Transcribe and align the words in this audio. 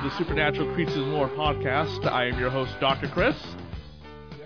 To 0.00 0.08
the 0.08 0.16
Supernatural 0.16 0.72
Creatures 0.72 0.94
and 0.96 1.12
Lore 1.12 1.28
podcast. 1.28 2.06
I 2.06 2.26
am 2.26 2.38
your 2.38 2.48
host, 2.48 2.72
Dr. 2.80 3.06
Chris. 3.08 3.36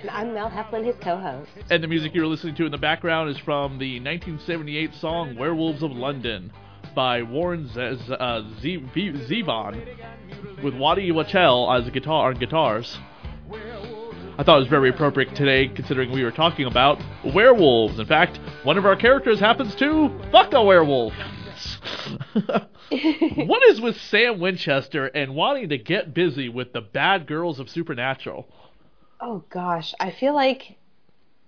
And 0.01 0.11
I'm 0.11 0.35
Mel 0.35 0.51
Heflin, 0.51 0.85
his 0.85 0.97
co-host. 1.01 1.49
And 1.71 1.81
the 1.81 1.87
music 1.87 2.13
you're 2.13 2.27
listening 2.27 2.57
to 2.57 2.65
in 2.67 2.73
the 2.73 2.79
background 2.79 3.31
is 3.31 3.39
from 3.39 3.79
the 3.79 4.01
1978 4.01 4.95
song 4.95 5.37
Werewolves 5.37 5.85
of 5.85 5.93
London 5.93 6.53
by 6.97 7.23
Warren 7.23 7.69
Z- 7.69 8.05
Z- 8.07 8.15
uh, 8.19 8.43
Z- 8.61 8.85
Zevon 8.95 10.63
with 10.65 10.75
Waddy 10.75 11.13
Wachtel 11.13 11.71
as 11.73 11.87
a 11.87 11.91
guitar 11.93 12.31
on 12.31 12.35
guitars. 12.35 12.99
I 14.37 14.43
thought 14.43 14.57
it 14.57 14.61
was 14.61 14.69
very 14.69 14.89
appropriate 14.91 15.37
today 15.37 15.69
considering 15.69 16.11
we 16.11 16.25
were 16.25 16.33
talking 16.33 16.67
about 16.67 17.01
werewolves. 17.33 18.01
In 18.01 18.07
fact, 18.07 18.41
one 18.65 18.77
of 18.77 18.87
our 18.87 18.97
characters 18.97 19.39
happens 19.39 19.77
to 19.77 20.11
fuck 20.33 20.53
a 20.53 20.63
werewolf. 20.63 21.13
what 23.37 23.63
is 23.71 23.81
with 23.81 23.97
Sam 23.97 24.39
Winchester 24.41 25.07
and 25.07 25.35
wanting 25.35 25.69
to 25.71 25.79
get 25.79 26.15
busy 26.15 26.49
with 26.49 26.73
the 26.73 26.81
bad 26.81 27.27
girls 27.27 27.59
of 27.61 27.69
Supernatural? 27.71 28.47
Oh 29.21 29.45
gosh, 29.51 29.95
I 30.01 30.11
feel 30.13 30.35
like 30.35 30.77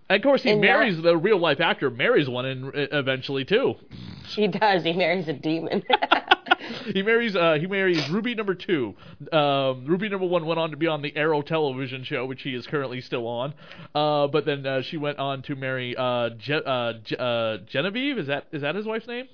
And 0.09 0.17
of 0.17 0.23
course, 0.23 0.43
he 0.43 0.51
And 0.51 0.63
that- 0.63 0.67
marries 0.67 1.01
the 1.03 1.17
real 1.17 1.39
life 1.39 1.61
actor, 1.61 1.91
marries 1.91 2.29
one 2.29 2.47
in, 2.47 2.71
eventually 2.75 3.45
too. 3.45 3.75
he 4.35 4.49
does. 4.49 4.83
He 4.85 4.93
marries 4.93 5.29
a 5.29 5.33
demon. 5.35 5.83
he 6.93 7.03
marries 7.03 7.37
uh, 7.37 7.55
he 7.61 7.67
marries 7.67 8.09
Ruby 8.09 8.35
number 8.35 8.55
two. 8.55 8.95
Um, 9.33 9.85
Ruby 9.87 10.09
number 10.09 10.27
one 10.27 10.47
went 10.47 10.59
on 10.59 10.71
to 10.71 10.77
be 10.77 10.87
on 10.87 11.03
the 11.03 11.15
Arrow 11.17 11.43
television 11.43 12.03
show, 12.05 12.25
which 12.27 12.43
he 12.43 12.55
is 12.55 12.67
currently 12.67 13.01
still 13.01 13.27
on. 13.27 13.55
Uh, 13.95 14.27
but 14.29 14.45
then 14.47 14.65
uh, 14.67 14.83
she 14.83 14.97
went 14.97 15.19
on 15.19 15.43
to 15.43 15.55
marry 15.57 15.95
uh, 15.97 16.31
Je- 16.31 16.63
uh, 16.65 16.95
Je- 17.05 17.17
uh, 17.17 17.59
Genevieve. 17.67 18.19
Is 18.19 18.27
that 18.29 18.47
is 18.53 18.63
that 18.63 18.75
his 18.75 18.87
wife's 18.87 19.07
name? 19.07 19.27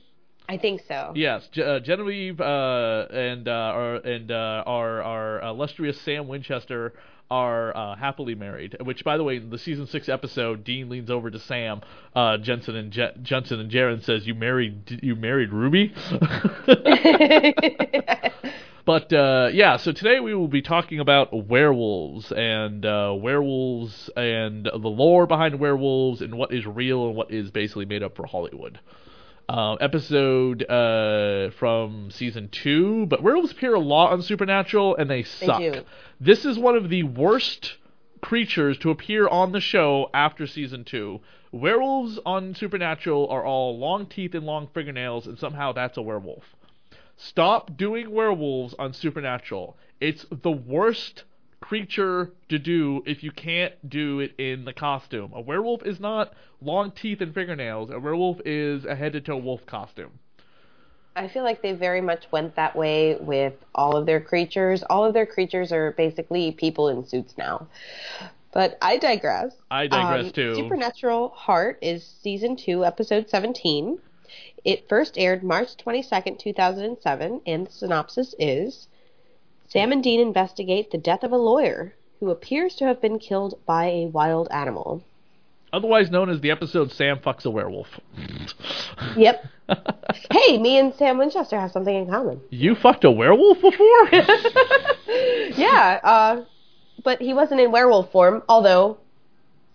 I 0.52 0.58
think 0.58 0.82
so. 0.86 1.12
Yes, 1.16 1.48
uh, 1.56 1.80
Genevieve 1.80 2.38
uh, 2.38 3.06
and 3.10 3.48
uh, 3.48 3.50
our 3.50 3.94
and 3.96 4.30
uh, 4.30 4.62
our 4.66 5.02
our 5.02 5.40
illustrious 5.40 5.98
Sam 6.02 6.28
Winchester 6.28 6.92
are 7.30 7.74
uh, 7.74 7.96
happily 7.96 8.34
married. 8.34 8.76
Which, 8.82 9.02
by 9.02 9.16
the 9.16 9.24
way, 9.24 9.36
in 9.36 9.48
the 9.48 9.56
season 9.56 9.86
six 9.86 10.10
episode, 10.10 10.62
Dean 10.62 10.90
leans 10.90 11.08
over 11.08 11.30
to 11.30 11.38
Sam 11.38 11.80
uh, 12.14 12.36
Jensen 12.36 12.76
and 12.76 12.92
Je- 12.92 13.14
Jensen 13.22 13.60
and 13.60 13.70
Jared 13.70 14.04
says, 14.04 14.26
"You 14.26 14.34
married 14.34 15.00
you 15.02 15.16
married 15.16 15.54
Ruby." 15.54 15.94
But 18.84 19.12
uh, 19.12 19.50
yeah, 19.52 19.76
so 19.76 19.92
today 19.92 20.19
we 20.20 20.34
will 20.34 20.48
be 20.48 20.60
talking 20.60 20.98
about 20.98 21.32
werewolves 21.46 22.32
and 22.32 22.84
uh, 22.84 23.14
werewolves 23.16 24.10
and 24.16 24.66
the 24.66 24.76
lore 24.76 25.26
behind 25.26 25.60
werewolves 25.60 26.20
and 26.20 26.34
what 26.34 26.52
is 26.52 26.66
real 26.66 27.06
and 27.06 27.14
what 27.16 27.30
is 27.30 27.52
basically 27.52 27.84
made 27.84 28.02
up 28.02 28.16
for 28.16 28.26
Hollywood. 28.26 28.80
Uh, 29.48 29.75
episode 29.75 30.62
uh, 30.70 31.50
from 31.50 32.10
season 32.10 32.48
two, 32.48 33.04
but 33.06 33.22
werewolves 33.22 33.53
appear 33.53 33.75
a 33.75 33.78
lot 33.80 34.12
on 34.12 34.22
Supernatural 34.22 34.97
and 34.97 35.10
they 35.10 35.25
suck. 35.25 35.58
do. 35.58 35.82
This 36.20 36.44
is 36.44 36.58
one 36.58 36.76
of 36.76 36.88
the 36.88 37.03
worst 37.03 37.76
creatures 38.22 38.78
to 38.78 38.91
appear 38.91 39.28
on 39.28 39.52
the 39.52 39.60
show 39.60 40.08
after 40.14 40.47
season 40.47 40.84
two. 40.84 41.20
Werewolves 41.50 42.19
on 42.25 42.54
Supernatural 42.54 43.28
are 43.28 43.44
all 43.44 43.78
long 43.78 44.06
teeth 44.06 44.34
and 44.34 44.47
long 44.47 44.69
fingernails, 44.72 45.26
and 45.26 45.38
somehow 45.38 45.72
that's 45.72 45.98
a 45.98 46.02
werewolf. 46.02 46.44
Stop 47.16 47.76
doing 47.76 48.10
werewolves 48.10 48.75
on 48.78 48.94
Supernatural. 48.94 49.76
It's 50.00 50.25
the 50.31 50.50
worst 50.50 51.25
creature 51.62 52.30
to 52.50 52.58
do 52.58 53.02
if 53.06 53.22
you 53.22 53.30
can't 53.32 53.72
do 53.88 54.20
it 54.20 54.34
in 54.38 54.64
the 54.66 54.72
costume. 54.72 55.32
A 55.34 55.40
werewolf 55.40 55.82
is 55.86 55.98
not 55.98 56.34
long 56.60 56.90
teeth 56.90 57.20
and 57.20 57.32
fingernails. 57.32 57.90
A 57.90 57.98
werewolf 57.98 58.40
is 58.44 58.84
a 58.84 58.94
head 58.94 59.14
to 59.14 59.20
toe 59.20 59.36
wolf 59.38 59.64
costume. 59.64 60.18
I 61.14 61.28
feel 61.28 61.42
like 61.44 61.62
they 61.62 61.72
very 61.72 62.00
much 62.00 62.24
went 62.30 62.56
that 62.56 62.74
way 62.74 63.16
with 63.16 63.54
all 63.74 63.96
of 63.96 64.06
their 64.06 64.20
creatures. 64.20 64.82
All 64.88 65.04
of 65.04 65.12
their 65.14 65.26
creatures 65.26 65.70
are 65.72 65.92
basically 65.92 66.52
people 66.52 66.88
in 66.88 67.06
suits 67.06 67.34
now. 67.36 67.66
But 68.52 68.76
I 68.82 68.98
digress. 68.98 69.54
I 69.70 69.86
digress 69.86 70.26
Um, 70.26 70.32
too. 70.32 70.54
Supernatural 70.54 71.30
Heart 71.30 71.78
is 71.82 72.04
season 72.04 72.56
two, 72.56 72.84
episode 72.84 73.28
17. 73.28 73.98
It 74.64 74.88
first 74.88 75.18
aired 75.18 75.42
March 75.42 75.76
22nd, 75.76 76.38
2007, 76.38 77.40
and 77.46 77.66
the 77.66 77.70
synopsis 77.72 78.34
is 78.38 78.88
Sam 79.72 79.90
and 79.90 80.02
Dean 80.02 80.20
investigate 80.20 80.90
the 80.90 80.98
death 80.98 81.22
of 81.22 81.32
a 81.32 81.36
lawyer 81.38 81.94
who 82.20 82.28
appears 82.28 82.74
to 82.74 82.84
have 82.84 83.00
been 83.00 83.18
killed 83.18 83.58
by 83.64 83.86
a 83.86 84.06
wild 84.06 84.46
animal. 84.50 85.02
Otherwise 85.72 86.10
known 86.10 86.28
as 86.28 86.42
the 86.42 86.50
episode 86.50 86.92
Sam 86.92 87.16
fucks 87.16 87.46
a 87.46 87.50
werewolf. 87.50 87.88
Yep. 89.16 89.46
hey, 90.30 90.58
me 90.58 90.76
and 90.78 90.92
Sam 90.92 91.16
Winchester 91.16 91.58
have 91.58 91.72
something 91.72 91.96
in 91.96 92.06
common. 92.06 92.42
you 92.50 92.74
fucked 92.74 93.04
a 93.04 93.10
werewolf 93.10 93.62
before? 93.62 94.10
Yeah, 95.56 96.00
uh, 96.02 96.44
but 97.04 97.20
he 97.20 97.32
wasn't 97.34 97.60
in 97.60 97.70
werewolf 97.72 98.12
form, 98.12 98.42
although, 98.48 98.98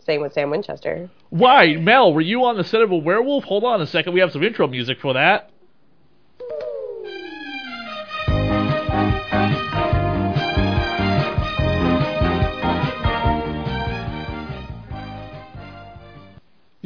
same 0.04 0.22
with 0.22 0.34
Sam 0.34 0.50
Winchester. 0.50 1.10
Why, 1.30 1.76
Mel, 1.76 2.14
were 2.14 2.22
you 2.22 2.44
on 2.46 2.58
the 2.58 2.64
set 2.64 2.82
of 2.82 2.92
a 2.92 2.98
werewolf? 2.98 3.44
Hold 3.44 3.64
on 3.64 3.82
a 3.82 3.88
second, 3.88 4.14
we 4.14 4.20
have 4.20 4.32
some 4.32 4.44
intro 4.44 4.68
music 4.68 5.00
for 5.00 5.14
that. 5.14 5.52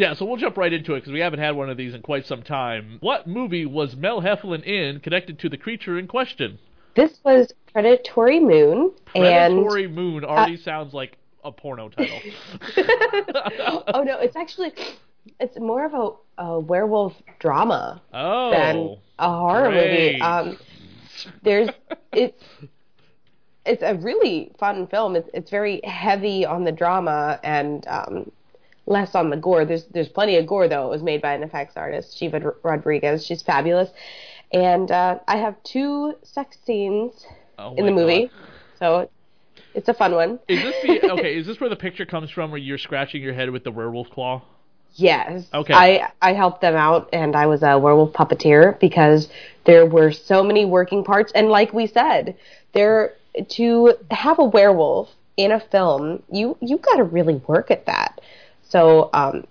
Yeah, 0.02 0.16
so 0.16 0.26
we'll 0.26 0.38
jump 0.38 0.58
right 0.58 0.74
into 0.74 0.96
it 0.96 1.02
because 1.02 1.14
we 1.14 1.20
haven't 1.20 1.42
had 1.42 1.56
one 1.56 1.70
of 1.70 1.78
these 1.78 1.94
in 1.94 2.02
quite 2.02 2.26
some 2.26 2.42
time. 2.42 2.98
What 3.02 3.28
movie 3.28 3.68
was 3.68 3.96
Mel 3.96 4.20
Heflin 4.20 4.64
in 4.64 5.00
connected 5.00 5.38
to 5.38 5.48
the 5.48 5.58
creature 5.58 6.00
in 6.00 6.08
question? 6.08 6.58
This 6.96 7.20
was 7.24 7.54
Predatory 7.72 8.40
Moon, 8.40 8.94
Predatory 9.06 9.88
Moon 9.88 10.26
already 10.26 10.58
sounds 10.58 10.96
like 10.96 11.20
a 11.44 11.52
porno 11.52 11.90
title. 11.90 12.18
oh 13.94 14.02
no, 14.02 14.18
it's 14.18 14.36
actually 14.36 14.74
it's 15.40 15.60
more 15.60 15.86
of 15.86 15.94
a, 15.94 16.42
a 16.42 16.60
werewolf 16.60 17.14
drama 17.38 18.02
oh, 18.12 18.50
than 18.50 18.98
a 19.20 19.30
horror 19.30 19.70
great. 19.70 20.14
movie. 20.14 20.22
Um, 20.22 20.58
there's 21.44 21.70
it's 22.12 22.44
it's 23.68 23.84
a 23.84 23.94
really 23.94 24.52
fun 24.58 24.88
film. 24.88 25.16
It's 25.16 25.30
it's 25.32 25.52
very 25.52 25.80
heavy 25.84 26.44
on 26.44 26.64
the 26.64 26.72
drama 26.72 27.40
and 27.44 27.88
um, 27.88 28.32
less 28.86 29.16
on 29.16 29.30
the 29.30 29.38
gore. 29.38 29.66
There's 29.66 29.86
there's 29.86 30.10
plenty 30.10 30.38
of 30.38 30.48
gore 30.48 30.68
though. 30.68 30.88
It 30.88 30.90
was 30.90 31.04
made 31.04 31.22
by 31.22 31.34
an 31.34 31.44
effects 31.44 31.78
artist, 31.78 32.18
Shiva 32.18 32.54
Rodriguez. 32.64 33.26
She's 33.26 33.42
fabulous. 33.42 33.90
And 34.52 34.92
uh, 34.92 35.20
I 35.28 35.38
have 35.38 35.56
two 35.64 36.16
sex 36.24 36.58
scenes 36.66 37.26
Oh 37.58 37.74
in 37.76 37.86
the 37.86 37.92
movie, 37.92 38.28
God. 38.28 38.32
so 38.78 39.10
it's 39.74 39.88
a 39.88 39.94
fun 39.94 40.14
one. 40.14 40.40
Is 40.48 40.62
this 40.62 40.76
the 40.84 41.12
okay? 41.12 41.38
Is 41.38 41.48
this 41.48 41.60
where 41.60 41.70
the 41.70 41.76
picture 41.76 42.06
comes 42.06 42.30
from, 42.32 42.52
where 42.52 42.58
you're 42.58 42.78
scratching 42.78 43.22
your 43.22 43.34
head 43.34 43.50
with 43.50 43.64
the 43.64 43.72
werewolf 43.72 44.10
claw? 44.10 44.42
Yes. 44.96 45.48
Okay. 45.54 45.74
I 45.74 46.12
I 46.22 46.34
helped 46.34 46.62
them 46.62 46.76
out, 46.76 47.10
and 47.14 47.36
I 47.36 47.46
was 47.46 47.64
a 47.64 47.78
werewolf 47.80 48.14
puppeteer 48.14 48.78
because 48.80 49.30
there 49.66 49.86
were 49.86 50.12
so 50.12 50.44
many 50.44 50.66
working 50.66 51.04
parts, 51.04 51.32
and 51.34 51.50
like 51.50 51.74
we 51.74 51.88
said, 51.88 52.36
there 52.74 53.14
to 53.50 53.94
have 54.10 54.40
a 54.40 54.44
werewolf 54.44 55.10
in 55.38 55.52
a 55.52 55.60
film, 55.60 56.24
you 56.32 56.58
you 56.62 56.78
got 56.78 56.98
to 56.98 57.04
really 57.04 57.36
work 57.48 57.72
at 57.72 57.86
that. 57.86 58.21
So 58.72 59.10
um, 59.14 59.46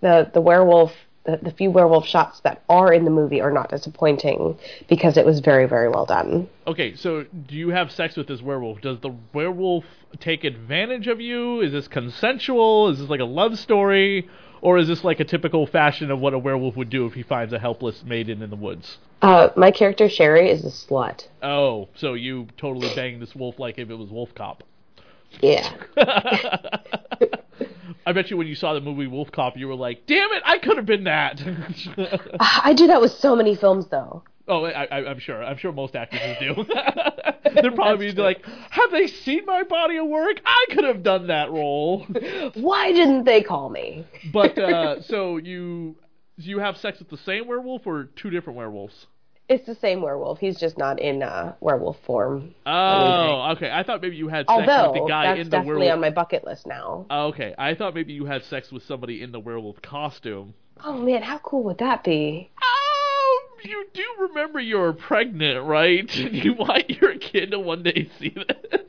the 0.00 0.30
the 0.32 0.40
werewolf. 0.40 0.92
The, 1.24 1.40
the 1.42 1.50
few 1.50 1.72
werewolf 1.72 2.06
shots 2.06 2.38
that 2.44 2.62
are 2.68 2.92
in 2.92 3.04
the 3.04 3.10
movie 3.10 3.40
are 3.40 3.50
not 3.50 3.68
disappointing 3.68 4.56
because 4.88 5.16
it 5.16 5.26
was 5.26 5.40
very, 5.40 5.66
very 5.66 5.88
well 5.88 6.06
done. 6.06 6.48
Okay, 6.68 6.94
so 6.94 7.24
do 7.48 7.56
you 7.56 7.70
have 7.70 7.90
sex 7.90 8.16
with 8.16 8.28
this 8.28 8.40
werewolf? 8.40 8.80
Does 8.80 9.00
the 9.00 9.10
werewolf 9.32 9.84
take 10.20 10.44
advantage 10.44 11.08
of 11.08 11.20
you? 11.20 11.62
Is 11.62 11.72
this 11.72 11.88
consensual? 11.88 12.90
Is 12.90 13.00
this 13.00 13.08
like 13.08 13.18
a 13.18 13.24
love 13.24 13.58
story? 13.58 14.28
Or 14.60 14.78
is 14.78 14.86
this 14.86 15.02
like 15.02 15.18
a 15.18 15.24
typical 15.24 15.66
fashion 15.66 16.12
of 16.12 16.20
what 16.20 16.32
a 16.32 16.38
werewolf 16.38 16.76
would 16.76 16.90
do 16.90 17.06
if 17.06 17.14
he 17.14 17.24
finds 17.24 17.52
a 17.52 17.58
helpless 17.58 18.04
maiden 18.04 18.40
in 18.40 18.50
the 18.50 18.54
woods? 18.54 18.98
Uh, 19.20 19.48
my 19.56 19.72
character 19.72 20.08
Sherry 20.08 20.48
is 20.48 20.64
a 20.64 20.68
slut. 20.68 21.26
Oh, 21.42 21.88
so 21.96 22.14
you 22.14 22.46
totally 22.56 22.94
bang 22.94 23.18
this 23.18 23.34
wolf 23.34 23.58
like 23.58 23.78
if 23.78 23.90
it 23.90 23.94
was 23.94 24.10
Wolf 24.10 24.32
Cop. 24.36 24.62
Yeah. 25.40 25.72
I 28.06 28.12
bet 28.12 28.30
you 28.30 28.36
when 28.36 28.46
you 28.46 28.54
saw 28.54 28.72
the 28.72 28.80
movie 28.80 29.08
Wolf 29.08 29.32
Cop, 29.32 29.56
you 29.56 29.66
were 29.66 29.74
like, 29.74 30.06
"Damn 30.06 30.32
it, 30.32 30.42
I 30.46 30.58
could 30.58 30.76
have 30.76 30.86
been 30.86 31.04
that." 31.04 31.40
I 32.38 32.72
do 32.72 32.86
that 32.86 33.00
with 33.00 33.10
so 33.12 33.34
many 33.34 33.56
films, 33.56 33.88
though. 33.90 34.22
oh, 34.46 34.64
I, 34.64 34.84
I, 34.84 35.10
I'm 35.10 35.18
sure. 35.18 35.42
I'm 35.42 35.56
sure 35.56 35.72
most 35.72 35.96
actresses 35.96 36.36
do. 36.38 36.64
They're 37.60 37.72
probably 37.72 38.12
true. 38.12 38.22
like, 38.22 38.44
"Have 38.70 38.92
they 38.92 39.08
seen 39.08 39.44
my 39.44 39.64
body 39.64 39.96
of 39.96 40.06
work? 40.06 40.40
I 40.46 40.66
could 40.70 40.84
have 40.84 41.02
done 41.02 41.26
that 41.26 41.50
role." 41.50 42.06
Why 42.54 42.92
didn't 42.92 43.24
they 43.24 43.42
call 43.42 43.70
me? 43.70 44.06
But 44.32 44.56
uh, 44.56 45.02
so 45.02 45.38
you 45.38 45.96
you 46.36 46.60
have 46.60 46.76
sex 46.76 47.00
with 47.00 47.08
the 47.08 47.18
same 47.18 47.48
werewolf 47.48 47.86
or 47.86 48.04
two 48.04 48.30
different 48.30 48.56
werewolves? 48.56 49.06
It's 49.48 49.64
the 49.64 49.76
same 49.76 50.02
werewolf. 50.02 50.40
He's 50.40 50.58
just 50.58 50.76
not 50.76 50.98
in 51.00 51.22
uh, 51.22 51.54
werewolf 51.60 51.98
form. 52.04 52.54
Oh, 52.66 53.52
okay. 53.52 53.70
I 53.70 53.84
thought 53.84 54.02
maybe 54.02 54.16
you 54.16 54.26
had 54.26 54.46
sex 54.46 54.48
Although 54.48 54.92
with 54.92 55.02
the 55.02 55.08
guy 55.08 55.26
that's 55.26 55.40
in 55.40 55.44
the 55.46 55.50
definitely 55.50 55.86
werewolf. 55.86 55.92
on 55.94 56.00
my 56.00 56.10
bucket 56.10 56.44
list 56.44 56.66
now. 56.66 57.06
Oh, 57.08 57.26
okay, 57.28 57.54
I 57.56 57.74
thought 57.74 57.94
maybe 57.94 58.12
you 58.12 58.24
had 58.24 58.42
sex 58.44 58.72
with 58.72 58.82
somebody 58.82 59.22
in 59.22 59.30
the 59.30 59.38
werewolf 59.38 59.80
costume. 59.82 60.54
Oh 60.82 60.98
man, 60.98 61.22
how 61.22 61.38
cool 61.38 61.62
would 61.64 61.78
that 61.78 62.02
be? 62.02 62.50
Oh, 62.60 63.40
you 63.62 63.86
do 63.94 64.04
remember 64.20 64.58
you're 64.58 64.92
pregnant, 64.92 65.64
right? 65.64 66.12
you 66.16 66.54
want 66.54 66.90
your 66.90 67.16
kid 67.18 67.52
to 67.52 67.60
one 67.60 67.84
day 67.84 68.10
see 68.18 68.30
this. 68.30 68.80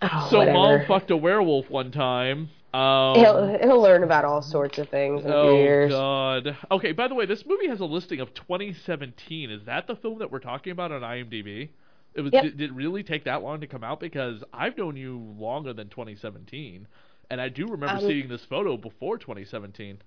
Oh, 0.00 0.28
so 0.30 0.38
whatever. 0.38 0.58
mom 0.58 0.86
fucked 0.86 1.10
a 1.10 1.16
werewolf 1.16 1.68
one 1.70 1.92
time. 1.92 2.48
Um, 2.74 3.16
He'll 3.16 3.58
he'll 3.60 3.82
learn 3.82 4.02
about 4.02 4.24
all 4.24 4.40
sorts 4.40 4.78
of 4.78 4.88
things 4.88 5.22
in 5.24 5.26
a 5.30 5.32
few 5.32 5.40
Oh 5.40 5.56
years. 5.56 5.90
God. 5.90 6.56
Okay. 6.70 6.92
By 6.92 7.06
the 7.08 7.14
way, 7.14 7.26
this 7.26 7.44
movie 7.44 7.68
has 7.68 7.80
a 7.80 7.84
listing 7.84 8.20
of 8.20 8.32
2017. 8.32 9.50
Is 9.50 9.64
that 9.66 9.86
the 9.86 9.96
film 9.96 10.18
that 10.20 10.32
we're 10.32 10.38
talking 10.38 10.72
about 10.72 10.90
on 10.90 11.02
IMDb? 11.02 11.68
It 12.14 12.20
was. 12.22 12.32
Yep. 12.32 12.42
Did, 12.44 12.56
did 12.56 12.70
it 12.70 12.74
really 12.74 13.02
take 13.02 13.24
that 13.24 13.42
long 13.42 13.60
to 13.60 13.66
come 13.66 13.84
out? 13.84 14.00
Because 14.00 14.42
I've 14.54 14.76
known 14.78 14.96
you 14.96 15.18
longer 15.38 15.74
than 15.74 15.88
2017, 15.88 16.86
and 17.30 17.40
I 17.40 17.48
do 17.50 17.66
remember 17.66 17.96
Um, 17.96 18.00
seeing 18.08 18.28
this 18.28 18.44
photo 18.46 18.76
before 18.78 19.18
2017. 19.18 19.98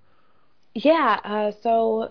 Yeah. 0.74 1.20
Uh, 1.24 1.52
so 1.62 2.10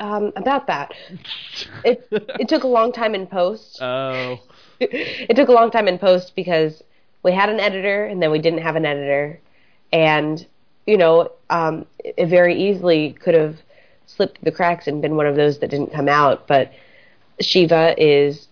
um, 0.00 0.32
about 0.36 0.66
that, 0.68 0.92
it 1.84 2.06
it 2.10 2.48
took 2.48 2.64
a 2.64 2.68
long 2.68 2.90
time 2.92 3.14
in 3.14 3.26
post. 3.26 3.82
Oh. 3.82 4.38
it 4.80 5.36
took 5.36 5.48
a 5.48 5.52
long 5.52 5.70
time 5.70 5.88
in 5.88 5.98
post 5.98 6.34
because 6.34 6.82
we 7.22 7.32
had 7.32 7.48
an 7.50 7.60
editor 7.60 8.06
and 8.06 8.22
then 8.22 8.30
we 8.30 8.38
didn't 8.38 8.60
have 8.60 8.76
an 8.76 8.84
editor, 8.84 9.40
and 9.94 10.44
you 10.86 10.98
know, 10.98 11.30
um, 11.48 11.86
it 12.00 12.26
very 12.26 12.68
easily 12.68 13.12
could 13.12 13.34
have 13.34 13.56
slipped 14.06 14.44
the 14.44 14.52
cracks 14.52 14.86
and 14.86 15.00
been 15.00 15.16
one 15.16 15.26
of 15.26 15.36
those 15.36 15.60
that 15.60 15.70
didn't 15.70 15.92
come 15.92 16.08
out. 16.08 16.46
But 16.46 16.72
Shiva 17.40 17.94
is 17.96 18.48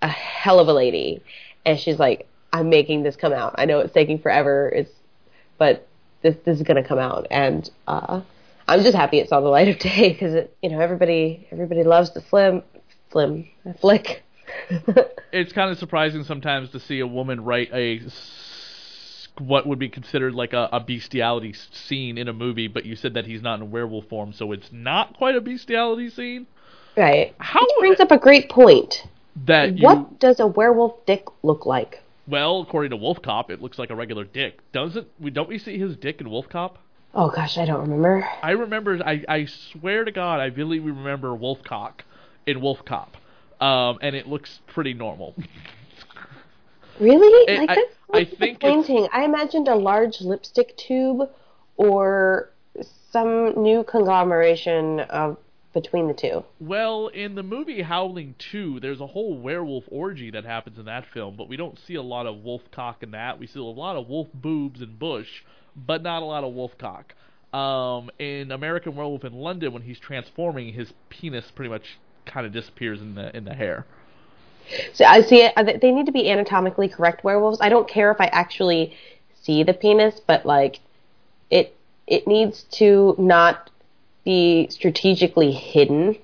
a 0.00 0.08
hell 0.08 0.60
of 0.60 0.68
a 0.68 0.72
lady, 0.72 1.22
and 1.66 1.78
she's 1.78 1.98
like, 1.98 2.26
"I'm 2.52 2.70
making 2.70 3.02
this 3.02 3.16
come 3.16 3.32
out. 3.32 3.56
I 3.58 3.66
know 3.66 3.80
it's 3.80 3.92
taking 3.92 4.18
forever. 4.18 4.72
It's, 4.74 4.92
but 5.58 5.86
this 6.22 6.36
this 6.44 6.58
is 6.58 6.62
gonna 6.62 6.84
come 6.84 7.00
out." 7.00 7.26
And 7.30 7.68
uh, 7.88 8.22
I'm 8.68 8.82
just 8.82 8.96
happy 8.96 9.18
it 9.18 9.28
saw 9.28 9.40
the 9.40 9.48
light 9.48 9.68
of 9.68 9.78
day 9.80 10.10
because 10.10 10.48
you 10.62 10.70
know, 10.70 10.80
everybody 10.80 11.48
everybody 11.50 11.82
loves 11.82 12.14
the 12.14 12.22
flim, 12.22 12.62
flim, 13.10 13.48
flick. 13.80 14.22
it's 15.32 15.52
kind 15.52 15.72
of 15.72 15.78
surprising 15.78 16.22
sometimes 16.22 16.70
to 16.70 16.78
see 16.78 17.00
a 17.00 17.06
woman 17.06 17.42
write 17.42 17.70
a 17.72 18.00
what 19.38 19.66
would 19.66 19.78
be 19.78 19.88
considered 19.88 20.34
like 20.34 20.52
a, 20.52 20.68
a 20.72 20.80
bestiality 20.80 21.52
scene 21.52 22.18
in 22.18 22.28
a 22.28 22.32
movie, 22.32 22.68
but 22.68 22.84
you 22.84 22.94
said 22.96 23.14
that 23.14 23.26
he's 23.26 23.42
not 23.42 23.60
in 23.60 23.70
werewolf 23.70 24.06
form, 24.08 24.32
so 24.32 24.52
it's 24.52 24.70
not 24.72 25.16
quite 25.16 25.34
a 25.34 25.40
bestiality 25.40 26.08
scene. 26.10 26.46
Right. 26.96 27.34
How 27.38 27.60
Which 27.62 27.70
brings 27.80 28.00
up 28.00 28.10
a 28.12 28.18
great 28.18 28.48
point. 28.48 29.06
that 29.46 29.76
you 29.76 29.84
What 29.84 30.20
does 30.20 30.38
a 30.38 30.46
werewolf 30.46 31.04
dick 31.06 31.24
look 31.42 31.66
like? 31.66 32.00
well, 32.26 32.60
according 32.62 32.90
to 32.90 32.96
Wolf 32.96 33.20
Cop, 33.20 33.50
it 33.50 33.60
looks 33.60 33.78
like 33.78 33.90
a 33.90 33.94
regular 33.96 34.24
dick. 34.24 34.60
Doesn't 34.72 35.08
we? 35.20 35.30
Don't 35.30 35.48
we 35.48 35.58
see 35.58 35.78
his 35.78 35.96
dick 35.96 36.20
in 36.20 36.30
Wolf 36.30 36.48
Cop? 36.48 36.78
Oh 37.14 37.28
gosh, 37.30 37.58
I 37.58 37.64
don't 37.66 37.80
remember. 37.82 38.26
I 38.42 38.52
remember. 38.52 38.98
I 39.04 39.24
I 39.28 39.44
swear 39.46 40.04
to 40.04 40.12
God, 40.12 40.40
I 40.40 40.46
really 40.46 40.78
remember 40.78 41.34
Wolf 41.34 41.62
Cock 41.64 42.04
in 42.46 42.60
Wolf 42.60 42.84
Cop, 42.84 43.16
um, 43.60 43.98
and 44.00 44.14
it 44.16 44.26
looks 44.28 44.60
pretty 44.68 44.94
normal. 44.94 45.34
Really? 47.00 47.52
It- 47.52 47.58
like 47.60 47.70
I- 47.70 47.74
that's 47.74 47.94
I 48.12 48.24
think 48.24 48.60
disappointing. 48.60 49.08
I 49.12 49.24
imagined 49.24 49.68
a 49.68 49.74
large 49.74 50.20
lipstick 50.20 50.76
tube 50.76 51.28
or 51.76 52.50
some 53.10 53.62
new 53.62 53.82
conglomeration 53.84 55.00
of 55.00 55.36
between 55.72 56.06
the 56.06 56.14
two. 56.14 56.44
Well, 56.60 57.08
in 57.08 57.34
the 57.34 57.42
movie 57.42 57.82
Howling 57.82 58.36
2, 58.38 58.78
there's 58.78 59.00
a 59.00 59.08
whole 59.08 59.36
werewolf 59.36 59.84
orgy 59.88 60.30
that 60.30 60.44
happens 60.44 60.78
in 60.78 60.84
that 60.84 61.04
film, 61.06 61.34
but 61.36 61.48
we 61.48 61.56
don't 61.56 61.76
see 61.80 61.96
a 61.96 62.02
lot 62.02 62.26
of 62.26 62.44
wolf 62.44 62.62
cock 62.70 63.02
in 63.02 63.10
that. 63.10 63.40
We 63.40 63.48
see 63.48 63.58
a 63.58 63.64
lot 63.64 63.96
of 63.96 64.08
wolf 64.08 64.28
boobs 64.32 64.80
and 64.80 64.96
bush, 64.98 65.42
but 65.74 66.00
not 66.02 66.22
a 66.22 66.24
lot 66.24 66.44
of 66.44 66.52
wolf 66.54 66.78
cock. 66.78 67.14
Um, 67.52 68.10
in 68.20 68.52
American 68.52 68.94
Werewolf 68.94 69.24
in 69.24 69.32
London, 69.32 69.72
when 69.72 69.82
he's 69.82 69.98
transforming, 69.98 70.72
his 70.72 70.92
penis 71.08 71.50
pretty 71.50 71.70
much 71.70 71.98
kind 72.24 72.46
of 72.46 72.52
disappears 72.52 73.00
in 73.00 73.16
the 73.16 73.36
in 73.36 73.44
the 73.44 73.54
hair. 73.54 73.84
So 74.92 75.04
I 75.04 75.22
see 75.22 75.42
it. 75.42 75.52
uh, 75.56 75.62
They 75.62 75.92
need 75.92 76.06
to 76.06 76.12
be 76.12 76.30
anatomically 76.30 76.88
correct 76.88 77.24
werewolves. 77.24 77.58
I 77.60 77.68
don't 77.68 77.88
care 77.88 78.10
if 78.10 78.20
I 78.20 78.26
actually 78.26 78.94
see 79.42 79.62
the 79.62 79.74
penis, 79.74 80.20
but 80.26 80.44
like 80.46 80.80
it 81.50 81.76
it 82.06 82.26
needs 82.26 82.64
to 82.72 83.14
not 83.18 83.70
be 84.24 84.66
strategically 84.70 85.52
hidden 85.52 86.16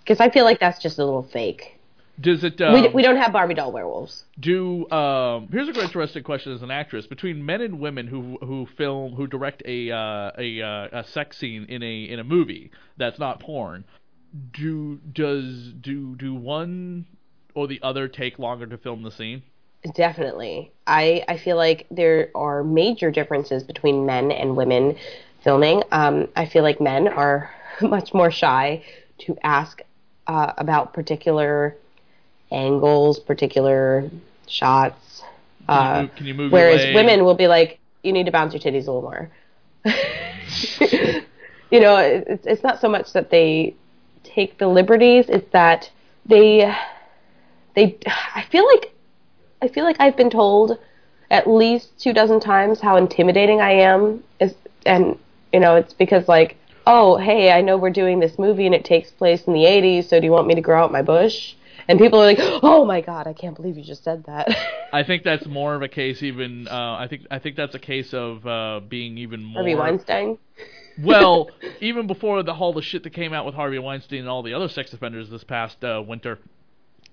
because 0.00 0.20
I 0.20 0.30
feel 0.30 0.44
like 0.44 0.60
that's 0.60 0.80
just 0.80 0.98
a 0.98 1.04
little 1.04 1.22
fake. 1.22 1.74
Does 2.20 2.42
it? 2.42 2.60
Um, 2.60 2.72
we, 2.74 2.88
we 2.88 3.02
don't 3.02 3.16
have 3.16 3.32
Barbie 3.32 3.54
doll 3.54 3.70
werewolves. 3.70 4.24
do 4.40 4.90
um 4.90 5.48
here's 5.52 5.68
a 5.68 5.72
great 5.72 5.84
interesting 5.84 6.22
question 6.24 6.52
as 6.52 6.62
an 6.62 6.70
actress 6.70 7.06
between 7.06 7.44
men 7.46 7.60
and 7.60 7.78
women 7.78 8.06
who 8.08 8.38
who 8.40 8.66
film 8.76 9.12
who 9.12 9.26
direct 9.26 9.62
a 9.66 9.90
uh, 9.90 10.32
a 10.36 10.60
uh, 10.60 11.00
a 11.00 11.04
sex 11.04 11.38
scene 11.38 11.64
in 11.68 11.82
a 11.82 12.02
in 12.04 12.18
a 12.18 12.24
movie 12.24 12.70
that's 12.96 13.18
not 13.18 13.38
porn 13.40 13.84
do 14.52 14.96
does 15.12 15.72
do 15.80 16.16
do 16.16 16.34
one 16.34 17.06
or 17.58 17.66
the 17.66 17.80
other 17.82 18.06
take 18.06 18.38
longer 18.38 18.66
to 18.66 18.78
film 18.78 19.02
the 19.02 19.10
scene 19.10 19.42
Definitely. 19.94 20.72
I, 20.86 21.24
I 21.28 21.38
feel 21.38 21.56
like 21.56 21.86
there 21.90 22.30
are 22.34 22.64
major 22.64 23.10
differences 23.10 23.62
between 23.62 24.04
men 24.04 24.32
and 24.32 24.56
women 24.56 24.96
filming. 25.44 25.82
Um, 25.92 26.28
I 26.34 26.46
feel 26.46 26.62
like 26.64 26.80
men 26.80 27.06
are 27.06 27.50
much 27.80 28.12
more 28.12 28.30
shy 28.30 28.84
to 29.18 29.36
ask 29.44 29.80
uh, 30.26 30.52
about 30.58 30.92
particular 30.92 31.76
angles, 32.50 33.20
particular 33.20 34.10
shots. 34.48 35.22
can, 35.66 35.76
Uh, 35.76 35.94
you, 35.94 36.02
move, 36.02 36.16
can 36.16 36.26
you 36.26 36.50
whereas 36.50 36.94
women 36.94 37.24
will 37.24 37.36
be 37.36 37.46
like, 37.46 37.78
you 38.02 38.12
need 38.12 38.26
to 38.26 38.32
bounce 38.32 38.52
your 38.52 38.60
titties 38.60 38.88
a 38.88 38.92
little 38.92 39.02
more. 39.02 39.30
you 41.70 41.80
know, 41.80 41.96
it's, 41.98 42.46
it's 42.46 42.62
not 42.62 42.80
so 42.80 42.88
much 42.88 43.12
that 43.12 43.30
they 43.30 43.74
take 44.24 44.58
the 44.58 44.66
liberties, 44.66 45.26
it's 45.28 45.50
that 45.52 45.90
they, 46.26 46.74
they, 47.78 47.96
I 48.34 48.44
feel 48.50 48.66
like, 48.66 48.92
I 49.62 49.68
feel 49.68 49.84
like 49.84 49.96
I've 50.00 50.16
been 50.16 50.30
told 50.30 50.78
at 51.30 51.48
least 51.48 51.98
two 52.00 52.12
dozen 52.12 52.40
times 52.40 52.80
how 52.80 52.96
intimidating 52.96 53.60
I 53.60 53.72
am 53.72 54.24
is, 54.40 54.54
and, 54.84 55.18
you 55.52 55.60
know, 55.60 55.76
it's 55.76 55.94
because 55.94 56.26
like, 56.26 56.56
oh, 56.86 57.16
hey, 57.18 57.52
I 57.52 57.60
know 57.60 57.76
we're 57.76 57.90
doing 57.90 58.18
this 58.18 58.38
movie 58.38 58.66
and 58.66 58.74
it 58.74 58.84
takes 58.84 59.10
place 59.10 59.44
in 59.44 59.52
the 59.52 59.60
80s, 59.60 60.08
so 60.08 60.18
do 60.18 60.26
you 60.26 60.32
want 60.32 60.46
me 60.46 60.54
to 60.54 60.60
grow 60.60 60.82
out 60.82 60.90
my 60.90 61.02
bush? 61.02 61.54
And 61.86 61.98
people 61.98 62.20
are 62.20 62.26
like, 62.26 62.38
oh 62.40 62.84
my 62.84 63.00
god, 63.00 63.26
I 63.26 63.32
can't 63.32 63.56
believe 63.56 63.78
you 63.78 63.84
just 63.84 64.04
said 64.04 64.24
that. 64.24 64.48
I 64.92 65.04
think 65.04 65.22
that's 65.22 65.46
more 65.46 65.74
of 65.74 65.82
a 65.82 65.88
case 65.88 66.22
even 66.22 66.68
uh, 66.68 66.96
I 66.98 67.06
think 67.08 67.26
I 67.30 67.38
think 67.38 67.56
that's 67.56 67.74
a 67.74 67.78
case 67.78 68.12
of 68.12 68.46
uh, 68.46 68.80
being 68.86 69.16
even 69.18 69.42
more 69.42 69.62
Harvey 69.62 69.74
Weinstein. 69.74 70.38
well, 71.02 71.48
even 71.80 72.06
before 72.06 72.42
the 72.42 72.52
all 72.52 72.74
the 72.74 72.82
shit 72.82 73.04
that 73.04 73.14
came 73.14 73.32
out 73.32 73.46
with 73.46 73.54
Harvey 73.54 73.78
Weinstein 73.78 74.20
and 74.20 74.28
all 74.28 74.42
the 74.42 74.52
other 74.52 74.68
sex 74.68 74.92
offenders 74.92 75.30
this 75.30 75.44
past 75.44 75.82
uh, 75.82 76.02
winter 76.06 76.38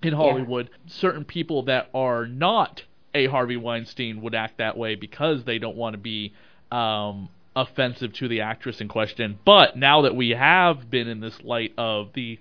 in 0.01 0.13
Hollywood, 0.13 0.69
certain 0.87 1.25
people 1.25 1.63
that 1.63 1.89
are 1.93 2.27
not 2.27 2.83
a 3.13 3.27
Harvey 3.27 3.57
Weinstein 3.57 4.21
would 4.21 4.35
act 4.35 4.57
that 4.57 4.77
way 4.77 4.95
because 4.95 5.43
they 5.45 5.57
don't 5.57 5.77
want 5.77 5.93
to 5.93 5.97
be 5.97 6.33
um, 6.71 7.29
offensive 7.55 8.13
to 8.13 8.27
the 8.27 8.41
actress 8.41 8.81
in 8.81 8.87
question. 8.87 9.39
But 9.45 9.77
now 9.77 10.01
that 10.01 10.15
we 10.15 10.31
have 10.31 10.89
been 10.89 11.07
in 11.07 11.21
this 11.21 11.41
light 11.41 11.73
of 11.77 12.13
the 12.13 12.39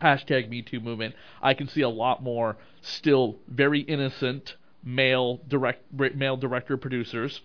hashtag 0.00 0.48
Me 0.48 0.62
Too 0.62 0.80
movement, 0.80 1.14
I 1.42 1.54
can 1.54 1.68
see 1.68 1.80
a 1.80 1.88
lot 1.88 2.22
more 2.22 2.56
still 2.80 3.36
very 3.48 3.80
innocent 3.80 4.54
male 4.84 5.40
direct 5.48 5.82
male 6.14 6.36
director 6.36 6.76
producers 6.76 7.40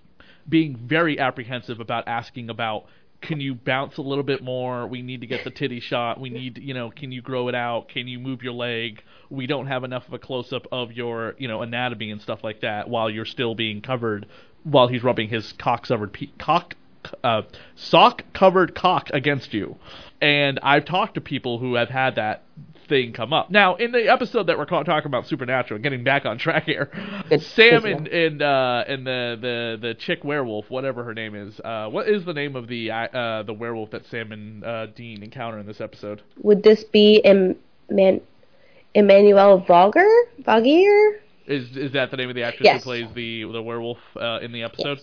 being 0.47 0.75
very 0.75 1.19
apprehensive 1.19 1.79
about 1.79 2.07
asking 2.07 2.49
about 2.49 2.85
can 3.21 3.41
you 3.41 3.53
bounce 3.53 3.97
a 3.97 4.01
little 4.01 4.23
bit 4.23 4.43
more? 4.43 4.87
We 4.87 5.01
need 5.01 5.21
to 5.21 5.27
get 5.27 5.43
the 5.43 5.51
titty 5.51 5.79
shot. 5.79 6.19
We 6.19 6.29
need, 6.29 6.57
you 6.57 6.73
know, 6.73 6.89
can 6.89 7.11
you 7.11 7.21
grow 7.21 7.47
it 7.49 7.55
out? 7.55 7.89
Can 7.89 8.07
you 8.07 8.19
move 8.19 8.43
your 8.43 8.53
leg? 8.53 9.03
We 9.29 9.45
don't 9.45 9.67
have 9.67 9.83
enough 9.83 10.07
of 10.07 10.13
a 10.13 10.19
close 10.19 10.53
up 10.53 10.67
of 10.71 10.91
your, 10.93 11.35
you 11.37 11.47
know, 11.47 11.61
anatomy 11.61 12.11
and 12.11 12.21
stuff 12.21 12.43
like 12.43 12.61
that 12.61 12.89
while 12.89 13.09
you're 13.09 13.25
still 13.25 13.55
being 13.55 13.81
covered 13.81 14.25
while 14.63 14.87
he's 14.87 15.03
rubbing 15.03 15.29
his 15.29 15.53
cock 15.53 15.87
covered 15.87 16.13
pe- 16.13 16.27
cock 16.37 16.75
uh, 17.23 17.43
sock 17.75 18.23
covered 18.33 18.75
cock 18.75 19.09
against 19.13 19.53
you. 19.53 19.77
And 20.21 20.59
I've 20.61 20.85
talked 20.85 21.15
to 21.15 21.21
people 21.21 21.59
who 21.59 21.75
have 21.75 21.89
had 21.89 22.15
that 22.15 22.43
thing 22.89 23.13
come 23.13 23.31
up. 23.31 23.49
Now, 23.49 23.75
in 23.75 23.91
the 23.93 24.11
episode 24.11 24.47
that 24.47 24.57
we're 24.57 24.65
talking 24.65 25.05
about 25.05 25.27
Supernatural, 25.27 25.79
getting 25.79 26.03
back 26.03 26.25
on 26.25 26.37
track 26.37 26.65
here, 26.65 26.89
Good- 27.29 27.41
Sam 27.43 27.81
good 27.83 27.91
and 27.91 28.07
and 28.07 28.41
uh, 28.41 28.83
and 28.87 29.07
the, 29.07 29.37
the 29.39 29.77
the 29.87 29.93
chick 29.93 30.23
werewolf, 30.23 30.69
whatever 30.69 31.03
her 31.05 31.13
name 31.13 31.35
is. 31.35 31.59
Uh, 31.63 31.87
what 31.89 32.09
is 32.09 32.25
the 32.25 32.33
name 32.33 32.55
of 32.55 32.67
the 32.67 32.91
uh, 32.91 33.43
the 33.43 33.53
werewolf 33.53 33.91
that 33.91 34.05
Sam 34.07 34.31
and 34.31 34.63
uh, 34.65 34.87
Dean 34.87 35.23
encounter 35.23 35.59
in 35.59 35.65
this 35.65 35.79
episode? 35.79 36.21
Would 36.41 36.63
this 36.63 36.83
be 36.83 37.23
Em- 37.23 37.55
Man- 37.89 38.21
Emmanuelle 38.95 39.65
Vogger? 39.65 40.07
Voggier? 40.41 41.19
Is 41.47 41.75
is 41.77 41.93
that 41.93 42.11
the 42.11 42.17
name 42.17 42.29
of 42.29 42.35
the 42.35 42.43
actress 42.43 42.65
Yes. 42.65 42.81
who 42.83 42.89
plays 42.89 43.07
the 43.15 43.43
the 43.51 43.61
werewolf 43.61 43.99
uh, 44.19 44.39
in 44.41 44.51
the 44.51 44.63
episode? 44.63 44.99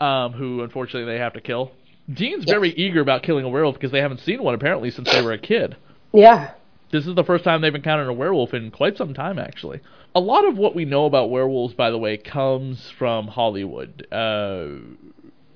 Um, 0.00 0.32
who 0.32 0.62
unfortunately 0.62 1.12
they 1.12 1.18
have 1.18 1.34
to 1.34 1.40
kill. 1.40 1.72
Dean's 2.12 2.44
Yes. 2.46 2.50
very 2.54 2.70
eager 2.70 3.00
about 3.00 3.22
killing 3.22 3.44
a 3.44 3.48
werewolf 3.48 3.74
because 3.74 3.92
they 3.92 4.00
haven't 4.00 4.20
seen 4.20 4.42
one 4.42 4.54
apparently 4.54 4.90
since 4.90 5.10
they 5.12 5.22
were 5.22 5.32
a 5.32 5.38
kid. 5.38 5.76
Yeah. 6.12 6.52
This 6.90 7.06
is 7.06 7.14
the 7.14 7.24
first 7.24 7.44
time 7.44 7.60
they've 7.60 7.74
encountered 7.74 8.08
a 8.08 8.12
werewolf 8.12 8.52
in 8.52 8.70
quite 8.70 8.96
some 8.96 9.14
time, 9.14 9.38
actually. 9.38 9.80
A 10.14 10.20
lot 10.20 10.46
of 10.46 10.58
what 10.58 10.74
we 10.74 10.84
know 10.84 11.06
about 11.06 11.30
werewolves, 11.30 11.74
by 11.74 11.90
the 11.90 11.98
way, 11.98 12.16
comes 12.16 12.90
from 12.98 13.28
Hollywood. 13.28 14.06
Uh, 14.10 14.70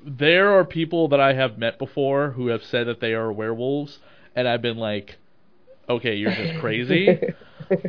there 0.06 0.56
are 0.56 0.64
people 0.64 1.08
that 1.08 1.20
I 1.20 1.32
have 1.32 1.58
met 1.58 1.78
before 1.78 2.30
who 2.30 2.48
have 2.48 2.62
said 2.62 2.86
that 2.86 3.00
they 3.00 3.14
are 3.14 3.32
werewolves, 3.32 3.98
and 4.36 4.46
I've 4.46 4.62
been 4.62 4.76
like, 4.76 5.16
okay, 5.88 6.14
you're 6.14 6.32
just 6.34 6.60
crazy. 6.60 7.18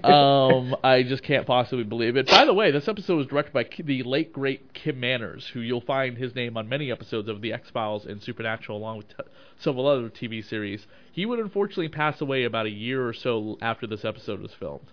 Um, 0.04 0.76
I 0.84 1.04
just 1.04 1.24
can't 1.24 1.46
possibly 1.46 1.84
believe 1.84 2.16
it. 2.16 2.28
By 2.28 2.46
the 2.46 2.54
way, 2.54 2.72
this 2.72 2.88
episode 2.88 3.18
was 3.18 3.28
directed 3.28 3.54
by 3.54 3.68
the 3.84 4.04
late 4.04 4.34
great 4.34 4.74
Kim 4.74 5.00
Manners, 5.00 5.48
who 5.54 5.60
you'll 5.60 5.82
find 5.82 6.18
his 6.18 6.36
name 6.36 6.58
on 6.58 6.70
many 6.70 6.92
episodes 6.92 7.30
of 7.30 7.42
The 7.42 7.54
X 7.54 7.70
Files 7.70 8.06
and 8.06 8.22
Supernatural, 8.22 8.78
along 8.78 8.98
with 8.98 9.10
t- 9.10 9.24
several 9.60 9.88
other 9.88 10.10
TV 10.10 10.44
series. 10.44 10.86
He 11.12 11.26
would 11.26 11.40
unfortunately 11.40 11.90
pass 11.90 12.22
away 12.22 12.44
about 12.44 12.66
a 12.66 12.72
year 12.72 13.08
or 13.08 13.14
so 13.14 13.58
after 13.62 13.88
this 13.88 14.06
episode 14.06 14.42
was 14.42 14.54
filmed. 14.54 14.88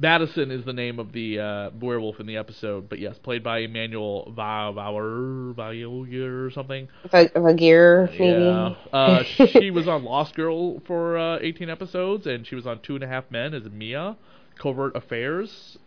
Madison 0.00 0.50
is 0.50 0.64
the 0.64 0.72
name 0.72 0.98
of 0.98 1.12
the 1.12 1.40
uh, 1.40 1.70
werewolf 1.80 2.20
in 2.20 2.26
the 2.26 2.36
episode, 2.36 2.88
but 2.88 3.00
yes, 3.00 3.18
played 3.18 3.42
by 3.42 3.62
Emmanuelle 3.62 4.32
Vauer, 4.32 5.54
Vauer 5.54 6.46
or 6.46 6.50
something. 6.52 6.88
Voggier, 7.34 8.08
maybe. 8.12 8.44
Yeah. 8.44 8.74
Uh, 8.92 9.22
she 9.24 9.70
was 9.70 9.88
on 9.88 10.04
Lost 10.04 10.34
Girl 10.34 10.80
for 10.86 11.18
uh, 11.18 11.38
18 11.40 11.68
episodes, 11.68 12.26
and 12.26 12.46
she 12.46 12.54
was 12.54 12.66
on 12.66 12.80
Two 12.80 12.94
and 12.94 13.02
a 13.02 13.08
Half 13.08 13.30
Men 13.30 13.54
as 13.54 13.64
Mia, 13.64 14.16
Covert 14.56 14.94
Affairs, 14.94 15.78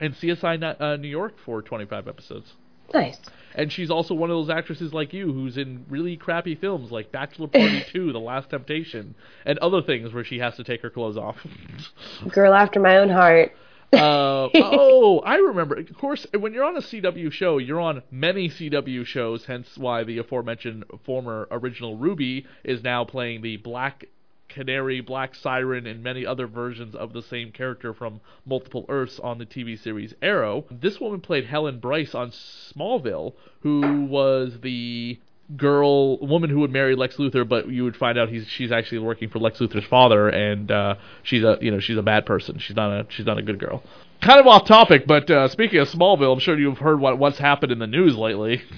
and 0.00 0.14
CSI 0.14 0.80
uh, 0.80 0.96
New 0.96 1.08
York 1.08 1.34
for 1.44 1.62
25 1.62 2.08
episodes. 2.08 2.54
Nice. 2.92 3.18
And 3.54 3.72
she's 3.72 3.90
also 3.90 4.14
one 4.14 4.30
of 4.30 4.36
those 4.36 4.50
actresses 4.50 4.92
like 4.94 5.12
you 5.12 5.32
who's 5.32 5.56
in 5.56 5.84
really 5.88 6.16
crappy 6.16 6.54
films 6.54 6.92
like 6.92 7.10
Bachelor 7.10 7.48
Party 7.48 7.84
2, 7.92 8.12
The 8.12 8.18
Last 8.18 8.50
Temptation, 8.50 9.14
and 9.44 9.58
other 9.58 9.82
things 9.82 10.12
where 10.12 10.24
she 10.24 10.38
has 10.38 10.56
to 10.56 10.64
take 10.64 10.82
her 10.82 10.90
clothes 10.90 11.16
off. 11.16 11.36
Girl 12.28 12.54
after 12.54 12.78
my 12.80 12.98
own 12.98 13.08
heart. 13.10 13.52
uh, 13.92 14.48
oh, 14.54 15.20
I 15.26 15.36
remember. 15.36 15.74
Of 15.76 15.96
course, 15.96 16.26
when 16.38 16.54
you're 16.54 16.64
on 16.64 16.76
a 16.76 16.80
CW 16.80 17.32
show, 17.32 17.58
you're 17.58 17.80
on 17.80 18.02
many 18.10 18.48
CW 18.48 19.04
shows, 19.04 19.46
hence 19.46 19.76
why 19.76 20.04
the 20.04 20.18
aforementioned 20.18 20.84
former 21.04 21.48
original 21.50 21.96
Ruby 21.96 22.46
is 22.62 22.84
now 22.84 23.04
playing 23.04 23.42
the 23.42 23.56
Black 23.56 24.04
Canary, 24.50 25.00
Black 25.00 25.34
Siren, 25.34 25.86
and 25.86 26.02
many 26.02 26.26
other 26.26 26.46
versions 26.46 26.94
of 26.94 27.12
the 27.12 27.22
same 27.22 27.52
character 27.52 27.94
from 27.94 28.20
multiple 28.44 28.84
Earths 28.88 29.18
on 29.20 29.38
the 29.38 29.46
TV 29.46 29.80
series 29.80 30.14
Arrow. 30.20 30.64
This 30.70 31.00
woman 31.00 31.20
played 31.20 31.46
Helen 31.46 31.78
Bryce 31.78 32.14
on 32.14 32.30
Smallville, 32.30 33.34
who 33.62 34.04
was 34.04 34.60
the 34.60 35.18
girl 35.56 36.18
woman 36.18 36.50
who 36.50 36.60
would 36.60 36.70
marry 36.70 36.94
Lex 36.94 37.16
Luthor, 37.16 37.48
but 37.48 37.68
you 37.68 37.84
would 37.84 37.96
find 37.96 38.18
out 38.18 38.28
he's 38.28 38.46
she's 38.48 38.70
actually 38.70 38.98
working 38.98 39.28
for 39.28 39.38
Lex 39.38 39.58
Luthor's 39.58 39.86
father, 39.86 40.28
and 40.28 40.70
uh, 40.70 40.94
she's 41.22 41.42
a 41.42 41.58
you 41.60 41.70
know 41.70 41.80
she's 41.80 41.96
a 41.96 42.02
bad 42.02 42.26
person. 42.26 42.58
She's 42.58 42.76
not 42.76 42.90
a 42.90 43.06
she's 43.10 43.26
not 43.26 43.38
a 43.38 43.42
good 43.42 43.58
girl. 43.58 43.82
Kind 44.20 44.38
of 44.38 44.46
off 44.46 44.66
topic, 44.66 45.06
but 45.06 45.30
uh, 45.30 45.48
speaking 45.48 45.78
of 45.78 45.88
Smallville, 45.88 46.32
I'm 46.32 46.40
sure 46.40 46.58
you've 46.58 46.78
heard 46.78 47.00
what 47.00 47.18
what's 47.18 47.38
happened 47.38 47.72
in 47.72 47.78
the 47.78 47.86
news 47.86 48.16
lately. 48.16 48.62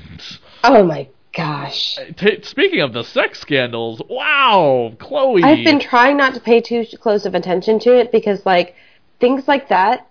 Oh 0.64 0.85
my 0.85 1.09
gosh. 1.35 1.99
Uh, 1.99 2.12
t- 2.17 2.43
speaking 2.43 2.81
of 2.81 2.93
the 2.93 3.05
sex 3.05 3.41
scandals, 3.41 4.03
wow, 4.09 4.95
Chloe. 4.99 5.43
I've 5.43 5.65
been 5.65 5.81
trying 5.81 6.17
not 6.17 6.35
to 6.35 6.41
pay 6.41 6.61
too 6.61 6.85
close 7.01 7.27
of 7.27 7.35
attention 7.35 7.79
to 7.81 7.99
it 7.99 8.12
because, 8.12 8.45
like, 8.47 8.75
things 9.21 9.47
like 9.49 9.69
that, 9.69 10.09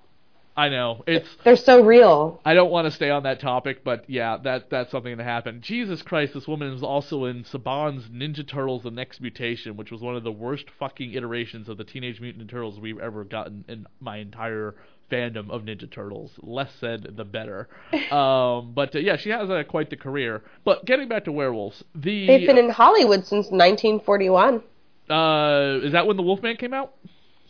I 0.56 0.68
know 0.68 1.04
it's. 1.08 1.30
they're 1.44 1.56
so 1.56 1.84
real. 1.84 2.42
I 2.44 2.54
don't 2.54 2.72
want 2.72 2.86
to 2.86 2.92
stay 2.92 3.10
on 3.10 3.24
that 3.24 3.40
topic, 3.40 3.84
but 3.84 4.10
yeah, 4.10 4.38
that 4.44 4.70
that's 4.70 4.92
something 4.92 5.16
that 5.16 5.24
happened. 5.24 5.62
Jesus 5.62 6.01
Christ, 6.01 6.34
this 6.34 6.48
woman 6.48 6.74
is 6.74 6.84
also 6.84 7.25
in 7.25 7.44
Saban's 7.46 8.10
Ninja 8.10 8.48
Turtles: 8.48 8.84
The 8.84 8.92
Next 8.92 9.22
Mutation, 9.22 9.78
which 9.78 9.92
was 9.92 10.01
one 10.01 10.16
of 10.16 10.24
the 10.24 10.32
worst 10.32 10.66
fucking 10.78 11.13
iterations 11.13 11.70
of 11.70 11.78
the 11.78 11.86
Teenage 11.86 12.20
Mutant 12.20 12.46
Ninja 12.46 12.51
Turtles 12.51 12.80
we've 12.80 13.00
ever 13.00 13.24
gotten 13.24 13.63
in 13.70 13.88
my 14.01 14.18
entire 14.18 14.75
fandom 15.12 15.50
of 15.50 15.63
Ninja 15.63 15.91
Turtles. 15.91 16.32
Less 16.41 16.72
said, 16.80 17.13
the 17.15 17.25
better. 17.25 17.68
um, 18.12 18.74
but 18.74 18.96
uh, 18.96 19.00
yeah, 19.00 19.18
she 19.18 19.30
has 19.30 19.50
uh, 19.50 19.63
quite 19.68 19.89
the 19.89 19.98
career. 19.98 20.41
But 20.63 20.86
getting 20.86 21.08
back 21.08 21.25
to 21.25 21.32
werewolves, 21.32 21.84
the 21.94 22.27
They've 22.27 22.48
been 22.48 22.58
in 22.58 22.70
Hollywood 22.70 23.25
since 23.25 23.48
1941. 23.51 24.63
uh, 25.10 25.80
is 25.84 25.91
that 25.91 26.08
when 26.08 26.18
the 26.18 26.24
Wolfman 26.24 26.58
came 26.58 26.74
out? 26.74 26.94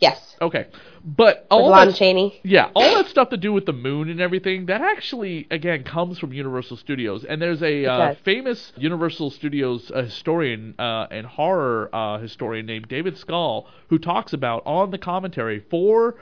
Yes. 0.02 0.36
Okay, 0.40 0.66
but 1.04 1.46
all 1.48 1.70
Lon 1.70 1.86
that 1.86 1.94
Chaney. 1.94 2.40
Yeah, 2.42 2.70
all 2.74 2.96
that 2.96 3.06
stuff 3.06 3.30
to 3.30 3.36
do 3.36 3.52
with 3.52 3.66
the 3.66 3.72
moon 3.72 4.08
and 4.08 4.20
everything, 4.20 4.66
that 4.66 4.80
actually, 4.80 5.46
again, 5.48 5.84
comes 5.84 6.18
from 6.18 6.32
Universal 6.32 6.78
Studios. 6.78 7.24
And 7.24 7.40
there's 7.40 7.62
a 7.62 7.86
uh, 7.86 8.14
famous 8.24 8.72
Universal 8.76 9.30
Studios 9.30 9.92
uh, 9.94 10.02
historian 10.02 10.74
uh, 10.76 11.06
and 11.12 11.24
horror 11.24 11.88
uh, 11.94 12.18
historian 12.18 12.66
named 12.66 12.88
David 12.88 13.16
Skal 13.16 13.68
who 13.90 13.98
talks 14.00 14.32
about 14.32 14.64
on 14.66 14.90
the 14.90 14.98
commentary 14.98 15.62
for 15.70 16.16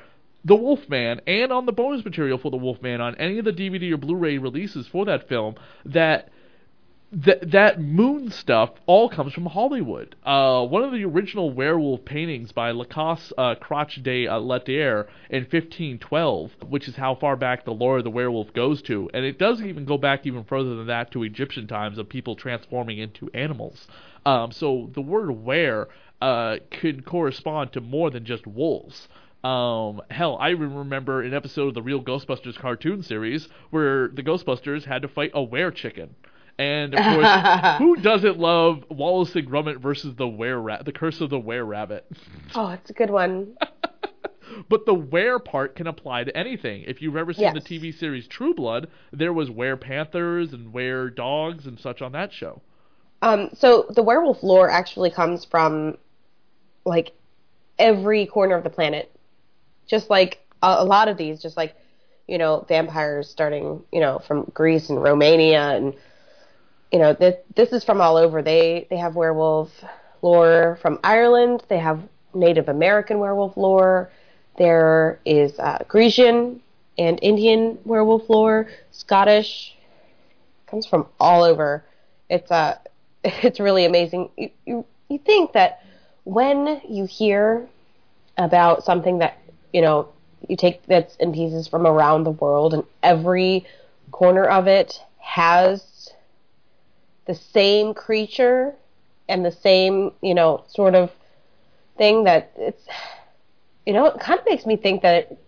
The 0.44 0.54
Wolfman 0.56 1.20
and 1.26 1.52
on 1.52 1.66
the 1.66 1.72
bonus 1.72 2.04
material 2.04 2.38
for 2.38 2.50
The 2.50 2.56
Wolfman 2.56 3.00
on 3.00 3.14
any 3.16 3.38
of 3.38 3.44
the 3.44 3.52
DVD 3.52 3.92
or 3.92 3.98
Blu 3.98 4.16
ray 4.16 4.38
releases 4.38 4.86
for 4.86 5.04
that 5.04 5.28
film 5.28 5.56
that 5.84 6.30
that 7.12 7.50
that 7.50 7.80
moon 7.80 8.30
stuff 8.30 8.70
all 8.86 9.08
comes 9.08 9.32
from 9.32 9.46
Hollywood. 9.46 10.14
Uh, 10.24 10.64
one 10.64 10.84
of 10.84 10.92
the 10.92 11.04
original 11.04 11.50
werewolf 11.50 12.04
paintings 12.04 12.52
by 12.52 12.70
Lacoste 12.70 13.32
uh, 13.36 13.56
Croce 13.56 14.00
de 14.00 14.28
uh, 14.28 14.38
in 14.38 15.42
1512, 15.42 16.52
which 16.68 16.86
is 16.86 16.94
how 16.94 17.16
far 17.16 17.34
back 17.34 17.64
the 17.64 17.72
lore 17.72 17.98
of 17.98 18.04
the 18.04 18.10
werewolf 18.10 18.52
goes 18.52 18.80
to, 18.82 19.10
and 19.12 19.24
it 19.24 19.38
does 19.38 19.60
even 19.60 19.84
go 19.84 19.98
back 19.98 20.24
even 20.24 20.44
further 20.44 20.76
than 20.76 20.86
that 20.86 21.10
to 21.10 21.24
Egyptian 21.24 21.66
times 21.66 21.98
of 21.98 22.08
people 22.08 22.36
transforming 22.36 22.98
into 22.98 23.28
animals. 23.34 23.88
Um, 24.24 24.52
so 24.52 24.90
the 24.94 25.00
word 25.00 25.32
were 25.32 25.88
uh, 26.20 26.58
could 26.70 27.04
correspond 27.04 27.72
to 27.72 27.80
more 27.80 28.10
than 28.10 28.24
just 28.24 28.46
wolves. 28.46 29.08
Um, 29.42 30.02
hell, 30.10 30.36
I 30.38 30.50
even 30.50 30.74
remember 30.74 31.22
an 31.22 31.32
episode 31.32 31.68
of 31.68 31.74
the 31.74 31.82
Real 31.82 32.02
Ghostbusters 32.02 32.58
cartoon 32.58 33.02
series 33.02 33.48
where 33.70 34.08
the 34.08 34.22
Ghostbusters 34.22 34.84
had 34.84 35.02
to 35.02 35.08
fight 35.08 35.30
a 35.34 35.42
were 35.42 35.70
chicken. 35.70 36.14
And 36.58 36.94
of 36.94 37.02
course, 37.02 37.78
who 37.78 37.96
doesn't 37.96 38.38
love 38.38 38.84
Wallace 38.90 39.34
and 39.34 39.48
Gromit 39.48 39.80
versus 39.80 40.14
the 40.14 40.28
were 40.28 40.60
rat, 40.60 40.84
the 40.84 40.92
Curse 40.92 41.22
of 41.22 41.30
the 41.30 41.38
Were 41.38 41.64
Rabbit? 41.64 42.06
Oh, 42.54 42.70
it's 42.70 42.90
a 42.90 42.92
good 42.92 43.10
one. 43.10 43.56
but 44.68 44.84
the 44.84 44.92
were 44.94 45.38
part 45.38 45.76
can 45.76 45.86
apply 45.86 46.24
to 46.24 46.36
anything. 46.36 46.82
If 46.86 47.00
you've 47.00 47.16
ever 47.16 47.32
seen 47.32 47.54
the 47.54 47.60
TV 47.60 47.96
series 47.96 48.26
True 48.26 48.52
Blood, 48.52 48.88
there 49.12 49.32
was 49.32 49.50
were 49.50 49.76
panthers 49.76 50.52
and 50.52 50.72
were 50.72 51.08
dogs 51.10 51.66
and 51.66 51.78
such 51.78 52.02
on 52.02 52.12
that 52.12 52.32
show. 52.32 52.60
Um, 53.22 53.50
so 53.54 53.86
the 53.88 54.02
werewolf 54.02 54.42
lore 54.42 54.68
actually 54.68 55.10
comes 55.10 55.44
from 55.44 55.96
like 56.84 57.12
every 57.78 58.26
corner 58.26 58.56
of 58.56 58.64
the 58.64 58.70
planet. 58.70 59.10
Just 59.90 60.08
like 60.08 60.40
a, 60.62 60.76
a 60.78 60.84
lot 60.84 61.08
of 61.08 61.16
these, 61.16 61.42
just 61.42 61.56
like 61.56 61.74
you 62.30 62.38
know, 62.38 62.64
vampires 62.68 63.28
starting, 63.28 63.82
you 63.90 64.00
know, 64.00 64.20
from 64.20 64.44
Greece 64.54 64.88
and 64.88 65.02
Romania, 65.02 65.70
and 65.70 65.94
you 66.92 67.00
know, 67.00 67.12
this 67.12 67.34
this 67.56 67.72
is 67.72 67.82
from 67.82 68.00
all 68.00 68.16
over. 68.16 68.40
They 68.40 68.86
they 68.88 68.96
have 68.96 69.16
werewolf 69.16 69.68
lore 70.22 70.78
from 70.80 71.00
Ireland. 71.02 71.64
They 71.68 71.78
have 71.78 72.00
Native 72.32 72.68
American 72.68 73.18
werewolf 73.18 73.56
lore. 73.56 74.12
There 74.58 75.18
is 75.24 75.58
uh, 75.58 75.78
Grecian 75.88 76.60
and 76.96 77.18
Indian 77.20 77.78
werewolf 77.84 78.30
lore. 78.30 78.68
Scottish 78.92 79.76
comes 80.66 80.86
from 80.86 81.08
all 81.18 81.42
over. 81.42 81.84
It's 82.28 82.50
uh, 82.52 82.78
it's 83.24 83.58
really 83.58 83.86
amazing. 83.86 84.30
You, 84.36 84.50
you 84.66 84.86
you 85.08 85.18
think 85.18 85.52
that 85.54 85.82
when 86.22 86.80
you 86.88 87.06
hear 87.06 87.68
about 88.36 88.84
something 88.84 89.18
that 89.18 89.36
you 89.72 89.80
know 89.80 90.08
you 90.48 90.56
take 90.56 90.86
bits 90.86 91.16
and 91.20 91.34
pieces 91.34 91.68
from 91.68 91.86
around 91.86 92.24
the 92.24 92.30
world, 92.30 92.74
and 92.74 92.84
every 93.02 93.66
corner 94.10 94.44
of 94.44 94.66
it 94.66 95.00
has 95.18 96.10
the 97.26 97.34
same 97.34 97.94
creature 97.94 98.74
and 99.28 99.44
the 99.44 99.52
same 99.52 100.12
you 100.22 100.34
know 100.34 100.64
sort 100.68 100.94
of 100.94 101.10
thing 101.96 102.24
that 102.24 102.52
it's 102.56 102.82
you 103.86 103.92
know 103.92 104.06
it 104.06 104.20
kind 104.20 104.40
of 104.40 104.46
makes 104.46 104.66
me 104.66 104.76
think 104.76 105.02
that 105.02 105.14
it, 105.14 105.38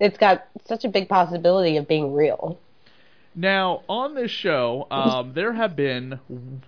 it's 0.00 0.18
got 0.18 0.46
such 0.64 0.84
a 0.84 0.88
big 0.88 1.08
possibility 1.08 1.76
of 1.76 1.86
being 1.86 2.12
real. 2.12 2.58
Now, 3.34 3.82
on 3.88 4.14
this 4.14 4.30
show, 4.30 4.86
um, 4.90 5.32
there 5.34 5.52
have 5.52 5.74
been 5.76 6.20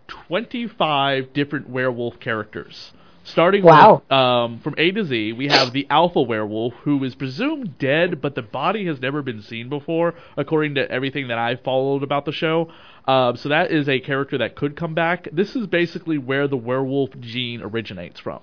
25 0.08 1.32
different 1.32 1.68
werewolf 1.68 2.20
characters. 2.20 2.92
Starting 3.26 3.64
Wow. 3.64 4.02
with, 4.06 4.12
um, 4.12 4.60
from 4.60 4.74
A 4.76 4.90
to 4.90 5.04
Z, 5.04 5.32
we 5.32 5.48
have 5.48 5.72
the 5.72 5.86
alpha 5.88 6.20
werewolf, 6.20 6.74
who 6.82 7.02
is 7.04 7.14
presumed 7.14 7.78
dead, 7.78 8.20
but 8.20 8.34
the 8.34 8.42
body 8.42 8.84
has 8.86 9.00
never 9.00 9.22
been 9.22 9.40
seen 9.40 9.70
before, 9.70 10.14
according 10.36 10.74
to 10.74 10.90
everything 10.90 11.28
that 11.28 11.38
I've 11.38 11.62
followed 11.62 12.02
about 12.02 12.26
the 12.26 12.32
show. 12.32 12.70
Um, 13.08 13.36
so 13.36 13.48
that 13.48 13.70
is 13.70 13.88
a 13.88 13.98
character 14.00 14.38
that 14.38 14.56
could 14.56 14.76
come 14.76 14.94
back. 14.94 15.26
This 15.32 15.56
is 15.56 15.66
basically 15.66 16.18
where 16.18 16.46
the 16.46 16.56
werewolf 16.58 17.18
gene 17.20 17.62
originates 17.62 18.20
from. 18.20 18.40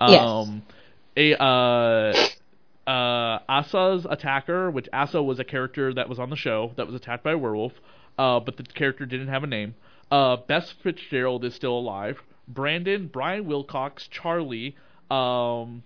Yes. 0.00 0.22
Um, 0.22 0.62
a 1.16 1.34
uh, 1.42 2.14
uh, 2.90 3.38
Asa's 3.48 4.06
attacker, 4.08 4.70
which 4.70 4.88
Asa 4.94 5.22
was 5.22 5.38
a 5.38 5.44
character 5.44 5.92
that 5.92 6.08
was 6.08 6.18
on 6.18 6.30
the 6.30 6.36
show 6.36 6.72
that 6.76 6.86
was 6.86 6.94
attacked 6.94 7.22
by 7.22 7.32
a 7.32 7.38
werewolf, 7.38 7.72
uh, 8.18 8.40
but 8.40 8.56
the 8.56 8.62
character 8.62 9.04
didn't 9.04 9.28
have 9.28 9.44
a 9.44 9.46
name. 9.46 9.74
Uh, 10.10 10.36
Bess 10.36 10.72
Fitzgerald 10.82 11.44
is 11.44 11.54
still 11.54 11.76
alive. 11.78 12.22
Brandon, 12.48 13.08
Brian 13.12 13.46
Wilcox, 13.46 14.08
Charlie, 14.08 14.76
um, 15.10 15.82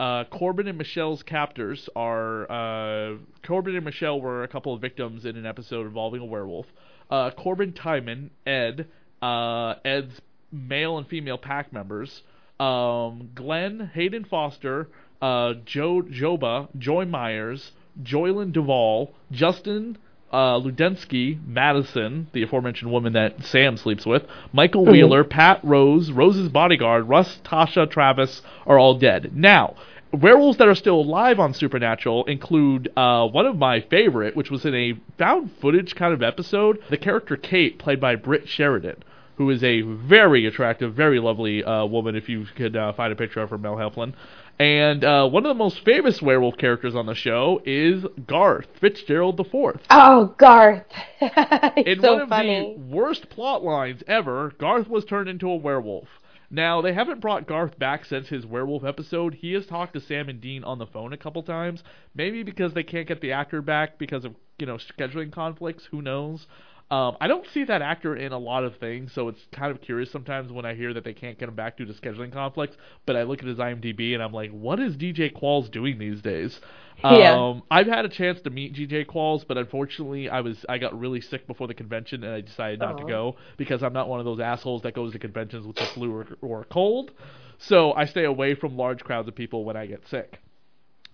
uh, 0.00 0.24
Corbin 0.24 0.66
and 0.66 0.78
Michelle's 0.78 1.22
captors 1.22 1.88
are 1.94 2.50
uh, 2.50 3.16
Corbin 3.46 3.76
and 3.76 3.84
Michelle 3.84 4.20
were 4.20 4.42
a 4.42 4.48
couple 4.48 4.74
of 4.74 4.80
victims 4.80 5.24
in 5.24 5.36
an 5.36 5.46
episode 5.46 5.86
involving 5.86 6.20
a 6.20 6.24
werewolf. 6.24 6.66
Uh, 7.10 7.30
Corbin 7.30 7.72
Timon, 7.72 8.30
Ed, 8.46 8.88
uh, 9.22 9.74
Ed's 9.84 10.20
male 10.50 10.98
and 10.98 11.06
female 11.06 11.38
pack 11.38 11.72
members, 11.72 12.22
um, 12.58 13.30
Glenn, 13.34 13.90
Hayden 13.94 14.24
Foster, 14.24 14.88
uh, 15.22 15.54
Joe 15.64 16.02
Joba, 16.02 16.68
Joy 16.76 17.04
Myers, 17.04 17.72
Joylyn 18.02 18.52
Duvall, 18.52 19.14
Justin 19.30 19.96
uh, 20.34 20.58
Ludensky, 20.58 21.38
Madison, 21.46 22.26
the 22.32 22.42
aforementioned 22.42 22.90
woman 22.90 23.12
that 23.12 23.44
Sam 23.44 23.76
sleeps 23.76 24.04
with, 24.04 24.24
Michael 24.52 24.84
Wheeler, 24.84 25.22
Pat 25.22 25.60
Rose, 25.62 26.10
Rose's 26.10 26.48
bodyguard, 26.48 27.08
Russ, 27.08 27.38
Tasha, 27.44 27.88
Travis 27.88 28.42
are 28.66 28.76
all 28.76 28.98
dead. 28.98 29.30
Now, 29.34 29.76
werewolves 30.12 30.58
that 30.58 30.68
are 30.68 30.74
still 30.74 31.00
alive 31.00 31.38
on 31.38 31.54
Supernatural 31.54 32.24
include 32.24 32.90
uh, 32.96 33.28
one 33.28 33.46
of 33.46 33.56
my 33.56 33.80
favorite, 33.80 34.34
which 34.34 34.50
was 34.50 34.64
in 34.64 34.74
a 34.74 34.94
found 35.18 35.52
footage 35.60 35.94
kind 35.94 36.12
of 36.12 36.22
episode. 36.22 36.80
The 36.90 36.98
character 36.98 37.36
Kate, 37.36 37.78
played 37.78 38.00
by 38.00 38.16
Brit 38.16 38.48
Sheridan, 38.48 39.04
who 39.36 39.48
is 39.50 39.62
a 39.62 39.82
very 39.82 40.46
attractive, 40.46 40.94
very 40.94 41.20
lovely 41.20 41.62
uh, 41.62 41.84
woman. 41.86 42.16
If 42.16 42.28
you 42.28 42.46
could 42.56 42.76
uh, 42.76 42.92
find 42.92 43.12
a 43.12 43.16
picture 43.16 43.40
of 43.40 43.50
her, 43.50 43.58
Mel 43.58 43.76
Heflin. 43.76 44.14
And 44.58 45.04
uh, 45.04 45.28
one 45.28 45.44
of 45.44 45.50
the 45.50 45.54
most 45.54 45.84
famous 45.84 46.22
werewolf 46.22 46.56
characters 46.58 46.94
on 46.94 47.06
the 47.06 47.14
show 47.14 47.60
is 47.64 48.04
Garth 48.26 48.66
Fitzgerald 48.80 49.36
the 49.36 49.44
Fourth. 49.44 49.80
Oh, 49.90 50.34
Garth. 50.38 50.86
In 51.76 52.00
so 52.00 52.12
one 52.14 52.22
of 52.22 52.28
funny. 52.28 52.76
the 52.76 52.94
worst 52.94 53.28
plot 53.30 53.64
lines 53.64 54.02
ever, 54.06 54.52
Garth 54.58 54.88
was 54.88 55.04
turned 55.04 55.28
into 55.28 55.50
a 55.50 55.56
werewolf. 55.56 56.08
Now, 56.50 56.80
they 56.80 56.92
haven't 56.92 57.20
brought 57.20 57.48
Garth 57.48 57.76
back 57.80 58.04
since 58.04 58.28
his 58.28 58.46
werewolf 58.46 58.84
episode. 58.84 59.34
He 59.34 59.54
has 59.54 59.66
talked 59.66 59.94
to 59.94 60.00
Sam 60.00 60.28
and 60.28 60.40
Dean 60.40 60.62
on 60.62 60.78
the 60.78 60.86
phone 60.86 61.12
a 61.12 61.16
couple 61.16 61.42
times. 61.42 61.82
Maybe 62.14 62.44
because 62.44 62.74
they 62.74 62.84
can't 62.84 63.08
get 63.08 63.20
the 63.20 63.32
actor 63.32 63.60
back 63.60 63.98
because 63.98 64.24
of, 64.24 64.36
you 64.60 64.66
know, 64.66 64.76
scheduling 64.76 65.32
conflicts. 65.32 65.86
Who 65.86 66.00
knows? 66.00 66.46
Um, 66.90 67.16
I 67.20 67.28
don't 67.28 67.46
see 67.52 67.64
that 67.64 67.80
actor 67.82 68.14
in 68.14 68.32
a 68.32 68.38
lot 68.38 68.62
of 68.62 68.76
things, 68.76 69.12
so 69.12 69.28
it's 69.28 69.40
kind 69.52 69.70
of 69.72 69.80
curious 69.80 70.10
sometimes 70.10 70.52
when 70.52 70.66
I 70.66 70.74
hear 70.74 70.92
that 70.94 71.02
they 71.02 71.14
can't 71.14 71.38
get 71.38 71.48
him 71.48 71.54
back 71.54 71.76
due 71.78 71.86
to 71.86 71.92
scheduling 71.94 72.32
conflicts. 72.32 72.76
But 73.06 73.16
I 73.16 73.22
look 73.22 73.40
at 73.40 73.46
his 73.46 73.58
IMDb 73.58 74.14
and 74.14 74.22
I'm 74.22 74.32
like, 74.32 74.50
what 74.50 74.78
is 74.78 74.96
DJ 74.96 75.32
Qualls 75.32 75.70
doing 75.70 75.98
these 75.98 76.20
days? 76.22 76.60
Yeah. 77.02 77.34
Um, 77.34 77.64
I've 77.72 77.88
had 77.88 78.04
a 78.04 78.08
chance 78.08 78.40
to 78.42 78.50
meet 78.50 78.72
DJ 78.74 79.04
Qualls, 79.04 79.44
but 79.46 79.58
unfortunately, 79.58 80.28
I 80.28 80.40
was 80.40 80.64
I 80.68 80.78
got 80.78 80.96
really 80.98 81.20
sick 81.20 81.44
before 81.48 81.66
the 81.66 81.74
convention, 81.74 82.22
and 82.22 82.32
I 82.32 82.40
decided 82.40 82.78
not 82.78 82.96
to 82.98 83.04
go 83.04 83.36
because 83.56 83.82
I'm 83.82 83.92
not 83.92 84.08
one 84.08 84.20
of 84.20 84.24
those 84.24 84.38
assholes 84.38 84.82
that 84.82 84.94
goes 84.94 85.12
to 85.12 85.18
conventions 85.18 85.66
with 85.66 85.74
the 85.76 85.86
flu 85.86 86.14
or, 86.14 86.26
or 86.40 86.60
a 86.62 86.64
cold. 86.66 87.10
So 87.58 87.92
I 87.94 88.04
stay 88.04 88.24
away 88.24 88.54
from 88.54 88.76
large 88.76 89.02
crowds 89.02 89.26
of 89.26 89.34
people 89.34 89.64
when 89.64 89.76
I 89.76 89.86
get 89.86 90.06
sick. 90.06 90.38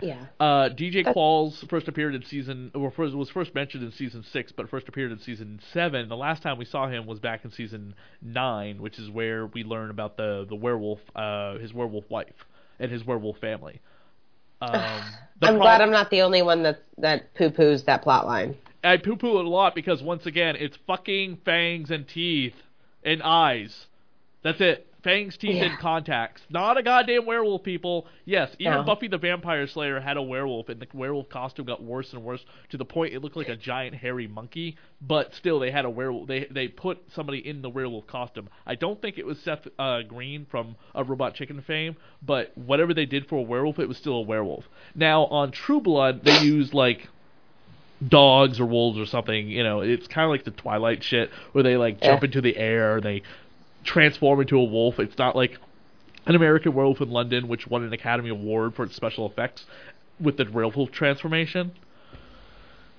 Yeah. 0.03 0.27
Uh, 0.39 0.69
DJ 0.71 1.05
That's- 1.05 1.15
Qualls 1.15 1.69
first 1.69 1.89
appeared 1.89 2.15
in 2.15 2.23
season, 2.25 2.71
or 2.75 2.91
first, 2.91 3.15
was 3.15 3.31
first 3.31 3.55
mentioned 3.55 3.83
in 3.85 3.93
season 3.93 4.25
six, 4.33 4.53
but 4.53 4.69
first 4.69 4.89
appeared 4.89 5.13
in 5.13 5.19
season 5.19 5.61
seven. 5.73 6.09
The 6.09 6.17
last 6.17 6.43
time 6.43 6.59
we 6.59 6.65
saw 6.65 6.89
him 6.89 7.07
was 7.07 7.19
back 7.19 7.45
in 7.45 7.51
season 7.51 7.95
nine, 8.23 8.81
which 8.81 8.99
is 8.99 9.11
where 9.11 9.47
we 9.47 9.65
learn 9.65 9.91
about 9.91 10.17
the 10.17 10.47
the 10.49 10.57
werewolf, 10.57 11.01
uh, 11.15 11.59
his 11.59 11.73
werewolf 11.73 12.09
wife, 12.11 12.47
and 12.79 12.91
his 12.91 13.05
werewolf 13.05 13.39
family. 13.39 13.81
Um, 14.63 14.73
I'm 14.75 15.55
prob- 15.55 15.61
glad 15.63 15.81
I'm 15.81 15.91
not 15.91 16.11
the 16.11 16.21
only 16.21 16.43
one 16.43 16.63
that 16.65 16.83
that 16.99 17.33
poo 17.35 17.49
poos 17.49 17.87
that 17.87 18.03
plot 18.03 18.27
line. 18.27 18.57
I 18.85 18.99
poo 18.99 19.17
poo 19.17 19.39
it 19.39 19.47
a 19.47 19.49
lot 19.49 19.75
because 19.75 20.03
once 20.03 20.27
again, 20.27 20.55
it's 20.57 20.77
fucking 20.87 21.39
fangs 21.47 21.91
and 21.91 22.07
teeth 22.07 22.53
and 23.03 23.23
eyes. 23.23 23.87
That's 24.43 24.61
it. 24.61 24.87
Fangs, 25.03 25.37
teeth, 25.39 25.57
Yeah. 25.57 25.65
and 25.65 25.79
contacts. 25.79 26.43
Not 26.51 26.77
a 26.77 26.83
goddamn 26.83 27.25
werewolf, 27.25 27.63
people. 27.63 28.07
Yes, 28.27 28.55
even 28.59 28.75
No. 28.75 28.83
Buffy 28.83 29.09
the 29.09 29.17
Vampire 29.17 29.67
Slayer 29.67 29.99
had 29.99 30.17
a 30.19 30.23
werewolf, 30.23 30.69
and 30.69 30.79
the 30.81 30.87
werewolf 30.93 31.29
costume 31.31 31.65
got 31.65 31.83
worse 31.83 32.13
and 32.13 32.23
worse 32.23 32.45
to 32.69 32.77
the 32.77 32.85
point 32.85 33.15
it 33.15 33.21
looked 33.23 33.37
like 33.37 33.49
a 33.49 33.57
giant 33.57 33.95
hairy 33.97 34.27
monkey. 34.27 34.77
But 35.01 35.33
still, 35.35 35.59
they 35.59 35.71
had 35.71 35.87
a 35.87 35.91
werewolf. 35.91 36.29
They 36.29 36.45
they 36.51 36.69
put 36.69 36.99
somebody 37.15 37.39
in 37.49 37.63
the 37.63 37.71
werewolf 37.71 38.07
costume. 38.07 38.51
I 38.67 38.75
don't 38.75 39.01
think 39.01 39.17
it 39.17 39.25
was 39.25 39.39
Seth 39.41 39.67
uh, 39.79 40.03
Green 40.03 40.45
from 40.51 40.77
a 40.95 41.03
Robot 41.03 41.35
Chicken 41.35 41.63
fame, 41.63 41.97
but 42.23 42.57
whatever 42.59 42.93
they 42.93 43.07
did 43.07 43.27
for 43.27 43.37
a 43.37 43.43
werewolf, 43.43 43.79
it 43.79 43.89
was 43.89 43.97
still 43.97 44.17
a 44.17 44.23
werewolf. 44.23 44.69
Now 44.95 45.25
on 45.27 45.51
True 45.51 45.81
Blood, 45.81 46.25
they 46.25 46.39
used 46.41 46.75
like 46.75 47.09
dogs 48.07 48.59
or 48.61 48.67
wolves 48.67 48.99
or 48.99 49.07
something. 49.07 49.49
You 49.49 49.63
know, 49.63 49.81
it's 49.81 50.07
kind 50.07 50.25
of 50.25 50.31
like 50.31 50.45
the 50.45 50.51
Twilight 50.51 51.03
shit 51.03 51.31
where 51.53 51.63
they 51.65 51.77
like 51.77 52.01
jump 52.01 52.23
Yeah. 52.23 52.27
into 52.27 52.41
the 52.41 52.57
air, 52.57 53.01
they 53.01 53.23
transform 53.85 54.41
into 54.41 54.59
a 54.59 54.65
wolf. 54.65 54.99
It's 54.99 55.19
not 55.19 55.37
like 55.37 55.59
an 56.27 56.35
American 56.35 56.75
Werewolf 56.75 57.01
in 57.01 57.11
London, 57.11 57.49
which 57.49 57.67
won 57.67 57.83
an 57.83 57.93
Academy 57.93 58.31
Award 58.31 58.75
for 58.75 58.85
its 58.85 58.95
special 58.95 59.27
effects 59.27 59.65
with 60.21 60.37
the 60.37 60.45
werewolf 60.45 60.91
transformation. 60.93 61.73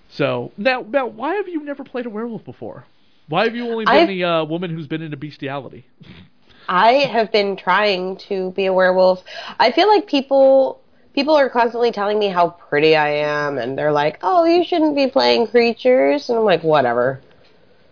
So 0.09 0.51
now, 0.57 0.85
now, 0.87 1.07
why 1.07 1.35
have 1.35 1.47
you 1.47 1.63
never 1.63 1.83
played 1.83 2.05
a 2.05 2.09
werewolf 2.09 2.43
before? 2.43 2.85
Why 3.27 3.45
have 3.45 3.55
you 3.55 3.69
only 3.69 3.85
been 3.85 3.93
I've- 3.93 4.13
the 4.13 4.23
uh, 4.25 4.43
woman 4.45 4.71
who's 4.71 4.87
been 4.87 5.01
into 5.01 5.17
bestiality? 5.17 5.85
I 6.67 6.91
have 7.11 7.31
been 7.31 7.57
trying 7.57 8.17
to 8.29 8.51
be 8.51 8.65
a 8.65 8.73
werewolf. 8.73 9.23
I 9.59 9.71
feel 9.71 9.87
like 9.89 10.07
people 10.07 10.79
people 11.13 11.33
are 11.35 11.49
constantly 11.49 11.91
telling 11.91 12.17
me 12.17 12.27
how 12.29 12.51
pretty 12.51 12.95
I 12.95 13.09
am 13.09 13.57
and 13.57 13.77
they're 13.77 13.91
like, 13.91 14.19
"Oh, 14.21 14.45
you 14.45 14.63
shouldn't 14.63 14.95
be 14.95 15.07
playing 15.07 15.47
creatures." 15.47 16.29
And 16.29 16.37
I'm 16.37 16.45
like, 16.45 16.63
"Whatever." 16.63 17.19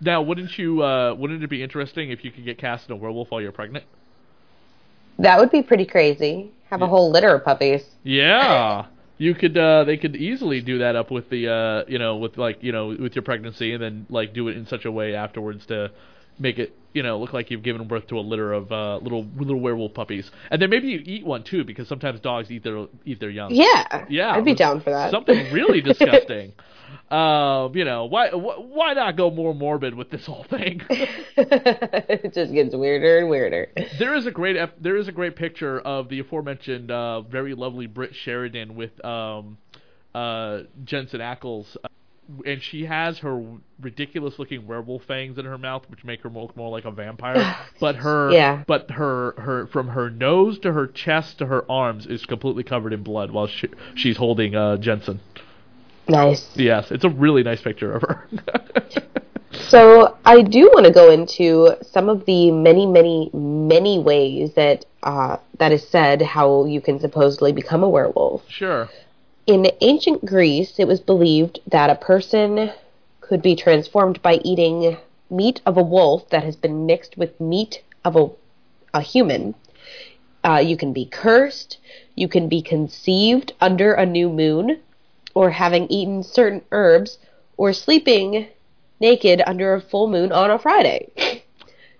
Now, 0.01 0.21
wouldn't 0.21 0.57
you? 0.57 0.83
Uh, 0.83 1.13
wouldn't 1.13 1.43
it 1.43 1.49
be 1.49 1.61
interesting 1.61 2.11
if 2.11 2.23
you 2.23 2.31
could 2.31 2.45
get 2.45 2.57
cast 2.57 2.89
in 2.89 2.93
a 2.93 2.95
werewolf 2.95 3.31
while 3.31 3.41
you're 3.41 3.51
pregnant? 3.51 3.85
That 5.17 5.39
would 5.39 5.51
be 5.51 5.61
pretty 5.61 5.85
crazy. 5.85 6.51
Have 6.69 6.81
a 6.81 6.87
whole 6.87 7.11
litter 7.11 7.35
of 7.35 7.43
puppies. 7.43 7.83
Yeah. 8.03 8.85
You 9.21 9.35
could 9.35 9.57
uh 9.57 9.83
they 9.83 9.97
could 9.97 10.15
easily 10.15 10.61
do 10.61 10.77
that 10.77 10.95
up 10.95 11.11
with 11.11 11.29
the 11.29 11.51
uh 11.51 11.83
you 11.89 11.99
know 11.99 12.15
with 12.15 12.37
like 12.37 12.63
you 12.63 12.71
know 12.71 12.87
with 12.87 13.15
your 13.15 13.21
pregnancy 13.21 13.73
and 13.73 13.83
then 13.83 14.05
like 14.09 14.33
do 14.33 14.47
it 14.47 14.55
in 14.55 14.65
such 14.65 14.85
a 14.85 14.91
way 14.93 15.13
afterwards 15.13 15.65
to 15.65 15.91
make 16.39 16.57
it 16.57 16.73
you 16.93 17.03
know 17.03 17.19
look 17.19 17.33
like 17.33 17.51
you've 17.51 17.63
given 17.63 17.87
birth 17.87 18.07
to 18.07 18.17
a 18.17 18.21
litter 18.21 18.51
of 18.53 18.71
uh 18.71 18.97
little 18.97 19.25
little 19.37 19.59
werewolf 19.59 19.93
puppies. 19.93 20.29
And 20.51 20.61
then 20.61 20.69
maybe 20.69 20.87
you 20.87 21.01
eat 21.05 21.25
one 21.25 21.43
too 21.43 21.63
because 21.63 21.87
sometimes 21.87 22.19
dogs 22.19 22.49
eat 22.51 22.63
their 22.63 22.85
eat 23.05 23.19
their 23.19 23.29
young. 23.29 23.53
Yeah. 23.53 24.05
Yeah, 24.09 24.31
I'd 24.31 24.45
be 24.45 24.55
down 24.55 24.81
for 24.81 24.89
that. 24.91 25.11
Something 25.11 25.51
really 25.53 25.81
disgusting. 25.91 26.53
um, 27.11 27.75
you 27.75 27.85
know, 27.85 28.05
why 28.05 28.29
wh- 28.29 28.71
why 28.71 28.93
not 28.93 29.15
go 29.17 29.29
more 29.29 29.53
morbid 29.53 29.93
with 29.93 30.09
this 30.09 30.25
whole 30.25 30.45
thing? 30.49 30.81
it 30.89 32.33
just 32.33 32.51
gets 32.53 32.75
weirder 32.75 33.19
and 33.19 33.29
weirder. 33.29 33.67
There 33.99 34.15
is 34.15 34.25
a 34.25 34.31
great 34.31 34.57
ep- 34.57 34.81
there 34.81 34.97
is 34.97 35.07
a 35.07 35.11
great 35.11 35.35
picture 35.35 35.79
of 35.79 36.09
the 36.09 36.19
aforementioned 36.19 36.89
uh, 36.91 37.21
very 37.21 37.53
lovely 37.53 37.85
Brit 37.87 38.11
Sheridan 38.15 38.75
with 38.75 39.03
um, 39.05 39.57
uh, 40.15 40.61
Jensen 40.83 41.19
Ackles, 41.19 41.75
uh, 41.83 41.87
and 42.45 42.61
she 42.61 42.85
has 42.85 43.19
her 43.19 43.43
ridiculous 43.81 44.37
looking 44.39 44.67
werewolf 44.67 45.03
fangs 45.05 45.37
in 45.37 45.45
her 45.45 45.57
mouth, 45.57 45.83
which 45.89 46.03
make 46.03 46.21
her 46.21 46.29
look 46.29 46.55
more 46.55 46.69
like 46.69 46.85
a 46.85 46.91
vampire. 46.91 47.57
but 47.79 47.95
her 47.97 48.31
Yeah. 48.31 48.63
but 48.67 48.91
her 48.91 49.33
her 49.37 49.67
from 49.67 49.89
her 49.89 50.09
nose 50.09 50.59
to 50.59 50.73
her 50.73 50.87
chest 50.87 51.39
to 51.39 51.45
her 51.47 51.69
arms 51.69 52.05
is 52.05 52.25
completely 52.25 52.63
covered 52.63 52.93
in 52.93 53.03
blood 53.03 53.31
while 53.31 53.47
she, 53.47 53.67
she's 53.95 54.17
holding 54.17 54.55
uh, 54.55 54.77
Jensen. 54.77 55.19
Nice. 56.07 56.49
Yes, 56.55 56.91
it's 56.91 57.03
a 57.03 57.09
really 57.09 57.43
nice 57.43 57.61
picture 57.61 57.93
of 57.93 58.01
her. 58.01 58.27
So 59.51 60.17
I 60.25 60.41
do 60.43 60.69
want 60.73 60.85
to 60.85 60.91
go 60.91 61.11
into 61.11 61.75
some 61.81 62.07
of 62.07 62.25
the 62.25 62.51
many, 62.51 62.85
many, 62.85 63.29
many 63.33 63.97
ways 63.99 64.53
that 64.53 64.85
uh, 65.03 65.37
that 65.57 65.71
is 65.71 65.87
said 65.87 66.21
how 66.21 66.65
you 66.65 66.81
can 66.81 66.99
supposedly 66.99 67.51
become 67.51 67.83
a 67.83 67.89
werewolf. 67.89 68.43
Sure. 68.47 68.89
In 69.49 69.65
ancient 69.81 70.25
Greece, 70.25 70.77
it 70.77 70.87
was 70.87 70.99
believed 70.99 71.59
that 71.65 71.89
a 71.89 71.95
person 71.95 72.71
could 73.19 73.41
be 73.41 73.55
transformed 73.55 74.21
by 74.21 74.35
eating 74.43 74.95
meat 75.27 75.59
of 75.65 75.75
a 75.75 75.81
wolf 75.81 76.29
that 76.29 76.43
has 76.43 76.55
been 76.55 76.85
mixed 76.85 77.17
with 77.17 77.41
meat 77.41 77.81
of 78.05 78.15
a, 78.15 78.29
a 78.93 79.01
human. 79.01 79.55
Uh, 80.43 80.61
you 80.63 80.77
can 80.77 80.93
be 80.93 81.03
cursed. 81.03 81.79
You 82.13 82.27
can 82.27 82.47
be 82.47 82.61
conceived 82.61 83.53
under 83.59 83.91
a 83.95 84.05
new 84.05 84.29
moon, 84.29 84.81
or 85.33 85.49
having 85.49 85.87
eaten 85.87 86.21
certain 86.21 86.61
herbs, 86.71 87.17
or 87.57 87.73
sleeping 87.73 88.49
naked 88.99 89.41
under 89.47 89.73
a 89.73 89.81
full 89.81 90.07
moon 90.07 90.31
on 90.31 90.51
a 90.51 90.59
Friday. 90.59 91.09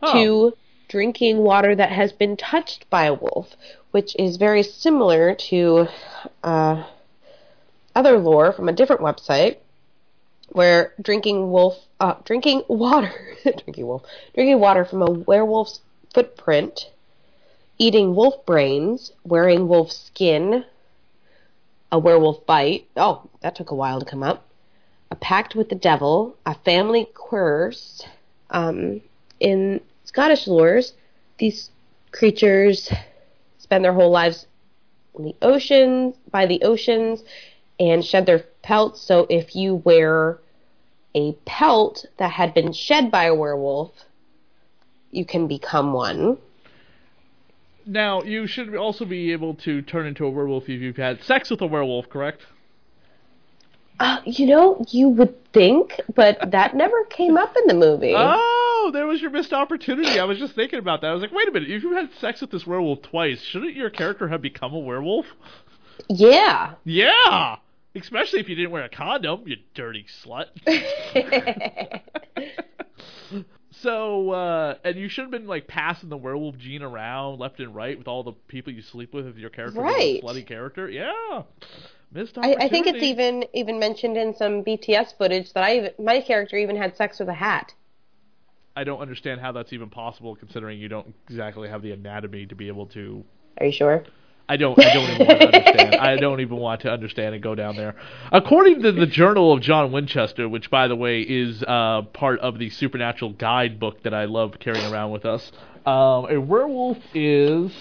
Oh. 0.01 0.13
To 0.13 0.57
drinking 0.87 1.39
water 1.39 1.75
that 1.75 1.91
has 1.91 2.13
been 2.13 2.37
touched 2.37 2.89
by 2.89 3.03
a 3.07 3.13
wolf, 3.13 3.57
which 3.91 4.15
is 4.17 4.37
very 4.37 4.63
similar 4.63 5.35
to 5.49 5.87
uh, 6.41 6.83
other 7.99 8.17
lore 8.17 8.53
from 8.53 8.69
a 8.69 8.73
different 8.73 9.01
website, 9.01 9.57
where 10.53 10.93
drinking 11.01 11.51
wolf, 11.51 11.75
uh, 11.99 12.15
drinking 12.23 12.63
water, 12.69 13.11
drinking 13.43 13.85
wolf, 13.85 14.03
drinking 14.33 14.59
water 14.59 14.85
from 14.85 15.01
a 15.01 15.11
werewolf's 15.11 15.81
footprint, 16.13 16.89
eating 17.77 18.15
wolf 18.15 18.45
brains, 18.45 19.11
wearing 19.25 19.67
wolf 19.67 19.91
skin, 19.91 20.63
a 21.91 21.99
werewolf 21.99 22.45
bite. 22.45 22.87
Oh, 22.95 23.29
that 23.41 23.55
took 23.55 23.71
a 23.71 23.75
while 23.75 23.99
to 23.99 24.05
come 24.05 24.23
up. 24.23 24.47
A 25.11 25.15
pact 25.15 25.53
with 25.53 25.67
the 25.67 25.75
devil, 25.75 26.37
a 26.45 26.55
family 26.55 27.05
curse. 27.13 28.01
Um, 28.49 29.01
in 29.41 29.81
Scottish 30.05 30.45
lores, 30.45 30.93
these 31.37 31.69
creatures 32.11 32.89
spend 33.57 33.83
their 33.83 33.93
whole 33.93 34.11
lives 34.11 34.47
in 35.17 35.25
the 35.25 35.35
oceans, 35.41 36.15
by 36.31 36.45
the 36.45 36.61
oceans, 36.63 37.23
and 37.79 38.03
shed 38.03 38.25
their 38.25 38.39
pelts. 38.61 39.01
So 39.01 39.25
if 39.29 39.55
you 39.55 39.75
wear 39.75 40.39
a 41.15 41.33
pelt 41.45 42.05
that 42.17 42.31
had 42.31 42.53
been 42.53 42.73
shed 42.73 43.09
by 43.09 43.25
a 43.25 43.35
werewolf, 43.35 43.91
you 45.11 45.25
can 45.25 45.47
become 45.47 45.93
one. 45.93 46.37
Now, 47.85 48.21
you 48.21 48.45
should 48.45 48.75
also 48.75 49.05
be 49.05 49.31
able 49.31 49.55
to 49.55 49.81
turn 49.81 50.05
into 50.05 50.25
a 50.25 50.29
werewolf 50.29 50.69
if 50.69 50.81
you've 50.81 50.97
had 50.97 51.23
sex 51.23 51.49
with 51.49 51.61
a 51.61 51.65
werewolf, 51.65 52.09
correct? 52.09 52.45
Uh, 53.99 54.21
you 54.25 54.45
know, 54.45 54.85
you 54.89 55.09
would 55.09 55.51
think, 55.51 55.99
but 56.15 56.51
that 56.51 56.75
never 56.75 57.03
came 57.05 57.35
up 57.35 57.55
in 57.57 57.67
the 57.67 57.73
movie. 57.73 58.15
Oh, 58.81 58.91
there 58.93 59.07
was 59.07 59.21
your 59.21 59.29
missed 59.29 59.51
opportunity. 59.51 60.19
I 60.19 60.23
was 60.23 60.39
just 60.39 60.55
thinking 60.55 60.79
about 60.79 61.01
that. 61.01 61.07
I 61.07 61.13
was 61.13 61.21
like, 61.21 61.33
wait 61.33 61.49
a 61.49 61.51
minute, 61.51 61.69
if 61.69 61.83
you've 61.83 61.97
had 61.97 62.09
sex 62.21 62.39
with 62.39 62.49
this 62.49 62.65
werewolf 62.65 63.01
twice, 63.01 63.41
shouldn't 63.41 63.75
your 63.75 63.89
character 63.89 64.29
have 64.29 64.41
become 64.41 64.73
a 64.73 64.79
werewolf? 64.79 65.25
Yeah. 66.07 66.75
Yeah! 66.85 67.57
Especially 68.01 68.39
if 68.39 68.49
you 68.49 68.55
didn't 68.55 68.71
wear 68.71 68.83
a 68.83 68.89
condom, 68.89 69.43
you 69.45 69.57
dirty 69.73 70.05
slut. 70.23 70.47
so, 73.71 74.31
uh, 74.31 74.75
and 74.83 74.95
you 74.95 75.09
should 75.09 75.23
have 75.23 75.31
been, 75.31 75.47
like, 75.47 75.67
passing 75.67 76.09
the 76.09 76.17
werewolf 76.17 76.57
gene 76.57 76.81
around 76.81 77.39
left 77.39 77.59
and 77.59 77.75
right 77.75 77.97
with 77.97 78.07
all 78.07 78.23
the 78.23 78.33
people 78.47 78.73
you 78.73 78.81
sleep 78.81 79.13
with 79.13 79.27
if 79.27 79.37
your 79.37 79.49
character 79.49 79.81
Right. 79.81 80.21
was 80.23 80.35
a 80.35 80.41
slutty 80.41 80.47
character. 80.47 80.89
Yeah! 80.89 81.43
Missed 82.11 82.37
I. 82.39 82.55
I 82.59 82.69
think 82.69 82.87
it's 82.87 83.03
even 83.03 83.45
even 83.53 83.77
mentioned 83.77 84.17
in 84.17 84.33
some 84.33 84.63
BTS 84.63 85.15
footage 85.15 85.53
that 85.53 85.63
I 85.63 85.77
even, 85.77 85.91
my 85.99 86.21
character 86.21 86.57
even 86.57 86.75
had 86.75 86.97
sex 86.97 87.19
with 87.19 87.29
a 87.29 87.33
hat. 87.33 87.73
I 88.75 88.83
don't 88.83 88.99
understand 88.99 89.41
how 89.41 89.51
that's 89.51 89.73
even 89.73 89.89
possible 89.89 90.35
considering 90.35 90.79
you 90.79 90.87
don't 90.87 91.13
exactly 91.27 91.69
have 91.69 91.81
the 91.81 91.91
anatomy 91.91 92.45
to 92.47 92.55
be 92.55 92.67
able 92.67 92.87
to 92.87 93.23
Are 93.59 93.65
you 93.67 93.71
sure? 93.71 94.03
I 94.49 94.57
don't. 94.57 94.77
I 94.83 94.93
don't 94.93 95.09
even 95.11 95.27
want 95.27 95.39
to 95.39 95.45
understand. 95.45 95.95
I 95.95 96.15
don't 96.19 96.39
even 96.41 96.57
want 96.57 96.81
to 96.81 96.91
understand 96.91 97.35
and 97.35 97.43
go 97.43 97.53
down 97.53 97.75
there. 97.75 97.95
According 98.31 98.81
to 98.81 98.91
the 98.91 99.05
Journal 99.05 99.53
of 99.53 99.61
John 99.61 99.91
Winchester, 99.91 100.49
which, 100.49 100.71
by 100.71 100.87
the 100.87 100.95
way, 100.95 101.21
is 101.21 101.63
uh, 101.67 102.01
part 102.13 102.39
of 102.39 102.57
the 102.57 102.71
Supernatural 102.71 103.33
Guidebook 103.33 104.01
that 104.03 104.13
I 104.15 104.25
love 104.25 104.55
carrying 104.59 104.91
around 104.91 105.11
with 105.11 105.23
us, 105.23 105.51
um, 105.85 106.25
a 106.31 106.37
werewolf 106.37 106.97
is 107.13 107.71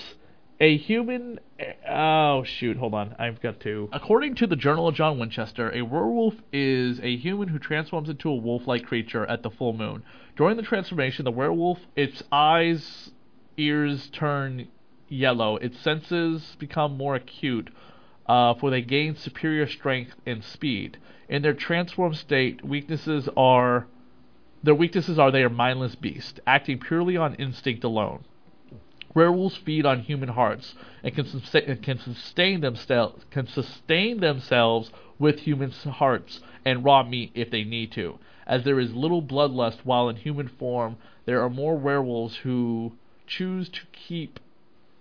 a 0.60 0.76
human. 0.76 1.40
Oh 1.88 2.44
shoot! 2.44 2.76
Hold 2.76 2.92
on. 2.92 3.16
I've 3.18 3.40
got 3.40 3.60
to. 3.60 3.88
According 3.90 4.34
to 4.36 4.46
the 4.46 4.56
Journal 4.56 4.88
of 4.88 4.94
John 4.94 5.18
Winchester, 5.18 5.74
a 5.74 5.80
werewolf 5.80 6.34
is 6.52 7.00
a 7.00 7.16
human 7.16 7.48
who 7.48 7.58
transforms 7.58 8.10
into 8.10 8.28
a 8.28 8.36
wolf-like 8.36 8.84
creature 8.84 9.24
at 9.24 9.42
the 9.42 9.50
full 9.50 9.72
moon. 9.72 10.02
During 10.36 10.58
the 10.58 10.62
transformation, 10.62 11.24
the 11.24 11.30
werewolf, 11.30 11.78
its 11.96 12.22
eyes, 12.30 13.10
ears 13.56 14.10
turn 14.12 14.68
yellow. 15.08 15.56
Its 15.56 15.78
senses 15.78 16.56
become 16.58 16.96
more 16.96 17.14
acute, 17.14 17.70
uh, 18.26 18.54
for 18.54 18.70
they 18.70 18.82
gain 18.82 19.16
superior 19.16 19.66
strength 19.66 20.14
and 20.26 20.44
speed. 20.44 20.98
In 21.28 21.42
their 21.42 21.54
transformed 21.54 22.16
state, 22.16 22.64
weaknesses 22.64 23.28
are 23.36 23.86
their 24.62 24.74
weaknesses 24.74 25.18
are 25.18 25.30
they 25.30 25.44
are 25.44 25.50
mindless 25.50 25.94
beasts, 25.94 26.40
acting 26.46 26.80
purely 26.80 27.16
on 27.16 27.34
instinct 27.36 27.84
alone. 27.84 28.24
Werewolves 29.14 29.56
feed 29.56 29.86
on 29.86 30.00
human 30.00 30.30
hearts 30.30 30.74
and 31.02 31.14
can, 31.14 31.76
can 31.82 31.98
sustain 31.98 32.60
themselves 32.60 33.24
can 33.30 33.46
sustain 33.46 34.20
themselves 34.20 34.90
with 35.18 35.40
human 35.40 35.70
hearts 35.70 36.40
and 36.64 36.84
raw 36.84 37.02
meat 37.02 37.30
if 37.34 37.50
they 37.50 37.64
need 37.64 37.92
to. 37.92 38.18
As 38.46 38.64
there 38.64 38.80
is 38.80 38.94
little 38.94 39.22
bloodlust 39.22 39.78
while 39.84 40.08
in 40.08 40.16
human 40.16 40.48
form, 40.48 40.96
there 41.24 41.42
are 41.42 41.50
more 41.50 41.76
werewolves 41.76 42.36
who 42.36 42.92
choose 43.26 43.68
to 43.68 43.80
keep 43.92 44.40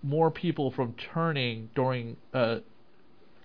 more 0.02 0.30
people 0.30 0.70
from 0.70 0.94
turning 0.94 1.70
during 1.74 2.16
uh, 2.32 2.58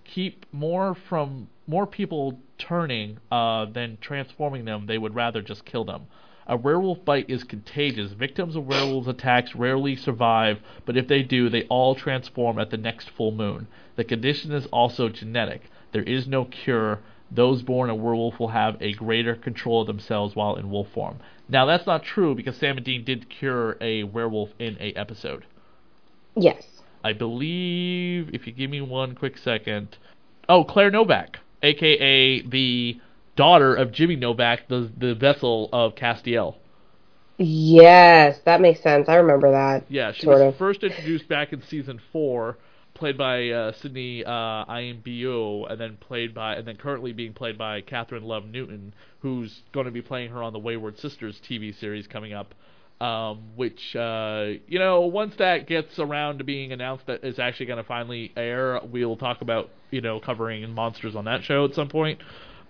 keep 0.03 0.45
more 0.51 0.95
from 0.95 1.47
more 1.65 1.87
people 1.87 2.39
turning 2.57 3.17
uh, 3.31 3.65
than 3.65 3.97
transforming 4.01 4.65
them. 4.65 4.85
They 4.85 4.97
would 4.97 5.15
rather 5.15 5.41
just 5.41 5.65
kill 5.65 5.85
them. 5.85 6.07
A 6.45 6.57
werewolf 6.57 7.05
bite 7.05 7.29
is 7.29 7.45
contagious. 7.45 8.11
Victims 8.11 8.57
of 8.57 8.67
werewolves 8.67 9.07
attacks 9.07 9.55
rarely 9.55 9.95
survive, 9.95 10.59
but 10.85 10.97
if 10.97 11.07
they 11.07 11.23
do, 11.23 11.47
they 11.47 11.63
all 11.63 11.95
transform 11.95 12.59
at 12.59 12.69
the 12.69 12.77
next 12.77 13.09
full 13.09 13.31
moon. 13.31 13.67
The 13.95 14.03
condition 14.03 14.51
is 14.51 14.65
also 14.65 15.07
genetic. 15.07 15.69
There 15.93 16.03
is 16.03 16.27
no 16.27 16.43
cure. 16.43 16.99
Those 17.31 17.61
born 17.61 17.89
a 17.89 17.95
werewolf 17.95 18.39
will 18.39 18.49
have 18.49 18.75
a 18.81 18.93
greater 18.93 19.35
control 19.35 19.81
of 19.81 19.87
themselves 19.87 20.35
while 20.35 20.55
in 20.55 20.69
wolf 20.69 20.89
form. 20.89 21.19
Now 21.47 21.65
that's 21.65 21.87
not 21.87 22.03
true 22.03 22.35
because 22.35 22.57
Sam 22.57 22.75
and 22.75 22.85
Dean 22.85 23.05
did 23.05 23.29
cure 23.29 23.77
a 23.79 24.03
werewolf 24.03 24.49
in 24.59 24.77
a 24.81 24.91
episode. 24.93 25.45
Yes. 26.35 26.63
I 27.03 27.13
believe, 27.13 28.29
if 28.33 28.47
you 28.47 28.53
give 28.53 28.69
me 28.69 28.81
one 28.81 29.15
quick 29.15 29.37
second. 29.37 29.97
Oh, 30.47 30.63
Claire 30.63 30.91
Novak, 30.91 31.39
aka 31.61 32.41
the 32.41 32.99
daughter 33.35 33.75
of 33.75 33.91
Jimmy 33.91 34.15
Novak, 34.15 34.67
the 34.67 34.91
the 34.97 35.15
vessel 35.15 35.69
of 35.73 35.95
Castiel. 35.95 36.55
Yes, 37.37 38.39
that 38.45 38.61
makes 38.61 38.81
sense. 38.81 39.09
I 39.09 39.15
remember 39.15 39.51
that. 39.51 39.85
Yeah, 39.89 40.11
she 40.13 40.27
was 40.27 40.39
of. 40.39 40.55
first 40.57 40.83
introduced 40.83 41.27
back 41.27 41.51
in 41.51 41.61
season 41.63 41.99
four, 42.11 42.57
played 42.93 43.17
by 43.17 43.49
uh, 43.49 43.71
Sydney 43.81 44.23
uh, 44.23 44.65
Imbeau, 44.65 45.69
and 45.69 45.81
then 45.81 45.97
played 45.97 46.33
by, 46.33 46.55
and 46.55 46.67
then 46.67 46.77
currently 46.77 47.11
being 47.11 47.33
played 47.33 47.57
by 47.57 47.81
Kathryn 47.81 48.23
Love 48.23 48.45
Newton, 48.45 48.93
who's 49.19 49.61
going 49.73 49.85
to 49.85 49.91
be 49.91 50.01
playing 50.01 50.29
her 50.29 50.43
on 50.43 50.53
the 50.53 50.59
Wayward 50.59 50.99
Sisters 50.99 51.41
TV 51.49 51.77
series 51.77 52.05
coming 52.07 52.33
up. 52.33 52.53
Um, 53.03 53.49
which 53.57 53.97
uh, 53.97 54.45
you 54.65 54.79
know, 54.79 55.01
once 55.01 55.35
that 55.35 55.67
gets 55.67 55.99
around 55.99 56.37
to 56.37 56.45
being 56.45 56.71
announced 56.71 57.05
that 57.07 57.21
it's 57.21 57.37
actually 57.37 57.65
going 57.65 57.77
to 57.77 57.83
finally 57.83 58.31
air, 58.37 58.79
we'll 58.81 59.17
talk 59.17 59.41
about 59.41 59.71
you 59.91 59.99
know 59.99 60.21
covering 60.21 60.69
monsters 60.71 61.13
on 61.13 61.25
that 61.25 61.43
show 61.43 61.65
at 61.65 61.73
some 61.73 61.89
point. 61.89 62.21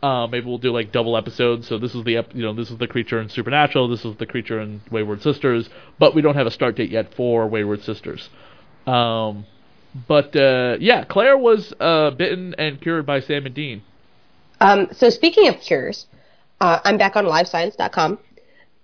Uh, 0.02 0.26
maybe 0.26 0.48
we'll 0.48 0.58
do 0.58 0.72
like 0.72 0.91
double 0.91 1.15
episodes. 1.15 1.67
So 1.67 1.78
this 1.78 1.93
is 1.93 2.04
the 2.04 2.17
ep- 2.17 2.34
you 2.34 2.41
know 2.41 2.52
this 2.52 2.72
is 2.72 2.80
the 2.80 2.88
creature 2.88 3.22
in 3.22 3.30
Supernatural, 3.30 3.88
this 3.88 4.04
is 4.06 4.15
the 4.17 4.26
creature 4.26 4.60
in 4.60 4.82
Wayward 4.89 5.22
Sisters, 5.22 5.69
but 6.00 6.15
we 6.15 6.24
don't 6.24 6.34
have 6.34 6.48
a 6.48 6.52
start 6.52 6.78
date 6.78 6.89
yet 6.89 7.13
for 7.13 7.48
Wayward 7.48 7.84
Sisters. 7.84 8.28
Um, 8.88 9.46
but 10.08 10.36
uh, 10.36 10.78
yeah, 10.80 11.04
Claire 11.04 11.38
was 11.38 11.76
uh, 11.80 12.10
bitten 12.10 12.56
and 12.58 12.82
cured 12.82 13.06
by 13.06 13.19
Sam 13.19 13.46
and 13.46 13.54
Dean. 13.54 13.84
Um, 14.60 14.88
so 14.93 15.12
speaking 15.12 15.48
of 15.48 15.60
cures, 15.60 16.08
uh, 16.60 16.80
I'm 16.84 16.98
back 16.98 17.15
on 17.15 17.26
LiveScience.com, 17.26 18.17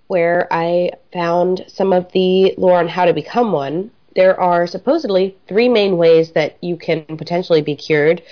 where 0.10 0.48
I 0.52 0.90
found 1.14 1.66
some 1.68 1.94
of 1.94 2.12
the 2.14 2.56
lore 2.58 2.80
on 2.80 2.88
how 2.88 3.06
to 3.06 3.14
become 3.14 3.52
one. 3.52 3.92
There 4.16 4.38
are 4.40 4.66
supposedly 4.66 5.38
three 5.48 5.70
main 5.70 5.98
ways 5.98 6.32
that 6.32 6.58
you 6.62 6.78
can 6.78 7.06
potentially 7.06 7.62
be 7.62 7.76
cured 7.76 8.24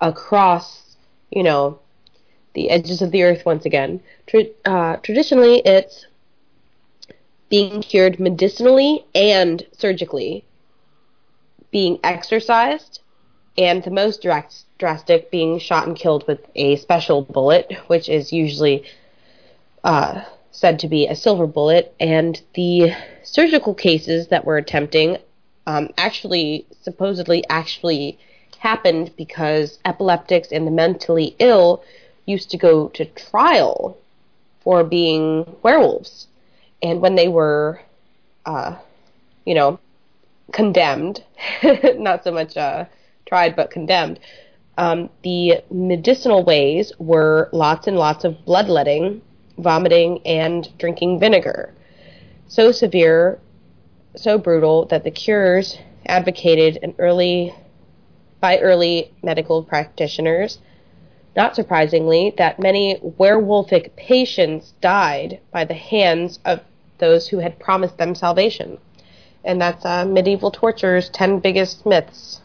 across, 0.00 0.96
you 1.30 1.42
know, 1.42 1.78
the 2.54 2.70
edges 2.70 3.02
of 3.02 3.10
the 3.10 3.22
earth 3.22 3.44
once 3.44 3.66
again. 3.66 4.00
Tra- 4.26 4.54
uh, 4.64 4.96
traditionally, 5.02 5.58
it's 5.58 6.06
being 7.50 7.82
cured 7.82 8.18
medicinally 8.18 9.04
and 9.14 9.66
surgically, 9.72 10.42
being 11.70 11.98
exercised, 12.02 13.00
and 13.58 13.84
the 13.84 13.90
most 13.90 14.22
dras- 14.22 14.64
drastic 14.78 15.30
being 15.30 15.58
shot 15.58 15.86
and 15.86 15.96
killed 15.96 16.26
with 16.26 16.40
a 16.54 16.76
special 16.76 17.20
bullet, 17.20 17.76
which 17.88 18.08
is 18.08 18.32
usually 18.32 18.84
uh, 19.84 20.22
said 20.56 20.78
to 20.78 20.88
be 20.88 21.06
a 21.06 21.14
silver 21.14 21.46
bullet, 21.46 21.94
and 22.00 22.40
the 22.54 22.90
surgical 23.22 23.74
cases 23.74 24.28
that 24.28 24.44
were 24.46 24.56
attempting 24.56 25.18
um, 25.66 25.90
actually, 25.98 26.64
supposedly, 26.80 27.44
actually 27.50 28.18
happened 28.58 29.12
because 29.18 29.78
epileptics 29.84 30.52
and 30.52 30.66
the 30.66 30.70
mentally 30.70 31.36
ill 31.38 31.82
used 32.24 32.50
to 32.50 32.56
go 32.56 32.88
to 32.88 33.04
trial 33.04 33.98
for 34.60 34.82
being 34.82 35.56
werewolves. 35.62 36.26
And 36.82 37.02
when 37.02 37.16
they 37.16 37.28
were, 37.28 37.80
uh, 38.46 38.76
you 39.44 39.54
know, 39.54 39.78
condemned, 40.52 41.22
not 41.96 42.24
so 42.24 42.32
much 42.32 42.56
uh, 42.56 42.86
tried, 43.26 43.56
but 43.56 43.70
condemned, 43.70 44.20
um, 44.78 45.10
the 45.22 45.62
medicinal 45.70 46.44
ways 46.44 46.92
were 46.98 47.50
lots 47.52 47.86
and 47.86 47.98
lots 47.98 48.24
of 48.24 48.44
bloodletting, 48.46 49.20
vomiting, 49.58 50.20
and 50.26 50.68
drinking 50.78 51.18
vinegar. 51.18 51.74
So 52.48 52.72
severe, 52.72 53.40
so 54.14 54.38
brutal 54.38 54.86
that 54.86 55.04
the 55.04 55.10
cures 55.10 55.78
advocated 56.06 56.78
an 56.82 56.94
early 56.98 57.54
by 58.40 58.58
early 58.58 59.12
medical 59.22 59.62
practitioners. 59.62 60.58
Not 61.34 61.56
surprisingly, 61.56 62.34
that 62.38 62.58
many 62.58 62.98
werewolfic 63.18 63.96
patients 63.96 64.72
died 64.80 65.40
by 65.50 65.64
the 65.64 65.74
hands 65.74 66.38
of 66.44 66.60
those 66.98 67.28
who 67.28 67.38
had 67.38 67.58
promised 67.58 67.98
them 67.98 68.14
salvation. 68.14 68.78
And 69.44 69.60
that's 69.60 69.84
uh, 69.84 70.04
Medieval 70.04 70.50
Torture's 70.50 71.08
10 71.10 71.40
Biggest 71.40 71.84
Myths. 71.84 72.40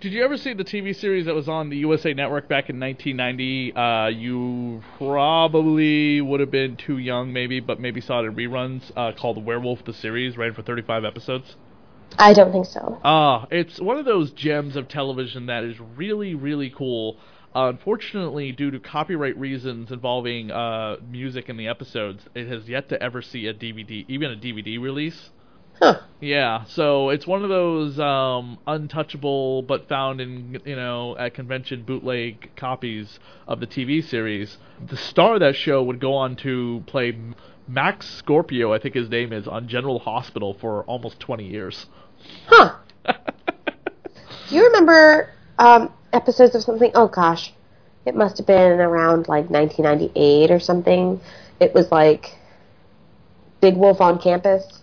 Did 0.00 0.14
you 0.14 0.24
ever 0.24 0.38
see 0.38 0.54
the 0.54 0.64
TV 0.64 0.96
series 0.96 1.26
that 1.26 1.34
was 1.34 1.46
on 1.46 1.68
the 1.68 1.76
USA 1.76 2.14
Network 2.14 2.48
back 2.48 2.70
in 2.70 2.80
1990? 2.80 3.76
Uh, 3.76 4.06
you 4.06 4.82
probably 4.96 6.22
would 6.22 6.40
have 6.40 6.50
been 6.50 6.78
too 6.78 6.96
young, 6.96 7.34
maybe, 7.34 7.60
but 7.60 7.78
maybe 7.78 8.00
saw 8.00 8.20
it 8.20 8.24
in 8.24 8.34
reruns 8.34 8.90
uh, 8.96 9.12
called 9.12 9.36
The 9.36 9.40
Werewolf 9.40 9.84
the 9.84 9.92
Series, 9.92 10.38
ran 10.38 10.54
for 10.54 10.62
35 10.62 11.04
episodes. 11.04 11.54
I 12.16 12.32
don't 12.32 12.50
think 12.50 12.64
so. 12.64 12.98
Ah, 13.04 13.46
it's 13.50 13.78
one 13.78 13.98
of 13.98 14.06
those 14.06 14.30
gems 14.30 14.74
of 14.74 14.88
television 14.88 15.44
that 15.46 15.64
is 15.64 15.78
really, 15.78 16.34
really 16.34 16.70
cool. 16.70 17.18
Uh, 17.54 17.68
unfortunately, 17.68 18.52
due 18.52 18.70
to 18.70 18.80
copyright 18.80 19.36
reasons 19.36 19.92
involving 19.92 20.50
uh, 20.50 20.96
music 21.10 21.50
in 21.50 21.58
the 21.58 21.68
episodes, 21.68 22.24
it 22.34 22.48
has 22.48 22.70
yet 22.70 22.88
to 22.88 23.02
ever 23.02 23.20
see 23.20 23.46
a 23.48 23.52
DVD, 23.52 24.06
even 24.08 24.30
a 24.30 24.36
DVD 24.36 24.80
release. 24.80 25.28
Huh. 25.80 26.00
Yeah, 26.20 26.64
so 26.64 27.08
it's 27.08 27.26
one 27.26 27.42
of 27.42 27.48
those 27.48 27.98
um, 27.98 28.58
untouchable 28.66 29.62
but 29.62 29.88
found 29.88 30.20
in 30.20 30.60
you 30.66 30.76
know 30.76 31.16
at 31.16 31.32
convention 31.32 31.84
bootleg 31.84 32.50
copies 32.54 33.18
of 33.48 33.60
the 33.60 33.66
TV 33.66 34.04
series. 34.04 34.58
The 34.86 34.96
star 34.96 35.34
of 35.34 35.40
that 35.40 35.56
show 35.56 35.82
would 35.82 35.98
go 35.98 36.12
on 36.14 36.36
to 36.36 36.84
play 36.86 37.18
Max 37.66 38.06
Scorpio, 38.06 38.74
I 38.74 38.78
think 38.78 38.94
his 38.94 39.08
name 39.08 39.32
is, 39.32 39.46
on 39.46 39.68
General 39.68 40.00
Hospital 40.00 40.54
for 40.60 40.82
almost 40.84 41.20
20 41.20 41.46
years. 41.46 41.86
Huh. 42.46 42.74
Do 43.06 44.56
you 44.56 44.64
remember 44.64 45.32
um, 45.58 45.92
episodes 46.12 46.54
of 46.54 46.62
something? 46.62 46.90
Oh 46.94 47.08
gosh, 47.08 47.54
it 48.04 48.14
must 48.14 48.36
have 48.38 48.46
been 48.46 48.80
around 48.80 49.28
like 49.28 49.48
1998 49.48 50.50
or 50.50 50.60
something. 50.60 51.20
It 51.60 51.72
was 51.72 51.90
like 51.90 52.36
Big 53.60 53.76
Wolf 53.76 54.00
on 54.00 54.18
Campus. 54.18 54.79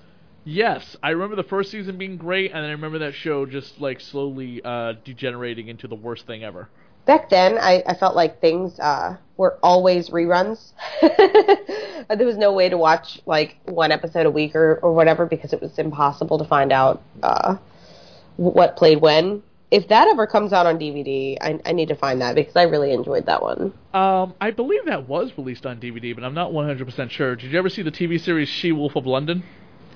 Yes, 0.47 0.95
I 1.03 1.10
remember 1.10 1.36
the 1.36 1.43
first 1.43 1.71
season 1.71 1.97
being 1.97 2.15
great, 2.15 2.51
and 2.53 2.63
then 2.63 2.69
I 2.69 2.71
remember 2.71 2.99
that 2.99 3.13
show 3.13 3.45
just 3.45 3.81
like 3.81 3.99
slowly 3.99 4.62
uh, 4.63 4.93
degenerating 5.03 5.67
into 5.67 5.89
the 5.89 5.95
worst 5.95 6.25
thing 6.25 6.45
ever. 6.45 6.69
Back 7.05 7.29
then, 7.29 7.57
I, 7.57 7.83
I 7.86 7.93
felt 7.95 8.15
like 8.15 8.39
things 8.39 8.79
uh, 8.79 9.17
were 9.36 9.60
always 9.62 10.10
reruns. 10.10 10.71
there 11.01 12.25
was 12.25 12.38
no 12.38 12.53
way 12.53 12.69
to 12.69 12.77
watch 12.77 13.19
like 13.25 13.57
one 13.65 13.91
episode 13.91 14.25
a 14.25 14.31
week 14.31 14.55
or, 14.55 14.79
or 14.81 14.93
whatever 14.93 15.25
because 15.25 15.51
it 15.51 15.62
was 15.62 15.77
impossible 15.77 16.38
to 16.38 16.45
find 16.45 16.71
out 16.71 17.01
uh, 17.23 17.57
what 18.38 18.77
played 18.77 19.01
when. 19.01 19.43
If 19.69 19.89
that 19.89 20.07
ever 20.07 20.25
comes 20.25 20.53
out 20.53 20.65
on 20.65 20.79
DVD, 20.79 21.38
I, 21.41 21.60
I 21.65 21.73
need 21.73 21.89
to 21.89 21.95
find 21.95 22.21
that 22.21 22.36
because 22.36 22.55
I 22.55 22.63
really 22.63 22.93
enjoyed 22.93 23.25
that 23.25 23.41
one. 23.41 23.73
Um, 23.93 24.33
I 24.39 24.51
believe 24.51 24.86
that 24.86 25.10
was 25.10 25.29
released 25.38 25.65
on 25.65 25.81
DVD, 25.81 26.15
but 26.15 26.23
I'm 26.23 26.33
not 26.33 26.51
100% 26.51 27.10
sure. 27.10 27.36
Did 27.36 27.51
you 27.51 27.60
ever 27.60 27.67
see 27.67 27.81
the 27.81 27.91
TV 27.91 28.17
series 28.17 28.47
She 28.47 28.71
Wolf 28.71 28.95
of 28.95 29.05
London? 29.05 29.43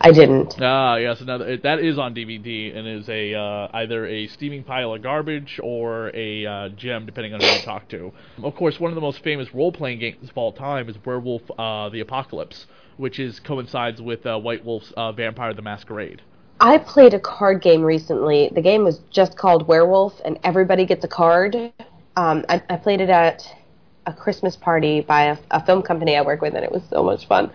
I 0.04 0.12
didn't. 0.12 0.56
Ah, 0.60 0.96
yes, 0.96 1.22
another 1.22 1.58
that 1.58 1.80
is 1.80 2.00
on 2.00 2.16
DVD 2.16 2.76
and 2.76 2.88
is 2.88 3.08
a 3.08 3.36
uh, 3.36 3.68
either 3.74 4.08
a 4.08 4.28
steaming 4.28 4.64
pile 4.64 4.94
of 4.94 5.02
garbage 5.04 5.60
or 5.62 6.12
a 6.16 6.46
uh, 6.46 6.70
gem, 6.70 7.06
depending 7.06 7.34
on 7.36 7.40
who 7.40 7.46
you 7.46 7.62
talk 7.62 7.88
to. 7.90 8.12
Of 8.42 8.56
course, 8.56 8.80
one 8.80 8.90
of 8.90 8.96
the 8.96 9.02
most 9.02 9.24
famous 9.24 9.54
role-playing 9.54 10.00
games 10.00 10.30
of 10.30 10.38
all 10.38 10.54
time 10.54 10.90
is 10.90 10.98
Werewolf: 11.06 11.44
uh, 11.58 11.90
The 11.90 12.00
Apocalypse, 12.00 12.66
which 12.98 13.20
is 13.20 13.40
coincides 13.40 14.02
with 14.02 14.26
uh, 14.26 14.40
White 14.40 14.66
Wolf's 14.66 14.92
uh, 14.98 15.12
Vampire: 15.12 15.54
The 15.54 15.62
Masquerade. 15.62 16.24
I 16.60 16.80
played 16.80 17.14
a 17.14 17.20
card 17.20 17.62
game 17.62 17.82
recently. 17.82 18.52
The 18.54 18.62
game 18.62 18.84
was 18.84 19.02
just 19.12 19.38
called 19.38 19.68
Werewolf, 19.68 20.20
and 20.26 20.40
everybody 20.44 20.86
gets 20.86 21.04
a 21.04 21.08
card. 21.08 21.56
Um, 22.16 22.46
I, 22.50 22.62
I 22.70 22.78
played 22.78 23.02
it 23.02 23.10
at 23.10 23.44
a 24.08 24.14
Christmas 24.14 24.56
party 24.56 25.02
by 25.02 25.26
a, 25.26 25.38
a 25.52 25.66
film 25.66 25.84
company 25.84 26.18
I 26.18 26.22
work 26.22 26.42
with, 26.42 26.56
and 26.56 26.64
it 26.64 26.72
was 26.72 26.84
so 26.90 27.04
much 27.04 27.28
fun. 27.28 27.52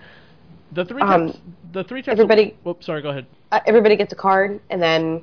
The 0.73 0.85
three 0.85 1.03
Um, 1.03 1.29
types. 1.29 1.39
The 1.73 1.85
three 1.85 2.03
types. 2.03 2.13
everybody- 2.13 2.55
Of, 2.65 2.67
oops, 2.77 2.87
sorry. 2.87 3.03
Go 3.03 3.11
ahead. 3.11 3.27
uh, 3.53 3.61
everybody 3.67 3.97
gets 3.97 4.13
a 4.13 4.17
card, 4.17 4.61
and 4.71 4.83
then 4.83 5.23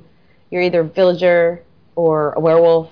you're 0.50 0.62
either 0.62 0.80
a 0.80 0.84
villager 0.84 1.62
or 1.96 2.32
a 2.32 2.40
werewolf, 2.40 2.90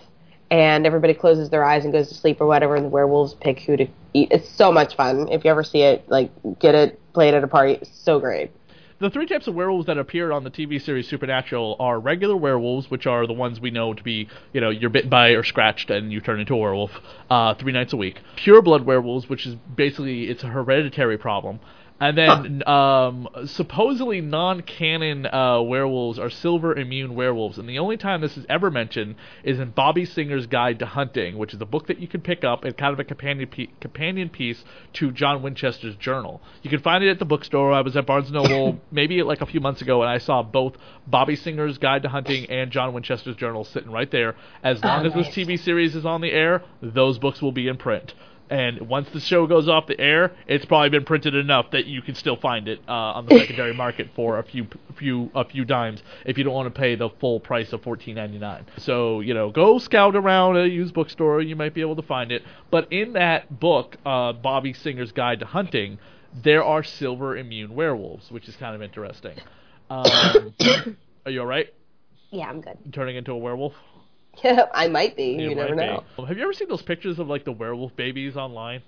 and 0.51 0.87
everybody 0.87 1.15
closes 1.15 1.49
their 1.51 1.65
eyes 1.65 1.85
and 1.85 1.93
goes 1.93 2.09
to 2.09 2.15
sleep 2.15 2.41
or 2.41 2.47
whatever, 2.47 2.77
and 2.77 2.85
the 2.87 2.91
werewolves 2.91 3.35
pick 3.35 3.61
who 3.61 3.77
to 3.77 3.87
eat. 4.15 4.29
It's 4.31 4.49
so 4.49 4.71
much 4.71 4.95
fun. 4.97 5.29
If 5.31 5.45
you 5.45 5.51
ever 5.51 5.65
see 5.65 5.83
it, 5.83 6.05
like 6.09 6.31
get 6.59 6.75
it, 6.75 7.01
play 7.15 7.29
it 7.29 7.35
at 7.35 7.43
a 7.43 7.49
party. 7.49 7.75
It's 7.75 7.91
so 7.91 8.21
great. 8.21 8.51
The 8.99 9.11
three 9.11 9.27
types 9.27 9.49
of 9.49 9.55
werewolves 9.57 9.87
that 9.87 9.99
appear 9.99 10.31
on 10.31 10.45
the 10.45 10.51
TV 10.51 10.81
series 10.81 11.09
Supernatural 11.09 11.75
are 11.81 11.99
regular 11.99 12.37
werewolves, 12.37 12.88
which 12.88 13.05
are 13.05 13.27
the 13.27 13.33
ones 13.33 13.61
we 13.61 13.73
know 13.73 13.93
to 13.95 14.03
be, 14.05 14.29
you 14.53 14.61
know, 14.61 14.71
you're 14.71 14.91
bitten 14.91 15.11
by 15.11 15.31
or 15.31 15.43
scratched 15.43 15.91
and 15.91 16.12
you 16.12 16.21
turn 16.21 16.38
into 16.38 16.55
a 16.55 16.57
werewolf 16.57 16.93
uh, 17.29 17.55
three 17.55 17.73
nights 17.73 17.93
a 17.93 17.97
week. 17.97 18.21
Pure 18.37 18.62
blood 18.62 18.87
werewolves, 18.87 19.29
which 19.29 19.45
is 19.45 19.57
basically 19.75 20.29
it's 20.29 20.45
a 20.45 20.47
hereditary 20.47 21.19
problem. 21.19 21.59
And 22.03 22.19
then 22.19 22.69
um, 22.69 23.29
supposedly 23.47 24.21
non-canon 24.21 25.25
uh, 25.25 25.62
werewolves 25.62 26.19
are 26.19 26.31
silver 26.31 26.77
immune 26.77 27.15
werewolves, 27.15 27.59
and 27.59 27.69
the 27.69 27.79
only 27.79 27.97
time 27.97 28.21
this 28.21 28.37
is 28.37 28.45
ever 28.49 28.73
mentioned 28.73 29.15
is 29.45 29.61
in 29.61 29.71
Bobby 29.71 30.05
Singer's 30.05 30.49
Guide 30.49 30.81
to 30.81 30.87
Hunting, 30.87 31.38
which 31.38 31.55
is 31.55 31.61
a 31.61 31.65
book 31.65 31.87
that 31.87 32.01
you 32.01 32.09
can 32.09 32.21
pick 32.21 32.43
up 32.43 32.65
and 32.65 32.77
kind 32.77 32.93
of 32.93 32.99
a 32.99 33.05
companion 33.05 33.49
pe- 33.49 33.69
companion 33.81 34.31
piece 34.31 34.65
to 34.95 35.12
John 35.12 35.43
Winchester's 35.43 35.95
journal. 35.95 36.43
You 36.62 36.71
can 36.71 36.81
find 36.81 37.05
it 37.05 37.09
at 37.09 37.21
the 37.21 37.25
bookstore. 37.25 37.73
I 37.73 37.83
was 37.83 37.97
at 37.97 38.05
Barnes 38.05 38.33
Noble 38.33 38.81
maybe 38.91 39.23
like 39.23 39.41
a 39.41 39.47
few 39.47 39.61
months 39.61 39.81
ago, 39.81 40.03
and 40.03 40.11
I 40.11 40.19
saw 40.19 40.43
both 40.43 40.75
Bobby 41.07 41.37
Singer's 41.37 41.79
Guide 41.79 42.03
to 42.03 42.09
Hunting 42.09 42.51
and 42.51 42.73
John 42.73 42.95
Winchester's 42.95 43.37
journal 43.37 43.62
sitting 43.62 43.93
right 43.93 44.11
there. 44.11 44.35
As 44.65 44.83
long 44.83 45.07
as 45.07 45.15
this. 45.15 45.29
TV 45.29 45.57
series 45.57 45.95
is 45.95 46.05
on 46.05 46.21
the 46.21 46.33
air, 46.33 46.65
those 46.83 47.21
books 47.21 47.41
will 47.41 47.53
be 47.53 47.69
in 47.69 47.77
print. 47.77 48.12
And 48.53 48.87
once 48.87 49.09
the 49.09 49.19
show 49.19 49.47
goes 49.47 49.67
off 49.67 49.87
the 49.87 49.99
air, 49.99 50.33
it's 50.47 50.67
probably 50.67 50.91
been 50.91 51.07
printed 51.07 51.35
enough 51.35 51.71
that 51.71 51.87
you 51.87 52.03
can 52.03 52.15
still 52.15 52.37
find 52.37 52.69
it 52.69 52.81
uh, 52.87 52.93
on 52.93 53.25
the 53.25 53.38
secondary 53.38 53.73
market 53.73 54.11
for 54.15 54.38
a 54.38 54.43
few, 54.43 54.67
few, 54.95 55.31
a 55.35 55.43
few 55.47 55.65
dimes 55.65 56.03
if 56.27 56.37
you 56.37 56.45
don't 56.45 56.53
want 56.53 56.73
to 56.73 56.79
pay 56.79 56.95
the 56.95 57.09
full 57.19 57.41
price 57.41 57.73
of 57.73 57.83
fourteen 57.83 58.17
ninety 58.17 58.38
nine. 58.38 58.67
So 58.77 59.21
you 59.21 59.33
know, 59.33 59.51
go 59.51 59.79
scout 59.79 60.15
around 60.17 60.59
a 60.59 60.67
used 60.67 60.93
bookstore, 60.93 61.41
you 61.41 61.57
might 61.57 61.73
be 61.73 61.81
able 61.81 61.97
to 61.97 62.03
find 62.03 62.31
it. 62.31 62.43
But 62.71 62.93
in 62.93 63.15
that 63.15 63.59
book, 63.59 63.97
uh, 64.05 64.35
Bobby 64.35 64.75
Singer's 64.75 65.12
Guide 65.12 65.41
to 65.41 65.47
Hunting, 65.47 65.99
there 66.35 66.62
are 66.62 66.83
silver 66.83 67.38
immune 67.38 67.75
werewolves, 67.75 68.31
which 68.31 68.51
is 68.51 68.57
kind 68.57 68.75
of 68.75 68.83
interesting. 68.83 69.38
Um, 69.88 70.55
are 71.25 71.31
you 71.31 71.41
all 71.41 71.47
right? 71.47 71.73
Yeah, 72.31 72.51
I'm 72.51 72.61
good. 72.61 72.77
Turning 72.93 73.17
into 73.17 73.33
a 73.33 73.38
werewolf? 73.38 73.73
I 74.45 74.88
might 74.88 75.16
be. 75.16 75.33
You, 75.33 75.51
might 75.51 75.57
never 75.57 75.77
be. 75.77 75.87
know. 75.87 76.05
Have 76.27 76.37
you 76.37 76.42
ever 76.42 76.53
seen 76.53 76.68
those 76.68 76.83
pictures 76.83 77.18
of 77.18 77.29
like 77.29 77.45
the 77.45 77.53
werewolf 77.53 77.95
babies 77.97 78.37
online? 78.37 78.83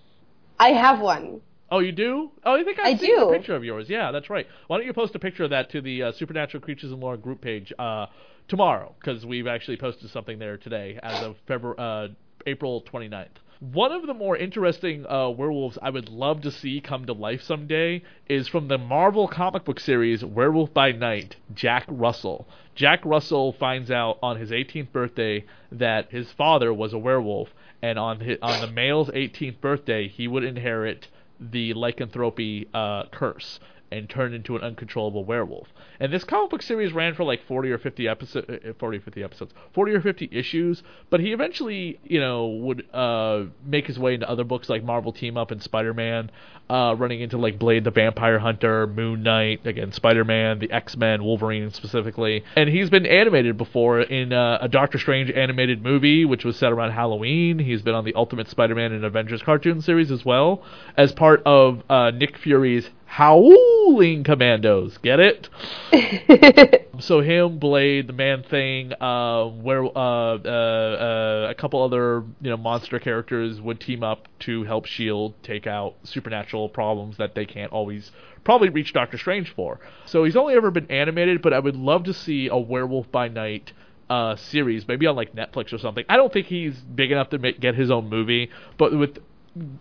I 0.59 0.71
have 0.71 1.01
one. 1.01 1.41
Oh, 1.71 1.79
you 1.81 1.93
do? 1.93 2.31
Oh, 2.45 2.55
I 2.55 2.63
think 2.63 2.79
I've 2.79 2.97
I 2.97 2.99
seen 2.99 3.19
a 3.19 3.33
picture 3.33 3.57
of 3.57 3.65
yours. 3.65 3.87
Yeah, 3.89 4.13
that's 4.13 4.31
right. 4.31 4.47
Why 4.67 4.77
don't 4.77 4.87
you 4.87 4.93
post 4.93 5.15
a 5.15 5.19
picture 5.19 5.45
of 5.45 5.51
that 5.51 5.71
to 5.71 5.81
the 5.81 6.05
uh, 6.05 6.13
Supernatural 6.13 6.63
Creatures 6.63 6.93
and 6.93 7.01
Lore 7.01 7.17
group 7.17 7.41
page 7.41 7.73
uh, 7.79 8.07
tomorrow? 8.49 8.95
Because 9.01 9.27
we've 9.27 9.47
actually 9.47 9.77
posted 9.77 10.11
something 10.11 10.39
there 10.39 10.57
today 10.57 10.99
as 11.03 11.23
of 11.23 11.37
February, 11.49 11.77
uh, 11.79 12.09
April 12.47 12.83
29th. 12.83 13.29
One 13.61 13.93
of 13.93 14.07
the 14.07 14.15
more 14.15 14.37
interesting 14.37 15.07
uh, 15.07 15.31
werewolves 15.31 15.79
I 15.81 15.91
would 15.91 16.09
love 16.09 16.41
to 16.43 16.51
see 16.51 16.81
come 16.81 17.07
to 17.07 17.13
life 17.13 17.41
someday 17.41 18.03
is 18.29 18.49
from 18.49 18.67
the 18.67 18.79
Marvel 18.79 19.29
comic 19.29 19.65
book 19.65 19.79
series 19.79 20.25
Werewolf 20.25 20.75
by 20.75 20.91
Night, 20.91 21.37
Jack 21.55 21.85
Russell. 21.87 22.49
Jack 22.75 23.05
Russell 23.05 23.53
finds 23.53 23.93
out 23.93 24.19
on 24.21 24.39
his 24.39 24.51
18th 24.51 24.91
birthday 24.91 25.45
that 25.71 26.11
his 26.11 26.33
father 26.33 26.75
was 26.75 26.93
a 26.93 26.99
werewolf, 26.99 27.55
and 27.81 27.97
on 27.97 28.19
his, 28.19 28.39
on 28.43 28.61
the 28.61 28.67
male's 28.67 29.09
18th 29.11 29.61
birthday, 29.61 30.09
he 30.09 30.27
would 30.27 30.43
inherit 30.43 31.07
the 31.39 31.75
lycanthropy 31.75 32.67
uh, 32.75 33.05
curse. 33.13 33.61
And 33.95 34.11
turned 34.11 34.35
into 34.35 34.57
an 34.57 34.63
uncontrollable 34.63 35.25
werewolf. 35.25 35.69
And 36.01 36.13
this 36.13 36.25
comic 36.25 36.51
book 36.51 36.63
series 36.63 36.93
ran 36.93 37.15
for 37.15 37.25
like 37.25 37.47
40 37.47 37.71
or 37.71 37.79
50 37.79 38.09
episodes, 38.09 38.47
40 38.79 38.99
or 38.99 39.01
50 39.01 39.23
episodes, 39.23 39.55
40 39.73 39.93
or 39.93 40.01
50 40.01 40.29
issues. 40.33 40.83
But 41.11 41.21
he 41.21 41.33
eventually, 41.33 42.01
you 42.03 42.21
know, 42.21 42.47
would 42.47 42.85
uh, 42.93 43.45
make 43.65 43.87
his 43.87 43.99
way 43.99 44.15
into 44.15 44.29
other 44.29 44.45
books 44.45 44.69
like 44.69 44.83
Marvel 44.83 45.13
Team 45.13 45.37
Up 45.37 45.51
and 45.53 45.63
Spider-Man, 45.63 46.31
uh, 46.69 46.97
running 46.99 47.21
into 47.21 47.39
like 47.39 47.59
Blade 47.59 47.85
the 47.85 47.91
Vampire 47.91 48.39
Hunter, 48.39 48.87
Moon 48.87 49.23
Knight, 49.23 49.67
again 49.67 49.93
Spider-Man, 49.93 50.59
the 50.59 50.71
X-Men, 50.73 51.23
Wolverine 51.23 51.71
specifically. 51.71 52.43
And 52.57 52.69
he's 52.69 52.91
been 52.91 53.07
animated 53.07 53.57
before 53.57 54.01
in 54.01 54.33
uh, 54.33 54.59
a 54.61 54.69
Doctor 54.69 54.99
Strange 54.99 55.31
animated 55.31 55.83
movie, 55.83 56.25
which 56.25 56.45
was 56.45 56.57
set 56.57 56.73
around 56.73 56.91
Halloween. 56.93 57.59
He's 57.59 57.83
been 57.83 57.95
on 57.95 58.05
the 58.05 58.15
Ultimate 58.15 58.49
Spider-Man 58.49 58.93
and 58.93 59.05
Avengers 59.05 59.43
cartoon 59.43 59.81
series 59.81 60.11
as 60.11 60.25
well, 60.25 60.63
as 60.97 61.13
part 61.13 61.43
of 61.47 61.83
uh, 61.89 62.11
Nick 62.11 62.39
Fury's 62.39 62.91
Howling 63.15 64.25
Commandos. 64.25 64.99
Get 64.99 65.21
it? 65.21 65.49
so 66.99 67.21
him, 67.21 67.61
Blade, 67.61 68.09
the 68.09 68.13
Man 68.13 68.43
Thing, 68.43 68.93
uh, 69.01 69.45
where 69.45 69.85
uh, 69.85 69.91
uh, 69.95 70.49
uh, 70.49 71.47
a 71.49 71.55
couple 71.55 71.81
other 71.81 72.25
you 72.41 72.51
know 72.51 72.57
monster 72.57 72.99
characters 72.99 73.61
would 73.61 73.79
team 73.79 74.03
up 74.03 74.27
to 74.41 74.65
help 74.65 74.87
Shield 74.87 75.41
take 75.45 75.69
out 75.69 75.95
supernatural 76.03 76.69
problems 76.69 77.17
that 77.19 77.37
they 77.37 77.47
can't 77.47 77.71
always 77.71 78.11
probably 78.43 78.69
reach 78.69 78.93
Doctor 78.93 79.17
Strange 79.17 79.55
for. 79.55 79.79
So 80.07 80.25
he's 80.25 80.35
only 80.35 80.57
ever 80.57 80.73
been 80.73 80.91
animated, 80.91 81.41
but 81.41 81.53
I 81.53 81.61
would 81.61 81.77
love 81.77 82.03
to 82.05 82.13
see 82.13 82.49
a 82.49 82.57
Werewolf 82.59 83.13
by 83.13 83.29
Night 83.29 83.73
uh, 84.11 84.35
series, 84.35 84.89
maybe 84.89 85.07
on 85.07 85.15
like 85.15 85.37
Netflix 85.37 85.73
or 85.73 85.79
something. 85.79 86.05
I 86.09 86.17
don't 86.17 86.33
think 86.33 86.49
he's 86.49 86.75
big 86.75 87.13
enough 87.13 87.31
to 87.31 87.39
make, 87.39 87.61
get 87.61 87.77
his 87.77 87.93
own 87.93 88.09
movie, 88.09 88.51
but 88.77 88.99
with 88.99 89.19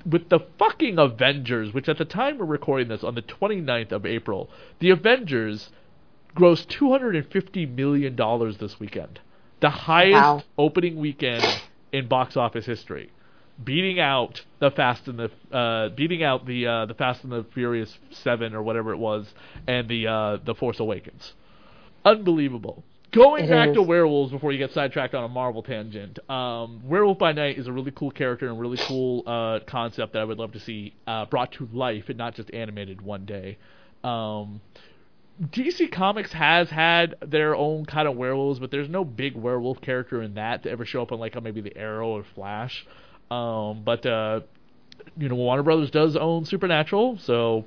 with 0.05 0.29
the 0.29 0.39
fucking 0.59 0.99
Avengers, 0.99 1.73
which 1.73 1.89
at 1.89 1.97
the 1.97 2.05
time 2.05 2.37
we're 2.37 2.45
recording 2.45 2.87
this 2.89 3.03
on 3.03 3.15
the 3.15 3.21
29th 3.21 3.91
of 3.91 4.05
April, 4.05 4.49
the 4.79 4.89
Avengers 4.91 5.69
grossed 6.35 6.67
250 6.69 7.65
million 7.67 8.15
dollars 8.15 8.57
this 8.57 8.79
weekend, 8.79 9.19
the 9.61 9.69
highest 9.69 10.13
Wow. 10.13 10.43
opening 10.57 10.97
weekend 10.97 11.43
in 11.91 12.07
box 12.07 12.35
office 12.37 12.65
history, 12.65 13.11
beating 13.63 13.99
out 13.99 14.43
the 14.59 14.71
Fast 14.71 15.07
and 15.07 15.19
the 15.19 15.31
uh, 15.55 15.89
beating 15.89 16.23
out 16.23 16.45
the 16.45 16.65
uh, 16.67 16.85
the 16.85 16.93
Fast 16.95 17.23
and 17.23 17.31
the 17.31 17.45
Furious 17.53 17.97
Seven 18.11 18.53
or 18.53 18.61
whatever 18.63 18.91
it 18.91 18.97
was, 18.97 19.33
and 19.67 19.87
the 19.87 20.07
uh, 20.07 20.37
the 20.43 20.55
Force 20.55 20.79
Awakens. 20.79 21.33
Unbelievable. 22.05 22.83
Going 23.13 23.45
It 23.45 23.49
back 23.49 23.69
is. 23.69 23.75
to 23.75 23.81
werewolves 23.83 24.31
before 24.31 24.51
you 24.51 24.57
get 24.57 24.71
sidetracked 24.71 25.13
on 25.13 25.23
a 25.23 25.27
Marvel 25.27 25.61
tangent, 25.61 26.17
um, 26.29 26.81
Werewolf 26.83 27.19
by 27.19 27.31
Night 27.31 27.59
is 27.59 27.67
a 27.67 27.71
really 27.71 27.91
cool 27.91 28.09
character 28.09 28.47
and 28.47 28.59
really 28.59 28.77
cool 28.87 29.23
uh, 29.27 29.59
concept 29.67 30.13
that 30.13 30.19
I 30.19 30.25
would 30.25 30.39
love 30.39 30.51
to 30.53 30.59
see 30.59 30.95
uh, 31.05 31.25
brought 31.25 31.51
to 31.53 31.69
life 31.71 32.09
and 32.09 32.17
not 32.17 32.33
just 32.33 32.51
animated 32.53 33.01
one 33.01 33.25
day. 33.25 33.59
Um, 34.03 34.61
DC 35.51 35.91
Comics 35.91 36.33
has 36.33 36.69
had 36.71 37.15
their 37.21 37.55
own 37.55 37.85
kind 37.85 38.07
of 38.07 38.15
werewolves, 38.17 38.59
but 38.59 38.71
there's 38.71 38.89
no 38.89 39.05
big 39.05 39.35
werewolf 39.35 39.79
character 39.81 40.21
in 40.21 40.33
that 40.33 40.63
to 40.63 40.71
ever 40.71 40.83
show 40.85 41.03
up 41.03 41.11
on 41.11 41.19
like 41.19 41.41
maybe 41.41 41.61
the 41.61 41.75
Arrow 41.77 42.09
or 42.09 42.23
Flash. 42.35 42.85
Um, 43.29 43.83
but 43.83 44.05
uh, 44.07 44.41
you 45.17 45.29
know, 45.29 45.35
Warner 45.35 45.63
Brothers 45.63 45.91
does 45.91 46.15
own 46.15 46.45
Supernatural, 46.45 47.19
so 47.19 47.65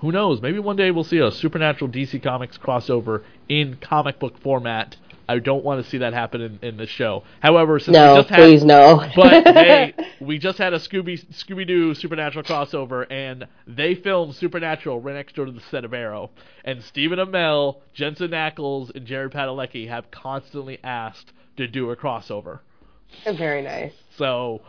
who 0.00 0.12
knows? 0.12 0.40
Maybe 0.40 0.58
one 0.58 0.76
day 0.76 0.90
we'll 0.90 1.04
see 1.04 1.18
a 1.18 1.30
Supernatural 1.30 1.90
DC 1.90 2.22
Comics 2.22 2.58
crossover 2.58 3.22
in 3.48 3.76
comic 3.76 4.18
book 4.18 4.38
format. 4.40 4.96
I 5.28 5.38
don't 5.38 5.64
want 5.64 5.82
to 5.82 5.88
see 5.88 5.98
that 5.98 6.12
happen 6.12 6.40
in, 6.40 6.58
in 6.62 6.76
the 6.76 6.86
show. 6.86 7.22
However, 7.40 7.78
since 7.78 7.96
we 7.96 8.02
no, 8.02 8.16
just 8.16 8.28
had, 8.28 8.36
please 8.36 8.64
no. 8.64 9.08
but 9.16 9.44
hey, 9.44 9.94
we 10.20 10.38
just 10.38 10.58
had 10.58 10.74
a 10.74 10.78
Scooby 10.78 11.24
Scooby 11.32 11.66
Doo 11.66 11.94
Supernatural 11.94 12.44
crossover, 12.44 13.06
and 13.10 13.46
they 13.66 13.94
filmed 13.94 14.34
Supernatural 14.34 15.00
right 15.00 15.14
next 15.14 15.34
door 15.36 15.46
to 15.46 15.52
the 15.52 15.62
set 15.70 15.84
of 15.84 15.94
Arrow. 15.94 16.30
And 16.64 16.82
Stephen 16.82 17.18
Amell, 17.18 17.80
Jensen 17.94 18.32
Ackles, 18.32 18.94
and 18.94 19.06
Jared 19.06 19.32
Padalecki 19.32 19.88
have 19.88 20.10
constantly 20.10 20.78
asked 20.82 21.32
to 21.56 21.68
do 21.68 21.90
a 21.90 21.96
crossover. 21.96 22.60
Very 23.24 23.62
nice. 23.62 23.92
So, 24.16 24.62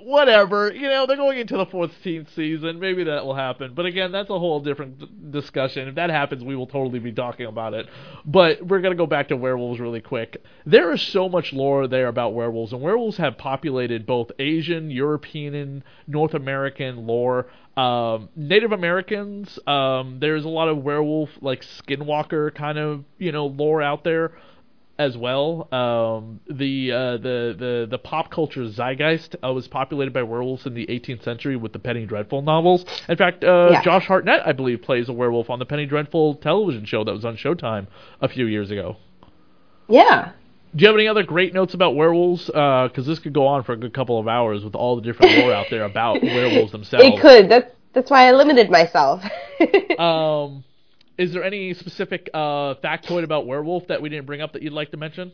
whatever. 0.00 0.72
You 0.72 0.88
know, 0.88 1.06
they're 1.06 1.16
going 1.16 1.38
into 1.38 1.56
the 1.56 1.66
14th 1.66 2.34
season. 2.34 2.78
Maybe 2.78 3.04
that 3.04 3.24
will 3.24 3.34
happen. 3.34 3.74
But 3.74 3.86
again, 3.86 4.12
that's 4.12 4.30
a 4.30 4.38
whole 4.38 4.60
different 4.60 5.30
discussion. 5.30 5.88
If 5.88 5.94
that 5.96 6.10
happens, 6.10 6.42
we 6.42 6.56
will 6.56 6.66
totally 6.66 6.98
be 6.98 7.12
talking 7.12 7.46
about 7.46 7.74
it. 7.74 7.86
But 8.24 8.66
we're 8.66 8.80
going 8.80 8.92
to 8.92 8.98
go 8.98 9.06
back 9.06 9.28
to 9.28 9.36
werewolves 9.36 9.80
really 9.80 10.00
quick. 10.00 10.42
There 10.66 10.92
is 10.92 11.02
so 11.02 11.28
much 11.28 11.52
lore 11.52 11.86
there 11.86 12.08
about 12.08 12.34
werewolves, 12.34 12.72
and 12.72 12.82
werewolves 12.82 13.16
have 13.18 13.38
populated 13.38 14.06
both 14.06 14.30
Asian, 14.38 14.90
European, 14.90 15.54
and 15.54 15.84
North 16.06 16.34
American 16.34 17.06
lore. 17.06 17.46
Um, 17.76 18.28
Native 18.34 18.72
Americans, 18.72 19.56
um, 19.66 20.18
there's 20.20 20.44
a 20.44 20.48
lot 20.48 20.68
of 20.68 20.78
werewolf, 20.78 21.30
like 21.40 21.62
skinwalker 21.62 22.52
kind 22.52 22.76
of, 22.76 23.04
you 23.18 23.30
know, 23.30 23.46
lore 23.46 23.82
out 23.82 24.02
there 24.02 24.32
as 24.98 25.16
well. 25.16 25.68
Um, 25.72 26.40
the 26.50 26.92
uh, 26.92 27.12
the 27.18 27.54
the 27.58 27.86
the 27.90 27.98
pop 27.98 28.30
culture 28.30 28.68
zeitgeist 28.68 29.36
uh, 29.44 29.52
was 29.52 29.68
populated 29.68 30.12
by 30.12 30.22
werewolves 30.22 30.66
in 30.66 30.74
the 30.74 30.86
18th 30.86 31.22
century 31.22 31.56
with 31.56 31.72
the 31.72 31.78
Penny 31.78 32.04
Dreadful 32.04 32.42
novels. 32.42 32.84
In 33.08 33.16
fact, 33.16 33.44
uh, 33.44 33.68
Yeah. 33.72 33.82
Josh 33.82 34.06
Hartnett, 34.06 34.42
I 34.46 34.52
believe, 34.52 34.82
plays 34.82 35.08
a 35.08 35.12
werewolf 35.12 35.50
on 35.50 35.58
the 35.58 35.66
Penny 35.66 35.86
Dreadful 35.86 36.34
television 36.36 36.84
show 36.84 37.04
that 37.04 37.12
was 37.12 37.24
on 37.24 37.36
Showtime 37.36 37.86
a 38.20 38.28
few 38.28 38.46
years 38.46 38.70
ago. 38.70 38.96
Yeah. 39.88 40.32
Do 40.76 40.82
you 40.82 40.88
have 40.88 40.96
any 40.96 41.08
other 41.08 41.22
great 41.22 41.54
notes 41.54 41.72
about 41.72 41.94
werewolves? 41.96 42.46
Because 42.46 43.06
this 43.06 43.18
could 43.18 43.32
go 43.32 43.46
on 43.46 43.62
for 43.64 43.72
a 43.72 43.76
good 43.76 43.94
couple 43.94 44.18
of 44.20 44.28
hours 44.28 44.64
with 44.64 44.74
all 44.74 44.96
the 44.96 45.02
different 45.02 45.38
lore 45.38 45.52
out 45.54 45.66
there 45.70 45.84
about 45.84 46.22
werewolves 46.22 46.72
themselves. 46.72 47.06
It 47.06 47.20
could. 47.20 47.48
That's 47.48 47.72
that's 47.94 48.10
why 48.10 48.28
I 48.28 48.32
limited 48.32 48.70
myself. 48.70 49.22
Um, 49.98 50.62
is 51.18 51.32
there 51.32 51.44
any 51.44 51.74
specific 51.74 52.30
uh, 52.32 52.74
factoid 52.82 53.24
about 53.24 53.46
werewolf 53.46 53.88
that 53.88 54.00
we 54.00 54.08
didn't 54.08 54.26
bring 54.26 54.40
up 54.40 54.52
that 54.52 54.62
you'd 54.62 54.72
like 54.72 54.90
to 54.92 54.96
mention? 54.96 55.32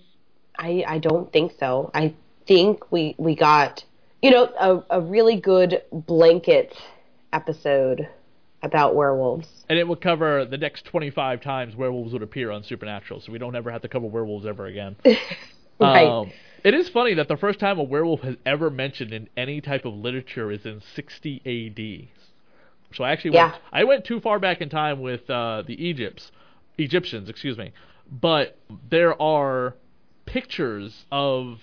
I 0.59 0.85
I 0.87 0.99
don't 0.99 1.33
think 1.33 1.53
so. 1.59 1.91
I 1.95 2.15
think 2.47 2.91
we 2.91 3.15
we 3.19 3.37
got 3.37 3.85
you 4.23 4.31
know 4.31 4.45
a 4.59 4.99
a 4.99 5.01
really 5.01 5.41
good 5.41 5.83
blanket 5.93 6.75
episode 7.33 8.09
about 8.63 8.95
werewolves. 8.95 9.47
And 9.69 9.79
it 9.79 9.87
would 9.87 10.01
cover 10.01 10.47
the 10.47 10.57
next 10.57 10.87
25 10.87 11.43
times 11.43 11.77
werewolves 11.77 12.15
would 12.15 12.23
appear 12.23 12.51
on 12.51 12.65
Supernatural, 12.65 13.21
so 13.21 13.31
we 13.31 13.39
don't 13.39 13.55
ever 13.55 13.71
have 13.71 13.83
to 13.83 13.89
cover 13.89 14.07
werewolves 14.07 14.47
ever 14.47 14.67
again. 14.67 14.97
Right. 15.81 16.07
Um, 16.07 16.31
it 16.63 16.75
is 16.75 16.89
funny 16.89 17.15
that 17.15 17.29
the 17.29 17.37
first 17.37 17.59
time 17.59 17.79
a 17.79 17.83
werewolf 17.83 18.21
has 18.21 18.37
ever 18.47 18.71
mentioned 18.71 19.13
in 19.13 19.29
any 19.37 19.61
type 19.61 19.85
of 19.85 19.95
literature 19.95 20.51
is 20.51 20.65
in 20.65 20.81
60 20.95 21.43
A.D. 21.45 22.11
So 22.95 23.05
I 23.05 23.13
actually 23.13 23.31
went, 23.31 23.55
Yeah. 23.55 23.59
I 23.73 23.85
went 23.85 24.05
too 24.05 24.21
far 24.21 24.39
back 24.39 24.61
in 24.61 24.69
time 24.69 25.01
with 25.01 25.29
uh, 25.29 25.63
the 25.67 25.75
Egypts, 25.85 26.31
Egyptians, 26.79 27.29
excuse 27.29 27.59
me. 27.59 27.73
But 28.11 28.59
there 28.91 29.21
are 29.21 29.75
pictures 30.27 31.05
of 31.11 31.61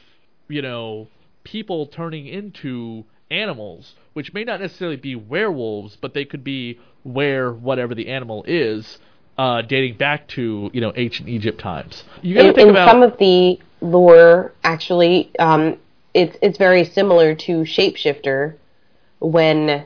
you 0.48 0.62
know 0.62 1.08
people 1.44 1.88
turning 1.88 2.28
into 2.28 3.06
animals, 3.30 3.96
which 4.13 4.34
may 4.34 4.44
not 4.44 4.60
necessarily 4.60 4.98
be 4.98 5.15
werewolves, 5.15 5.98
but 6.00 6.13
they 6.13 6.26
could 6.26 6.44
be 6.44 6.80
where 7.04 7.52
whatever 7.52 7.96
the 7.96 8.10
animal 8.10 8.44
is, 8.48 9.00
uh, 9.38 9.62
dating 9.62 9.98
back 9.98 10.28
to 10.30 10.70
you 10.74 10.82
know 10.82 10.91
ancient 10.96 11.30
Egypt 11.30 11.60
times. 11.60 12.04
You 12.22 12.36
got 12.36 12.41
to 12.44 12.50
in, 12.50 12.56
think 12.56 12.70
in 12.70 12.76
about 12.76 12.89
some 12.89 13.04
of 13.04 13.17
the 13.17 13.60
lore, 13.82 14.54
actually, 14.63 15.32
um, 15.39 15.78
it's 16.13 16.36
it's 16.41 16.58
very 16.58 16.84
similar 16.84 17.36
to 17.36 17.62
shapeshifter. 17.62 18.56
When 19.20 19.86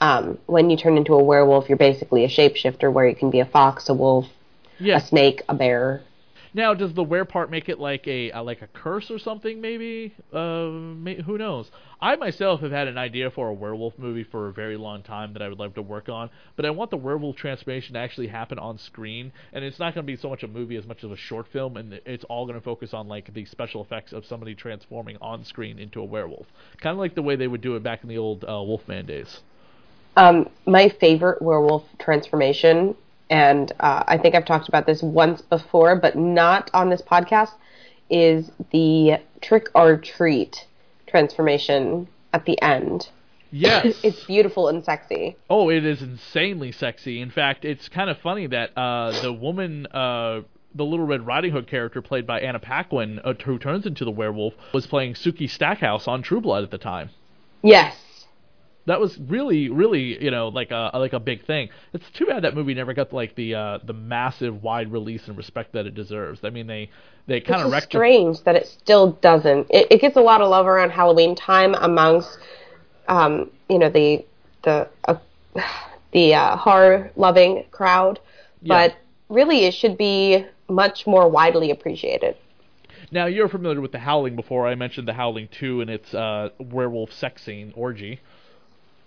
um, 0.00 0.38
when 0.46 0.70
you 0.70 0.76
turn 0.76 0.96
into 0.96 1.14
a 1.14 1.22
werewolf, 1.22 1.68
you're 1.68 1.78
basically 1.78 2.24
a 2.24 2.28
shapeshifter, 2.28 2.92
where 2.92 3.08
you 3.08 3.16
can 3.16 3.30
be 3.30 3.40
a 3.40 3.46
fox, 3.46 3.88
a 3.88 3.94
wolf, 3.94 4.26
yeah. 4.78 4.98
a 4.98 5.00
snake, 5.00 5.42
a 5.48 5.54
bear. 5.54 6.02
Now, 6.54 6.72
does 6.72 6.94
the 6.94 7.04
were 7.04 7.26
part 7.26 7.50
make 7.50 7.68
it 7.68 7.78
like 7.78 8.06
a, 8.08 8.30
a 8.30 8.42
like 8.42 8.62
a 8.62 8.68
curse 8.68 9.10
or 9.10 9.18
something? 9.18 9.60
Maybe. 9.60 10.14
Uh, 10.32 10.68
may, 10.70 11.20
who 11.20 11.36
knows? 11.36 11.70
I 12.00 12.16
myself 12.16 12.60
have 12.60 12.70
had 12.70 12.88
an 12.88 12.96
idea 12.96 13.30
for 13.30 13.48
a 13.48 13.52
werewolf 13.52 13.98
movie 13.98 14.24
for 14.24 14.48
a 14.48 14.52
very 14.52 14.76
long 14.76 15.02
time 15.02 15.34
that 15.34 15.42
I 15.42 15.48
would 15.48 15.58
love 15.58 15.74
to 15.74 15.82
work 15.82 16.08
on, 16.08 16.30
but 16.56 16.64
I 16.64 16.70
want 16.70 16.90
the 16.90 16.96
werewolf 16.96 17.36
transformation 17.36 17.94
to 17.94 18.00
actually 18.00 18.28
happen 18.28 18.58
on 18.58 18.78
screen, 18.78 19.32
and 19.52 19.62
it's 19.62 19.78
not 19.78 19.94
going 19.94 20.06
to 20.06 20.10
be 20.10 20.16
so 20.16 20.30
much 20.30 20.42
a 20.42 20.48
movie 20.48 20.76
as 20.76 20.86
much 20.86 21.04
as 21.04 21.10
a 21.10 21.16
short 21.16 21.48
film, 21.48 21.76
and 21.76 22.00
it's 22.06 22.24
all 22.24 22.46
going 22.46 22.58
to 22.58 22.64
focus 22.64 22.94
on 22.94 23.08
like 23.08 23.32
the 23.34 23.44
special 23.44 23.82
effects 23.82 24.12
of 24.12 24.24
somebody 24.24 24.54
transforming 24.54 25.18
on 25.20 25.44
screen 25.44 25.78
into 25.78 26.00
a 26.00 26.04
werewolf, 26.04 26.46
kind 26.80 26.94
of 26.94 26.98
like 26.98 27.14
the 27.14 27.22
way 27.22 27.36
they 27.36 27.48
would 27.48 27.60
do 27.60 27.76
it 27.76 27.82
back 27.82 28.02
in 28.02 28.08
the 28.08 28.18
old 28.18 28.44
uh, 28.44 28.62
Wolfman 28.62 29.04
days. 29.04 29.40
Um, 30.18 30.50
my 30.66 30.88
favorite 30.88 31.40
werewolf 31.40 31.84
transformation, 32.00 32.96
and 33.30 33.70
uh, 33.78 34.02
I 34.08 34.18
think 34.18 34.34
I've 34.34 34.44
talked 34.44 34.68
about 34.68 34.84
this 34.84 35.00
once 35.00 35.42
before, 35.42 35.94
but 35.94 36.16
not 36.16 36.72
on 36.74 36.90
this 36.90 37.00
podcast, 37.00 37.52
is 38.10 38.50
the 38.72 39.20
trick 39.40 39.68
or 39.76 39.96
treat 39.96 40.66
transformation 41.06 42.08
at 42.32 42.46
the 42.46 42.60
end. 42.60 43.08
Yes. 43.52 43.94
It's 44.02 44.24
beautiful 44.24 44.68
and 44.68 44.84
sexy. 44.84 45.36
Oh, 45.48 45.70
it 45.70 45.84
is 45.84 46.02
insanely 46.02 46.72
sexy. 46.72 47.20
In 47.20 47.30
fact, 47.30 47.64
it's 47.64 47.88
kind 47.88 48.10
of 48.10 48.18
funny 48.18 48.48
that 48.48 48.76
uh, 48.76 49.22
the 49.22 49.32
woman, 49.32 49.86
uh, 49.86 50.40
the 50.74 50.84
Little 50.84 51.06
Red 51.06 51.26
Riding 51.26 51.52
Hood 51.52 51.68
character 51.68 52.02
played 52.02 52.26
by 52.26 52.40
Anna 52.40 52.58
Paquin, 52.58 53.20
uh, 53.22 53.34
who 53.44 53.56
turns 53.56 53.86
into 53.86 54.04
the 54.04 54.10
werewolf, 54.10 54.54
was 54.74 54.88
playing 54.88 55.14
Sookie 55.14 55.48
Stackhouse 55.48 56.08
on 56.08 56.22
True 56.22 56.40
Blood 56.40 56.64
at 56.64 56.72
the 56.72 56.78
time. 56.78 57.10
Yes. 57.62 57.94
That 58.88 59.00
was 59.00 59.16
really, 59.18 59.68
really, 59.68 60.22
you 60.22 60.30
know, 60.30 60.48
like 60.48 60.70
a 60.70 60.90
like 60.94 61.12
a 61.12 61.20
big 61.20 61.44
thing. 61.44 61.68
It's 61.92 62.08
too 62.10 62.26
bad 62.26 62.42
that 62.44 62.54
movie 62.54 62.74
never 62.74 62.94
got 62.94 63.12
like 63.12 63.34
the 63.36 63.54
uh, 63.54 63.78
the 63.84 63.92
massive 63.92 64.62
wide 64.62 64.90
release 64.90 65.28
and 65.28 65.36
respect 65.36 65.72
that 65.74 65.86
it 65.86 65.94
deserves. 65.94 66.40
I 66.42 66.50
mean, 66.50 66.66
they 66.66 66.90
they 67.26 67.40
kind 67.40 67.60
of 67.60 67.66
It's 67.66 67.72
wrecked. 67.74 67.86
strange 67.92 68.42
that 68.44 68.56
it 68.56 68.66
still 68.66 69.12
doesn't. 69.12 69.66
It, 69.70 69.86
it 69.90 70.00
gets 70.00 70.16
a 70.16 70.20
lot 70.22 70.40
of 70.40 70.48
love 70.48 70.66
around 70.66 70.90
Halloween 70.90 71.36
time 71.36 71.74
amongst, 71.74 72.38
um, 73.08 73.50
you 73.68 73.78
know, 73.78 73.90
the 73.90 74.24
the 74.64 74.88
uh, 75.06 75.16
the 76.12 76.34
uh, 76.34 76.56
horror 76.56 77.10
loving 77.14 77.64
crowd, 77.70 78.18
Yeah. 78.62 78.88
but 78.88 78.96
really 79.28 79.66
it 79.66 79.74
should 79.74 79.98
be 79.98 80.46
much 80.68 81.06
more 81.06 81.28
widely 81.28 81.70
appreciated. 81.70 82.36
Now 83.10 83.26
you're 83.26 83.48
familiar 83.48 83.80
with 83.80 83.92
the 83.92 83.98
Howling. 83.98 84.34
Before 84.36 84.66
I 84.66 84.74
mentioned 84.74 85.06
the 85.08 85.14
Howling 85.14 85.48
two 85.48 85.80
and 85.82 85.90
its 85.90 86.14
uh, 86.14 86.50
werewolf 86.58 87.12
sex 87.12 87.42
scene 87.42 87.72
orgy. 87.76 88.20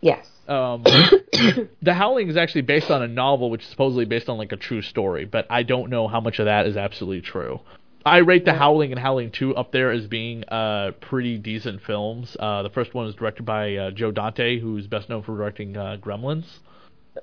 Yes. 0.02 0.28
Um, 0.48 0.84
the 1.82 1.94
Howling 1.94 2.30
is 2.30 2.36
actually 2.36 2.64
based 2.64 2.92
on 2.92 3.02
a 3.02 3.08
novel, 3.08 3.50
which 3.50 3.62
is 3.62 3.68
supposedly 3.70 4.06
based 4.06 4.28
on 4.28 4.38
like 4.38 4.52
a 4.52 4.58
true 4.58 4.82
story, 4.82 5.26
but 5.26 5.46
I 5.50 5.64
don't 5.64 5.90
know 5.90 6.08
how 6.08 6.20
much 6.20 6.40
of 6.40 6.46
that 6.46 6.66
is 6.66 6.76
absolutely 6.76 7.22
true. 7.22 7.62
I 8.04 8.18
rate 8.18 8.46
the 8.46 8.54
Howling 8.54 8.92
and 8.92 9.00
Howling 9.00 9.32
2 9.32 9.56
up 9.56 9.72
there 9.72 9.92
as 9.92 10.08
being 10.08 10.44
uh, 10.46 10.92
pretty 11.02 11.38
decent 11.38 11.84
films. 11.84 12.36
Uh, 12.40 12.64
the 12.64 12.72
first 12.72 12.96
one 12.96 13.06
was 13.06 13.14
directed 13.14 13.46
by 13.46 13.76
uh, 13.76 13.92
Joe 13.92 14.12
Dante, 14.12 14.60
who's 14.60 14.88
best 14.88 15.08
known 15.08 15.22
for 15.22 15.38
directing 15.38 15.78
uh, 15.78 15.98
Gremlins. 16.02 16.46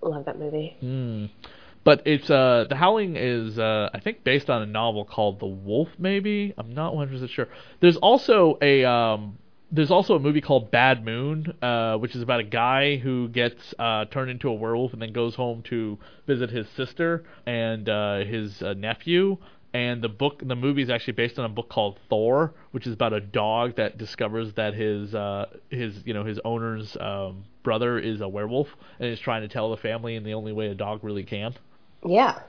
Love 0.03 0.25
that 0.27 0.39
movie. 0.39 0.77
But 1.83 2.03
it's 2.07 2.31
uh, 2.31 2.67
the 2.69 2.77
Howling 2.77 3.17
is 3.17 3.59
uh, 3.59 3.89
I 3.93 4.01
think 4.01 4.23
based 4.23 4.51
on 4.51 4.63
a 4.63 4.67
novel 4.67 5.05
called 5.05 5.41
The 5.41 5.47
Wolf. 5.47 5.89
Maybe 5.99 6.55
I'm 6.57 6.75
not 6.75 6.95
100 6.95 7.13
percent 7.13 7.31
sure. 7.31 7.49
There's 7.81 7.97
also 7.97 8.59
a 8.61 8.85
um, 8.85 9.39
there's 9.71 9.91
also 9.91 10.15
a 10.15 10.19
movie 10.19 10.41
called 10.41 10.71
Bad 10.71 11.05
Moon, 11.05 11.53
uh, 11.61 11.97
which 11.97 12.15
is 12.15 12.23
about 12.23 12.41
a 12.41 12.45
guy 12.45 12.97
who 12.97 13.29
gets 13.29 13.75
uh, 13.79 14.07
turned 14.07 14.31
into 14.31 14.49
a 14.49 14.55
werewolf 14.55 14.93
and 14.93 15.03
then 15.03 15.13
goes 15.13 15.35
home 15.35 15.63
to 15.65 15.99
visit 16.27 16.51
his 16.51 16.67
sister 16.71 17.25
and 17.47 17.89
uh, 17.89 18.25
his 18.25 18.63
uh, 18.63 18.75
nephew. 18.75 19.37
And 19.75 20.01
the 20.01 20.09
book, 20.09 20.41
the 20.43 20.57
movie 20.57 20.81
is 20.81 20.89
actually 20.89 21.13
based 21.13 21.39
on 21.39 21.45
a 21.45 21.49
book 21.51 21.69
called 21.69 21.99
Thor, 22.09 22.55
which 22.71 22.87
is 22.87 22.95
about 22.95 23.13
a 23.13 23.21
dog 23.21 23.77
that 23.77 23.99
discovers 23.99 24.55
that 24.55 24.73
his 24.73 25.15
uh, 25.15 25.45
his 25.69 25.95
you 26.07 26.15
know 26.15 26.25
his 26.25 26.41
owner's 26.43 26.97
um, 26.99 27.45
brother 27.63 27.99
is 27.99 28.23
a 28.23 28.29
werewolf 28.29 28.69
and 28.99 29.11
is 29.11 29.21
trying 29.21 29.43
to 29.43 29.49
tell 29.49 29.71
the 29.71 29.77
family 29.77 30.17
in 30.17 30.25
the 30.25 30.33
only 30.33 30.53
way 30.53 30.69
a 30.69 30.75
dog 30.75 31.05
really 31.05 31.23
can. 31.23 31.55
Yeah. 32.03 32.41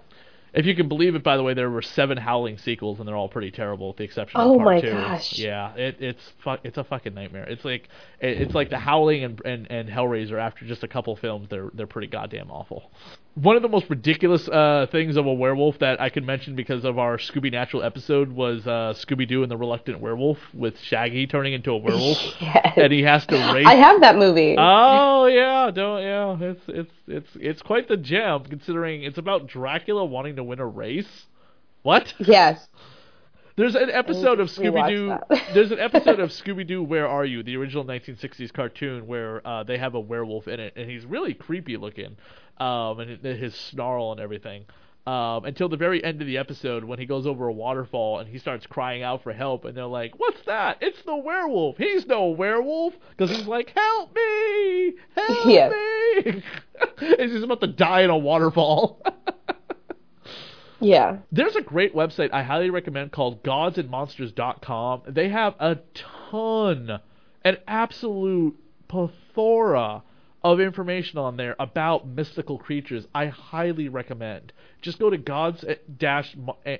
If 0.53 0.65
you 0.65 0.75
can 0.75 0.87
believe 0.87 1.15
it, 1.15 1.23
by 1.23 1.37
the 1.37 1.43
way, 1.43 1.53
there 1.53 1.69
were 1.69 1.81
seven 1.81 2.17
Howling 2.17 2.57
sequels, 2.57 2.99
and 2.99 3.07
they're 3.07 3.15
all 3.15 3.29
pretty 3.29 3.51
terrible, 3.51 3.89
with 3.89 3.97
the 3.97 4.03
exception 4.03 4.39
Oh 4.41 4.53
of 4.55 4.63
part 4.63 4.83
my 4.83 4.89
gosh. 4.89 5.37
Yeah, 5.37 5.73
it, 5.75 5.97
it's 5.99 6.31
fu- 6.43 6.57
it's 6.63 6.77
a 6.77 6.83
fucking 6.83 7.13
nightmare. 7.13 7.45
It's 7.47 7.63
like 7.65 7.87
it, 8.19 8.41
it's 8.41 8.53
like 8.55 8.69
the 8.69 8.79
Howling 8.79 9.23
and, 9.23 9.41
and 9.45 9.67
and 9.71 9.87
Hellraiser. 9.89 10.39
After 10.39 10.65
just 10.65 10.83
a 10.83 10.87
couple 10.87 11.15
films, 11.15 11.47
they're 11.49 11.69
they're 11.73 11.87
pretty 11.87 12.07
goddamn 12.07 12.49
awful. 12.51 12.91
One 13.35 13.55
of 13.55 13.61
the 13.61 13.69
most 13.69 13.89
ridiculous 13.89 14.49
uh, 14.49 14.87
things 14.91 15.15
of 15.15 15.25
a 15.25 15.33
werewolf 15.33 15.79
that 15.79 16.01
I 16.01 16.09
could 16.09 16.25
mention 16.25 16.55
because 16.55 16.83
of 16.83 16.97
our 16.99 17.17
Scooby 17.17 17.51
Natural 17.51 17.83
episode 17.83 18.29
was 18.33 18.65
uh, 18.67 18.93
Scooby 18.97 19.25
Doo 19.27 19.43
and 19.43 19.51
the 19.51 19.55
Reluctant 19.55 20.01
Werewolf 20.01 20.39
with 20.53 20.77
Shaggy 20.79 21.25
turning 21.27 21.53
into 21.53 21.71
a 21.71 21.77
werewolf, 21.77 22.17
Yes. 22.41 22.73
and 22.75 22.91
he 22.91 23.03
has 23.03 23.25
to 23.27 23.35
race. 23.53 23.65
I 23.67 23.75
have 23.75 24.01
that 24.01 24.17
movie. 24.17 24.55
Oh 24.57 25.27
yeah, 25.27 25.69
don't 25.71 26.01
yeah. 26.01 26.37
It's 26.49 26.61
it's 26.67 26.91
it's 27.07 27.29
it's 27.35 27.61
quite 27.61 27.87
the 27.87 27.97
gem 27.97 28.43
considering 28.45 29.03
it's 29.03 29.17
about 29.19 29.47
Dracula 29.47 30.03
wanting 30.03 30.35
to 30.39 30.43
win 30.43 30.59
a 30.59 30.65
race. 30.65 31.27
What? 31.83 32.13
yes. 32.19 32.67
There's 33.55 33.75
an 33.75 33.89
episode 33.89 34.39
of 34.39 34.47
Scooby 34.49 34.87
Doo. 34.89 35.37
there's 35.53 35.71
an 35.71 35.79
episode 35.79 36.19
of 36.21 36.29
Scooby 36.29 36.65
Doo. 36.65 36.81
Where 36.81 37.07
are 37.07 37.25
you? 37.25 37.43
The 37.43 37.57
original 37.57 37.83
1960s 37.83 38.53
cartoon 38.53 39.05
where 39.05 39.45
uh, 39.45 39.63
they 39.63 39.77
have 39.77 39.95
a 39.95 39.99
werewolf 39.99 40.47
in 40.47 40.61
it, 40.61 40.73
and 40.77 40.89
he's 40.89 41.05
really 41.05 41.33
creepy 41.33 41.75
looking, 41.75 42.15
um, 42.57 43.01
and 43.01 43.21
his 43.21 43.53
snarl 43.53 44.13
and 44.13 44.21
everything. 44.21 44.63
Um, 45.05 45.43
until 45.45 45.67
the 45.69 45.75
very 45.77 46.03
end 46.03 46.21
of 46.21 46.27
the 46.27 46.37
episode 46.37 46.83
when 46.83 46.99
he 46.99 47.05
goes 47.05 47.25
over 47.25 47.47
a 47.47 47.53
waterfall 47.53 48.19
and 48.19 48.29
he 48.29 48.37
starts 48.37 48.67
crying 48.67 49.01
out 49.03 49.23
for 49.23 49.33
help, 49.33 49.65
and 49.65 49.75
they're 49.75 49.85
like, 49.85 50.17
"What's 50.19 50.41
that? 50.43 50.77
It's 50.81 51.01
the 51.01 51.15
werewolf. 51.17 51.77
He's 51.77 52.05
no 52.05 52.27
werewolf." 52.29 52.93
Because 53.17 53.35
he's 53.35 53.47
like, 53.47 53.73
"Help 53.75 54.15
me! 54.15 54.93
Help 55.15 55.47
Yes. 55.47 55.71
me!" 56.25 56.43
and 57.19 57.31
he's 57.31 57.43
about 57.43 57.59
to 57.61 57.67
die 57.67 58.01
in 58.01 58.09
a 58.09 58.17
waterfall. 58.17 59.01
Yeah. 60.79 61.17
There's 61.31 61.55
a 61.55 61.61
great 61.61 61.93
website 61.93 62.33
I 62.33 62.43
highly 62.43 62.69
recommend 62.69 63.11
called 63.11 63.43
godsandmonsters.com. 63.43 65.03
They 65.07 65.29
have 65.29 65.55
a 65.59 65.79
ton, 66.31 66.99
an 67.43 67.57
absolute 67.67 68.55
plethora 68.87 70.03
of 70.43 70.59
information 70.59 71.19
on 71.19 71.37
there 71.37 71.55
about 71.59 72.07
mystical 72.07 72.57
creatures. 72.57 73.07
I 73.13 73.27
highly 73.27 73.89
recommend. 73.89 74.53
Just 74.81 74.99
go 74.99 75.09
to 75.09 75.17
gods 75.17 75.65
eh, 75.67 75.75
dash 75.97 76.35
eh, 76.65 76.77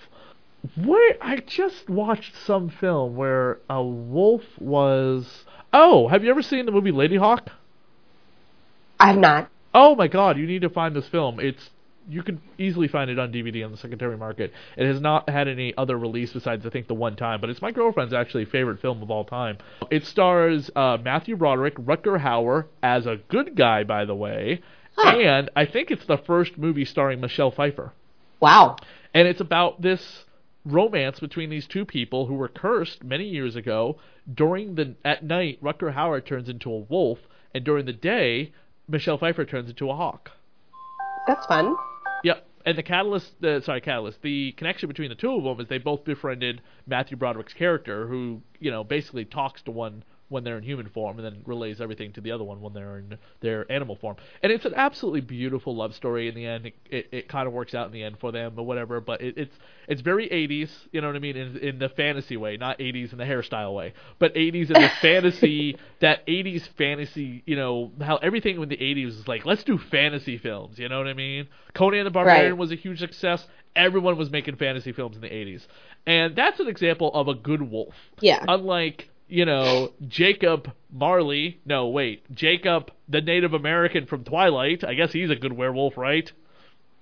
Where 0.76 1.18
I 1.22 1.38
just 1.38 1.90
watched 1.90 2.36
some 2.36 2.70
film 2.70 3.18
where 3.18 3.60
a 3.70 3.84
wolf 3.84 4.44
was. 4.60 5.44
Oh, 5.74 6.08
have 6.08 6.24
you 6.24 6.30
ever 6.30 6.42
seen 6.42 6.66
the 6.66 6.72
movie 6.72 6.92
Ladyhawke? 6.92 7.50
I 9.00 9.08
have 9.08 9.18
not. 9.18 9.50
Oh 9.74 9.96
my 9.96 10.08
God, 10.08 10.38
you 10.38 10.48
need 10.48 10.62
to 10.62 10.70
find 10.70 10.96
this 10.96 11.10
film. 11.10 11.40
It's 11.40 11.72
you 12.10 12.24
can 12.24 12.42
easily 12.58 12.88
find 12.88 13.10
it 13.10 13.20
on 13.20 13.32
DVD 13.32 13.66
on 13.66 13.72
the 13.72 13.78
secondary 13.78 14.18
market. 14.18 14.52
It 14.78 14.86
has 14.86 15.02
not 15.02 15.30
had 15.30 15.48
any 15.48 15.74
other 15.78 15.98
release 15.98 16.34
besides 16.34 16.66
I 16.66 16.70
think 16.70 16.88
the 16.88 16.94
one 16.94 17.16
time, 17.16 17.42
but 17.42 17.50
it's 17.50 17.62
my 17.62 17.72
girlfriend's 17.72 18.14
actually 18.14 18.46
favorite 18.46 18.82
film 18.82 19.02
of 19.02 19.10
all 19.10 19.26
time. 19.26 19.58
It 19.90 20.06
stars 20.06 20.70
uh, 20.76 20.98
Matthew 21.04 21.36
Broderick, 21.36 21.76
Rutger 21.78 22.22
Hauer 22.22 22.66
as 22.82 23.06
a 23.06 23.20
good 23.30 23.56
guy, 23.56 23.84
by 23.84 24.06
the 24.06 24.16
way, 24.16 24.62
and 24.98 25.50
I 25.56 25.66
think 25.66 25.92
it's 25.92 26.06
the 26.06 26.18
first 26.18 26.58
movie 26.58 26.86
starring 26.86 27.22
Michelle 27.22 27.52
Pfeiffer. 27.52 27.94
Wow. 28.40 28.78
And 29.14 29.28
it's 29.28 29.42
about 29.42 29.82
this 29.82 30.26
romance 30.66 31.20
between 31.20 31.50
these 31.50 31.68
two 31.68 31.86
people 31.86 32.26
who 32.28 32.36
were 32.36 32.48
cursed 32.48 33.04
many 33.04 33.26
years 33.26 33.56
ago. 33.56 33.98
During 34.32 34.76
the 34.76 34.96
at 35.04 35.24
night, 35.24 35.62
Rutger 35.62 35.94
Hauer 35.94 36.26
turns 36.26 36.50
into 36.50 36.72
a 36.72 36.80
wolf, 36.80 37.20
and 37.54 37.64
during 37.64 37.86
the 37.86 37.94
day, 37.94 38.54
Michelle 38.88 39.18
Pfeiffer 39.18 39.46
turns 39.46 39.70
into 39.70 39.90
a 39.90 39.96
hawk. 39.96 40.32
That's 41.28 41.46
fun. 41.46 41.76
And 42.66 42.78
the 42.78 42.84
catalyst, 42.84 43.44
uh, 43.44 43.60
sorry, 43.62 43.82
catalyst. 43.82 44.22
The 44.22 44.54
connection 44.54 44.88
between 44.88 45.10
the 45.10 45.16
two 45.16 45.36
of 45.36 45.44
them 45.44 45.60
is 45.60 45.68
they 45.68 45.80
both 45.80 46.06
befriended 46.06 46.62
Matthew 46.88 47.18
Broderick's 47.18 47.54
character, 47.54 48.08
who 48.08 48.42
you 48.60 48.72
know 48.72 48.84
basically 48.84 49.26
talks 49.26 49.62
to 49.64 49.72
one 49.72 50.04
when 50.30 50.44
they're 50.44 50.58
in 50.58 50.64
human 50.64 50.88
form, 50.90 51.18
and 51.20 51.26
then 51.26 51.42
relays 51.46 51.80
everything 51.82 52.12
to 52.14 52.22
the 52.22 52.32
other 52.32 52.44
one 52.44 52.62
when 52.62 52.74
they're 52.74 52.98
in 52.98 53.18
their 53.42 53.72
animal 53.72 53.96
form. 53.96 54.16
And 54.42 54.52
it's 54.52 54.66
an 54.66 54.74
absolutely 54.76 55.22
beautiful 55.22 55.76
love 55.76 55.94
story. 55.94 56.28
In 56.28 56.36
the 56.36 56.46
end, 56.46 56.66
it 56.68 56.76
it, 56.90 57.08
it 57.12 57.28
kind 57.30 57.48
of 57.48 57.54
works 57.54 57.74
out 57.74 57.88
in 57.88 57.94
the 57.94 58.04
end 58.04 58.18
for 58.20 58.32
them, 58.32 58.54
or 58.58 58.66
whatever. 58.66 59.00
But 59.02 59.22
it, 59.22 59.38
it's 59.38 59.56
it's 59.88 60.02
very 60.02 60.28
80s, 60.30 60.70
you 60.92 61.02
know 61.02 61.08
what 61.08 61.16
I 61.16 61.20
mean, 61.20 61.36
in 61.38 61.58
in 61.58 61.80
the 61.80 61.90
fantasy 61.90 62.38
way, 62.38 62.58
not 62.58 62.80
80s 62.80 63.12
in 63.12 63.18
the 63.18 63.26
hairstyle 63.26 63.74
way, 63.74 63.94
but 64.20 64.34
80s 64.36 64.70
in 64.72 64.80
the 64.80 64.90
fantasy 65.02 65.78
that 66.00 66.26
80s 66.28 66.68
fantasy, 66.78 67.44
you 67.46 67.56
know, 67.56 67.92
how 68.02 68.18
everything 68.18 68.62
in 68.62 68.70
the 68.70 68.78
80s 68.78 69.08
is 69.20 69.28
like, 69.28 69.46
let's 69.46 69.64
do 69.64 69.78
fantasy 69.78 70.38
films, 70.38 70.80
you 70.80 70.88
know 70.90 70.98
what 70.98 71.08
I 71.08 71.14
mean? 71.14 71.48
Conan 71.74 72.04
the 72.06 72.12
Barbarian 72.12 72.54
Right. 72.54 72.58
was 72.58 72.72
a 72.72 72.76
huge 72.76 73.00
success. 73.00 73.48
Everyone 73.76 74.18
was 74.18 74.30
making 74.30 74.56
fantasy 74.58 74.92
films 74.92 75.16
in 75.16 75.22
the 75.22 75.30
80s. 75.30 75.68
And 76.06 76.36
that's 76.36 76.60
an 76.60 76.68
example 76.68 77.12
of 77.14 77.28
a 77.28 77.34
good 77.34 77.62
wolf. 77.62 77.96
Yeah. 78.20 78.44
Unlike 78.48 79.10
you 79.28 79.46
know, 79.46 79.92
Jacob 80.08 80.72
Marley. 80.92 81.60
No, 81.66 81.88
wait, 81.88 82.24
Jacob, 82.34 82.92
the 83.10 83.22
Native 83.22 83.54
American 83.54 84.06
from 84.06 84.24
Twilight. 84.24 84.84
I 84.84 84.94
guess 84.94 85.12
he's 85.12 85.30
a 85.30 85.36
good 85.36 85.54
werewolf, 85.54 85.98
right? 85.98 86.32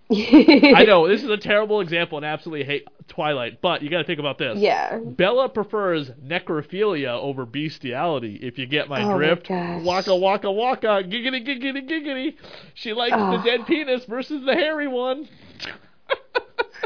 I 0.13 0.83
know 0.85 1.07
this 1.07 1.23
is 1.23 1.29
a 1.29 1.37
terrible 1.37 1.79
example 1.79 2.17
and 2.17 2.25
absolutely 2.25 2.65
hate 2.65 2.85
Twilight, 3.07 3.61
but 3.61 3.81
you 3.81 3.89
got 3.89 3.99
to 3.99 4.03
think 4.03 4.19
about 4.19 4.37
this. 4.37 4.57
Yeah. 4.59 4.97
Bella 4.99 5.47
prefers 5.47 6.09
necrophilia 6.21 7.17
over 7.17 7.45
bestiality. 7.45 8.35
If 8.41 8.57
you 8.57 8.65
get 8.65 8.89
my 8.89 9.03
Oh 9.03 9.07
my 9.11 9.15
drift, 9.17 9.47
gosh. 9.47 9.83
waka 9.85 10.13
waka 10.13 10.51
waka, 10.51 11.03
giggity 11.07 11.47
giggity 11.47 11.89
giggity. 11.89 12.35
She 12.73 12.91
likes 12.91 13.15
the 13.15 13.39
Oh. 13.39 13.43
dead 13.43 13.65
penis 13.65 14.03
versus 14.03 14.43
the 14.45 14.53
hairy 14.53 14.89
one. 14.89 15.29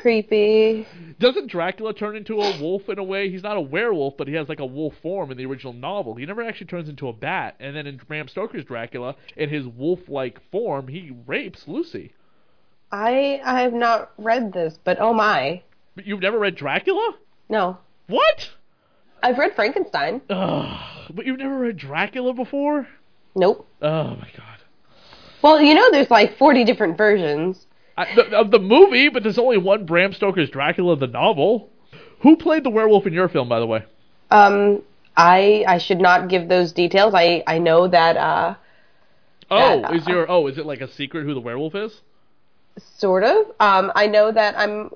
Creepy. 0.06 0.86
Doesn't 1.20 1.50
Dracula 1.50 1.92
turn 1.92 2.16
into 2.16 2.40
a 2.40 2.62
wolf 2.62 2.90
in 2.90 3.00
a 3.00 3.04
way? 3.04 3.32
He's 3.32 3.42
not 3.42 3.58
a 3.58 3.62
werewolf, 3.62 4.18
but 4.18 4.28
he 4.28 4.36
has 4.36 4.48
like 4.48 4.60
a 4.60 4.66
wolf 4.66 4.94
form 5.02 5.32
in 5.32 5.38
the 5.38 5.48
original 5.48 5.74
novel. 5.74 6.14
He 6.14 6.28
never 6.28 6.44
actually 6.44 6.68
turns 6.68 6.90
into 6.90 7.08
a 7.08 7.14
bat. 7.14 7.56
And 7.60 7.76
then 7.76 7.88
in 7.88 7.98
Bram 7.98 8.28
Stoker's 8.28 8.66
Dracula, 8.66 9.16
in 9.36 9.50
his 9.50 9.66
wolf-like 9.66 10.40
form, 10.52 10.90
he 10.90 11.18
rapes 11.26 11.64
Lucy. 11.68 12.14
I 12.92 13.42
I 13.44 13.62
have 13.62 13.74
not 13.74 14.12
read 14.20 14.54
this, 14.54 14.78
but 14.84 15.00
oh 15.00 15.12
my. 15.12 15.64
But 15.96 16.06
you've 16.06 16.22
never 16.22 16.38
read 16.38 16.56
Dracula? 16.56 17.16
No. 17.50 17.80
What? 18.06 18.52
I've 19.24 19.40
read 19.40 19.56
Frankenstein. 19.56 20.22
Ugh. 20.30 21.10
But 21.16 21.26
you've 21.26 21.40
never 21.40 21.58
read 21.58 21.78
Dracula 21.78 22.36
before? 22.36 22.88
Nope. 23.34 23.68
Oh 23.82 24.10
my 24.10 24.30
god. 24.38 24.60
Well, 25.42 25.60
you 25.60 25.74
know 25.74 25.90
there's 25.90 26.12
like 26.12 26.38
40 26.38 26.64
different 26.64 26.96
versions. 26.96 27.66
I, 27.98 28.14
the, 28.16 28.38
of 28.38 28.52
the 28.52 28.60
movie, 28.60 29.10
but 29.10 29.24
there's 29.24 29.38
only 29.38 29.58
one 29.58 29.86
Bram 29.86 30.14
Stoker's 30.14 30.50
Dracula 30.50 30.98
the 30.98 31.08
novel. 31.08 31.70
Who 32.22 32.36
played 32.36 32.64
the 32.64 32.70
werewolf 32.70 33.06
in 33.08 33.14
your 33.14 33.30
film, 33.30 33.48
by 33.50 33.60
the 33.60 33.66
way? 33.68 33.84
Um 34.32 34.82
I 35.16 35.64
I 35.68 35.78
should 35.78 36.00
not 36.02 36.28
give 36.28 36.50
those 36.50 36.72
details. 36.74 37.14
I 37.16 37.44
I 37.48 37.58
know 37.60 37.88
that 37.88 38.18
uh 38.18 38.56
Oh, 39.52 39.82
That, 39.82 39.92
uh, 39.92 39.94
is 39.94 40.08
your 40.08 40.30
oh, 40.30 40.48
is 40.48 40.58
it 40.58 40.66
like 40.66 40.82
a 40.82 40.92
secret 40.92 41.24
who 41.26 41.34
the 41.34 41.40
werewolf 41.42 41.76
is? 41.76 42.02
sort 42.98 43.24
of. 43.24 43.46
Um 43.60 43.92
I 43.96 44.08
know 44.08 44.32
that 44.32 44.58
I'm 44.58 44.90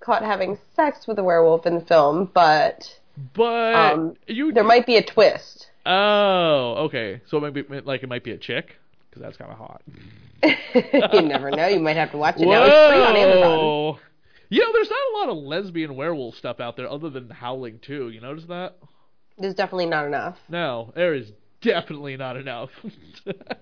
caught 0.00 0.22
having 0.22 0.58
sex 0.76 1.06
with 1.08 1.18
a 1.18 1.24
werewolf 1.24 1.66
in 1.66 1.74
the 1.74 1.80
film, 1.80 2.30
but 2.34 3.00
But 3.34 3.74
Um, 3.74 4.16
you 4.28 4.52
there 4.52 4.62
might 4.64 4.86
be 4.86 4.96
a 4.96 5.02
twist. 5.02 5.70
Oh, 5.86 6.74
okay. 6.86 7.20
So 7.26 7.38
it 7.38 7.40
might 7.40 7.54
be 7.54 7.80
like 7.80 8.02
it 8.02 8.08
might 8.08 8.22
be 8.24 8.32
a 8.32 8.38
chick 8.38 8.76
because 9.10 9.22
that's 9.22 9.36
kind 9.36 9.50
of 9.50 9.58
hot. 9.58 9.82
you 11.12 11.22
never 11.22 11.50
know. 11.50 11.68
You 11.68 11.80
might 11.80 11.96
have 11.96 12.10
to 12.12 12.18
watch 12.18 12.36
it 12.38 12.46
now. 12.46 12.64
It's 12.64 12.92
free 12.92 13.02
on 13.02 13.16
Amazon. 13.16 13.58
Whoa. 13.58 13.98
You 14.48 14.60
know, 14.60 14.72
there's 14.72 14.90
not 14.90 14.98
a 14.98 15.16
lot 15.18 15.28
of 15.30 15.44
lesbian 15.44 15.96
werewolf 15.96 16.36
stuff 16.36 16.60
out 16.60 16.76
there 16.76 16.88
other 16.88 17.10
than 17.10 17.30
Howling 17.30 17.80
2. 17.82 18.10
You 18.10 18.20
notice 18.20 18.44
that? 18.48 18.76
There's 19.38 19.54
definitely 19.54 19.86
not 19.86 20.06
enough. 20.06 20.36
No, 20.48 20.92
there 20.94 21.14
is 21.14 21.32
definitely 21.60 22.16
not 22.16 22.36
enough. 22.36 22.70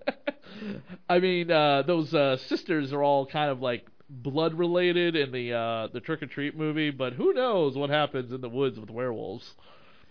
I 1.09 1.19
mean, 1.19 1.51
uh, 1.51 1.83
those 1.83 2.13
uh, 2.13 2.37
sisters 2.49 2.93
are 2.93 3.03
all 3.03 3.27
kind 3.27 3.51
of 3.51 3.61
like 3.61 3.87
blood 4.09 4.55
related 4.55 5.17
in 5.17 5.33
the 5.33 5.53
uh, 5.55 5.89
the 5.93 6.01
Trick 6.01 6.23
or 6.23 6.27
Treat 6.27 6.57
movie, 6.57 6.91
but 6.91 7.15
who 7.15 7.33
knows 7.33 7.77
what 7.77 7.91
happens 7.91 8.33
in 8.33 8.41
the 8.41 8.49
woods 8.49 8.79
with 8.79 8.91
werewolves? 8.91 9.55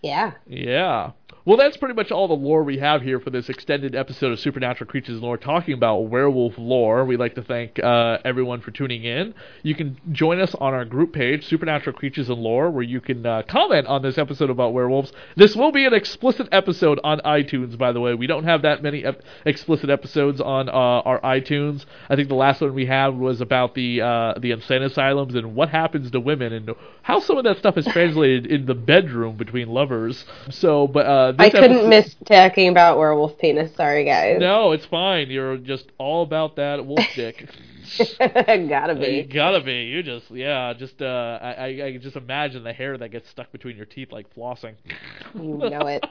Yeah. 0.02 0.32
Yeah. 0.46 1.12
Well, 1.44 1.56
that's 1.56 1.76
pretty 1.76 1.94
much 1.94 2.12
all 2.12 2.28
the 2.28 2.34
lore 2.34 2.62
we 2.62 2.78
have 2.78 3.02
here 3.02 3.18
for 3.18 3.30
this 3.30 3.48
extended 3.48 3.96
episode 3.96 4.30
of 4.30 4.38
Supernatural 4.38 4.88
Creatures 4.88 5.14
and 5.14 5.22
Lore, 5.22 5.36
talking 5.36 5.74
about 5.74 6.02
werewolf 6.02 6.54
lore. 6.56 7.04
We'd 7.04 7.18
like 7.18 7.34
to 7.34 7.42
thank 7.42 7.82
uh, 7.82 8.18
everyone 8.24 8.60
for 8.60 8.70
tuning 8.70 9.02
in. 9.02 9.34
You 9.64 9.74
can 9.74 10.00
join 10.12 10.40
us 10.40 10.54
on 10.54 10.72
our 10.72 10.84
group 10.84 11.12
page, 11.12 11.44
Supernatural 11.44 11.96
Creatures 11.96 12.28
and 12.28 12.38
Lore, 12.38 12.70
where 12.70 12.84
you 12.84 13.00
can 13.00 13.26
uh, 13.26 13.42
comment 13.48 13.88
on 13.88 14.02
this 14.02 14.18
episode 14.18 14.50
about 14.50 14.72
werewolves. 14.72 15.12
This 15.34 15.56
will 15.56 15.72
be 15.72 15.84
an 15.84 15.92
explicit 15.92 16.46
episode 16.52 17.00
on 17.02 17.18
iTunes, 17.24 17.76
by 17.76 17.90
the 17.90 17.98
way. 17.98 18.14
We 18.14 18.28
don't 18.28 18.44
have 18.44 18.62
that 18.62 18.80
many 18.80 19.04
ep- 19.04 19.22
explicit 19.44 19.90
episodes 19.90 20.40
on 20.40 20.68
uh, 20.68 20.72
our 20.72 21.20
iTunes. 21.22 21.84
I 22.08 22.14
think 22.14 22.28
the 22.28 22.36
last 22.36 22.60
one 22.60 22.72
we 22.72 22.86
had 22.86 23.18
was 23.18 23.40
about 23.40 23.74
the 23.74 24.00
uh, 24.00 24.34
the 24.38 24.52
insane 24.52 24.82
asylums 24.82 25.34
and 25.34 25.56
what 25.56 25.70
happens 25.70 26.12
to 26.12 26.20
women 26.20 26.52
and 26.52 26.70
how 27.02 27.18
some 27.18 27.36
of 27.36 27.42
that 27.44 27.58
stuff 27.58 27.76
is 27.76 27.86
translated 27.86 28.46
in 28.46 28.66
the 28.66 28.74
bedroom 28.76 29.36
between 29.36 29.66
lovers. 29.66 29.91
So, 30.50 30.86
but 30.86 31.06
uh, 31.06 31.32
I 31.38 31.50
couldn't 31.50 31.72
episode- 31.72 31.88
miss 31.88 32.14
talking 32.26 32.68
about 32.68 32.98
werewolf 32.98 33.38
penis. 33.38 33.74
Sorry, 33.76 34.04
guys. 34.04 34.38
No, 34.40 34.72
it's 34.72 34.86
fine. 34.86 35.30
You're 35.30 35.56
just 35.58 35.90
all 35.98 36.22
about 36.22 36.56
that 36.56 36.84
wolf 36.84 37.00
dick. 37.14 37.48
Gotta 38.18 38.94
you 38.94 38.98
be. 38.98 39.22
gotta 39.24 39.60
be. 39.60 39.82
You 39.82 40.02
just, 40.02 40.30
yeah, 40.30 40.72
just, 40.72 41.02
uh, 41.02 41.38
I, 41.42 41.64
I, 41.66 41.98
just 42.00 42.16
imagine 42.16 42.64
the 42.64 42.72
hair 42.72 42.96
that 42.96 43.10
gets 43.10 43.28
stuck 43.28 43.52
between 43.52 43.76
your 43.76 43.86
teeth 43.86 44.12
like 44.12 44.32
flossing. 44.34 44.74
You 45.34 45.58
know 45.58 45.86
it. 45.88 46.06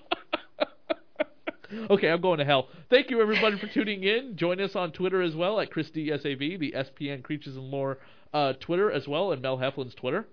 okay, 1.89 2.09
I'm 2.09 2.21
going 2.21 2.39
to 2.39 2.45
hell. 2.45 2.67
Thank 2.89 3.09
you 3.09 3.21
everybody 3.21 3.57
for 3.57 3.67
tuning 3.67 4.03
in. 4.03 4.36
Join 4.36 4.59
us 4.59 4.75
on 4.75 4.91
Twitter 4.91 5.21
as 5.21 5.36
well 5.36 5.59
at 5.59 5.71
ChristySAV, 5.71 6.59
the 6.59 6.73
SPN 6.75 7.23
Creatures 7.23 7.55
and 7.55 7.65
Lore 7.65 7.99
uh, 8.34 8.53
Twitter 8.53 8.91
as 8.91 9.07
well, 9.07 9.32
and 9.32 9.41
Mel 9.41 9.57
Heflin's 9.57 9.95
Twitter. 9.95 10.27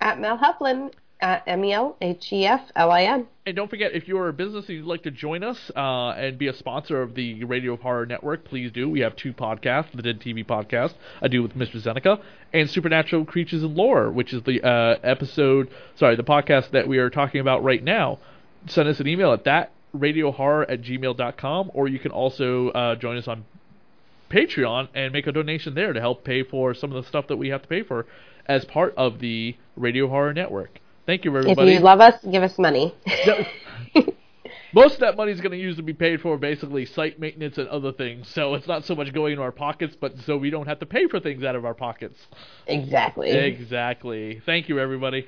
At 0.00 0.20
Mel 0.20 0.38
Heflin. 0.38 0.92
At 1.20 1.42
M 1.46 1.64
E 1.64 1.72
L 1.72 1.96
H 2.00 2.32
E 2.32 2.46
F 2.46 2.60
L 2.76 2.90
I 2.90 3.02
N. 3.02 3.26
And 3.46 3.56
don't 3.56 3.68
forget, 3.68 3.92
if 3.94 4.06
you're 4.06 4.28
a 4.28 4.32
business 4.32 4.66
and 4.68 4.76
you'd 4.76 4.86
like 4.86 5.02
to 5.02 5.10
join 5.10 5.42
us 5.42 5.70
uh, 5.74 6.10
and 6.10 6.38
be 6.38 6.48
a 6.48 6.52
sponsor 6.52 7.02
of 7.02 7.14
the 7.14 7.44
Radio 7.44 7.76
Horror 7.76 8.06
Network, 8.06 8.44
please 8.44 8.70
do. 8.70 8.88
We 8.88 9.00
have 9.00 9.16
two 9.16 9.32
podcasts: 9.32 9.92
the 9.92 10.02
Dead 10.02 10.20
TV 10.20 10.46
podcast 10.46 10.94
I 11.22 11.28
do 11.28 11.42
with 11.42 11.54
Mr. 11.54 11.82
Zeneca, 11.82 12.22
and 12.52 12.68
Supernatural 12.68 13.24
Creatures 13.24 13.62
and 13.62 13.74
Lore, 13.74 14.10
which 14.10 14.32
is 14.32 14.42
the 14.42 14.62
uh, 14.62 14.98
episode, 15.02 15.70
sorry, 15.96 16.16
the 16.16 16.24
podcast 16.24 16.70
that 16.72 16.86
we 16.86 16.98
are 16.98 17.10
talking 17.10 17.40
about 17.40 17.64
right 17.64 17.82
now. 17.82 18.18
Send 18.66 18.88
us 18.88 19.00
an 19.00 19.06
email 19.06 19.32
at 19.32 19.44
that 19.44 19.72
radiohorror 19.96 20.70
at 20.70 20.82
gmail.com, 20.82 21.70
or 21.74 21.88
you 21.88 21.98
can 21.98 22.12
also 22.12 22.68
uh, 22.70 22.94
join 22.96 23.16
us 23.16 23.26
on 23.26 23.44
Patreon 24.30 24.88
and 24.94 25.12
make 25.12 25.26
a 25.26 25.32
donation 25.32 25.74
there 25.74 25.92
to 25.92 26.00
help 26.00 26.24
pay 26.24 26.42
for 26.42 26.74
some 26.74 26.92
of 26.92 27.02
the 27.02 27.08
stuff 27.08 27.28
that 27.28 27.36
we 27.36 27.48
have 27.48 27.62
to 27.62 27.68
pay 27.68 27.82
for 27.82 28.06
as 28.46 28.64
part 28.64 28.94
of 28.96 29.20
the 29.20 29.56
Radio 29.76 30.08
Horror 30.08 30.34
Network. 30.34 30.80
Thank 31.08 31.24
you, 31.24 31.34
If 31.34 31.44
everybody. 31.44 31.72
you 31.72 31.78
love 31.78 32.00
us, 32.00 32.22
give 32.30 32.42
us 32.42 32.58
money. 32.58 32.94
Most 34.74 34.96
of 34.96 35.00
that 35.00 35.16
money 35.16 35.32
is 35.32 35.40
going 35.40 35.52
to 35.52 35.58
use 35.58 35.74
to 35.76 35.82
be 35.82 35.94
paid 35.94 36.20
for 36.20 36.36
basically 36.36 36.84
site 36.84 37.18
maintenance 37.18 37.56
and 37.56 37.66
other 37.68 37.92
things. 37.92 38.28
So 38.34 38.52
it's 38.52 38.68
not 38.68 38.84
so 38.84 38.94
much 38.94 39.14
going 39.14 39.32
into 39.32 39.42
our 39.42 39.50
pockets, 39.50 39.96
but 39.98 40.12
so 40.26 40.36
we 40.36 40.50
don't 40.50 40.66
have 40.66 40.80
to 40.80 40.86
pay 40.86 41.08
for 41.08 41.18
things 41.18 41.42
out 41.44 41.56
of 41.56 41.64
our 41.64 41.72
pockets. 41.72 42.18
exactly. 42.66 43.30
Exactly. 43.30 44.42
Thank 44.44 44.68
you, 44.68 44.78
everybody. 44.78 45.26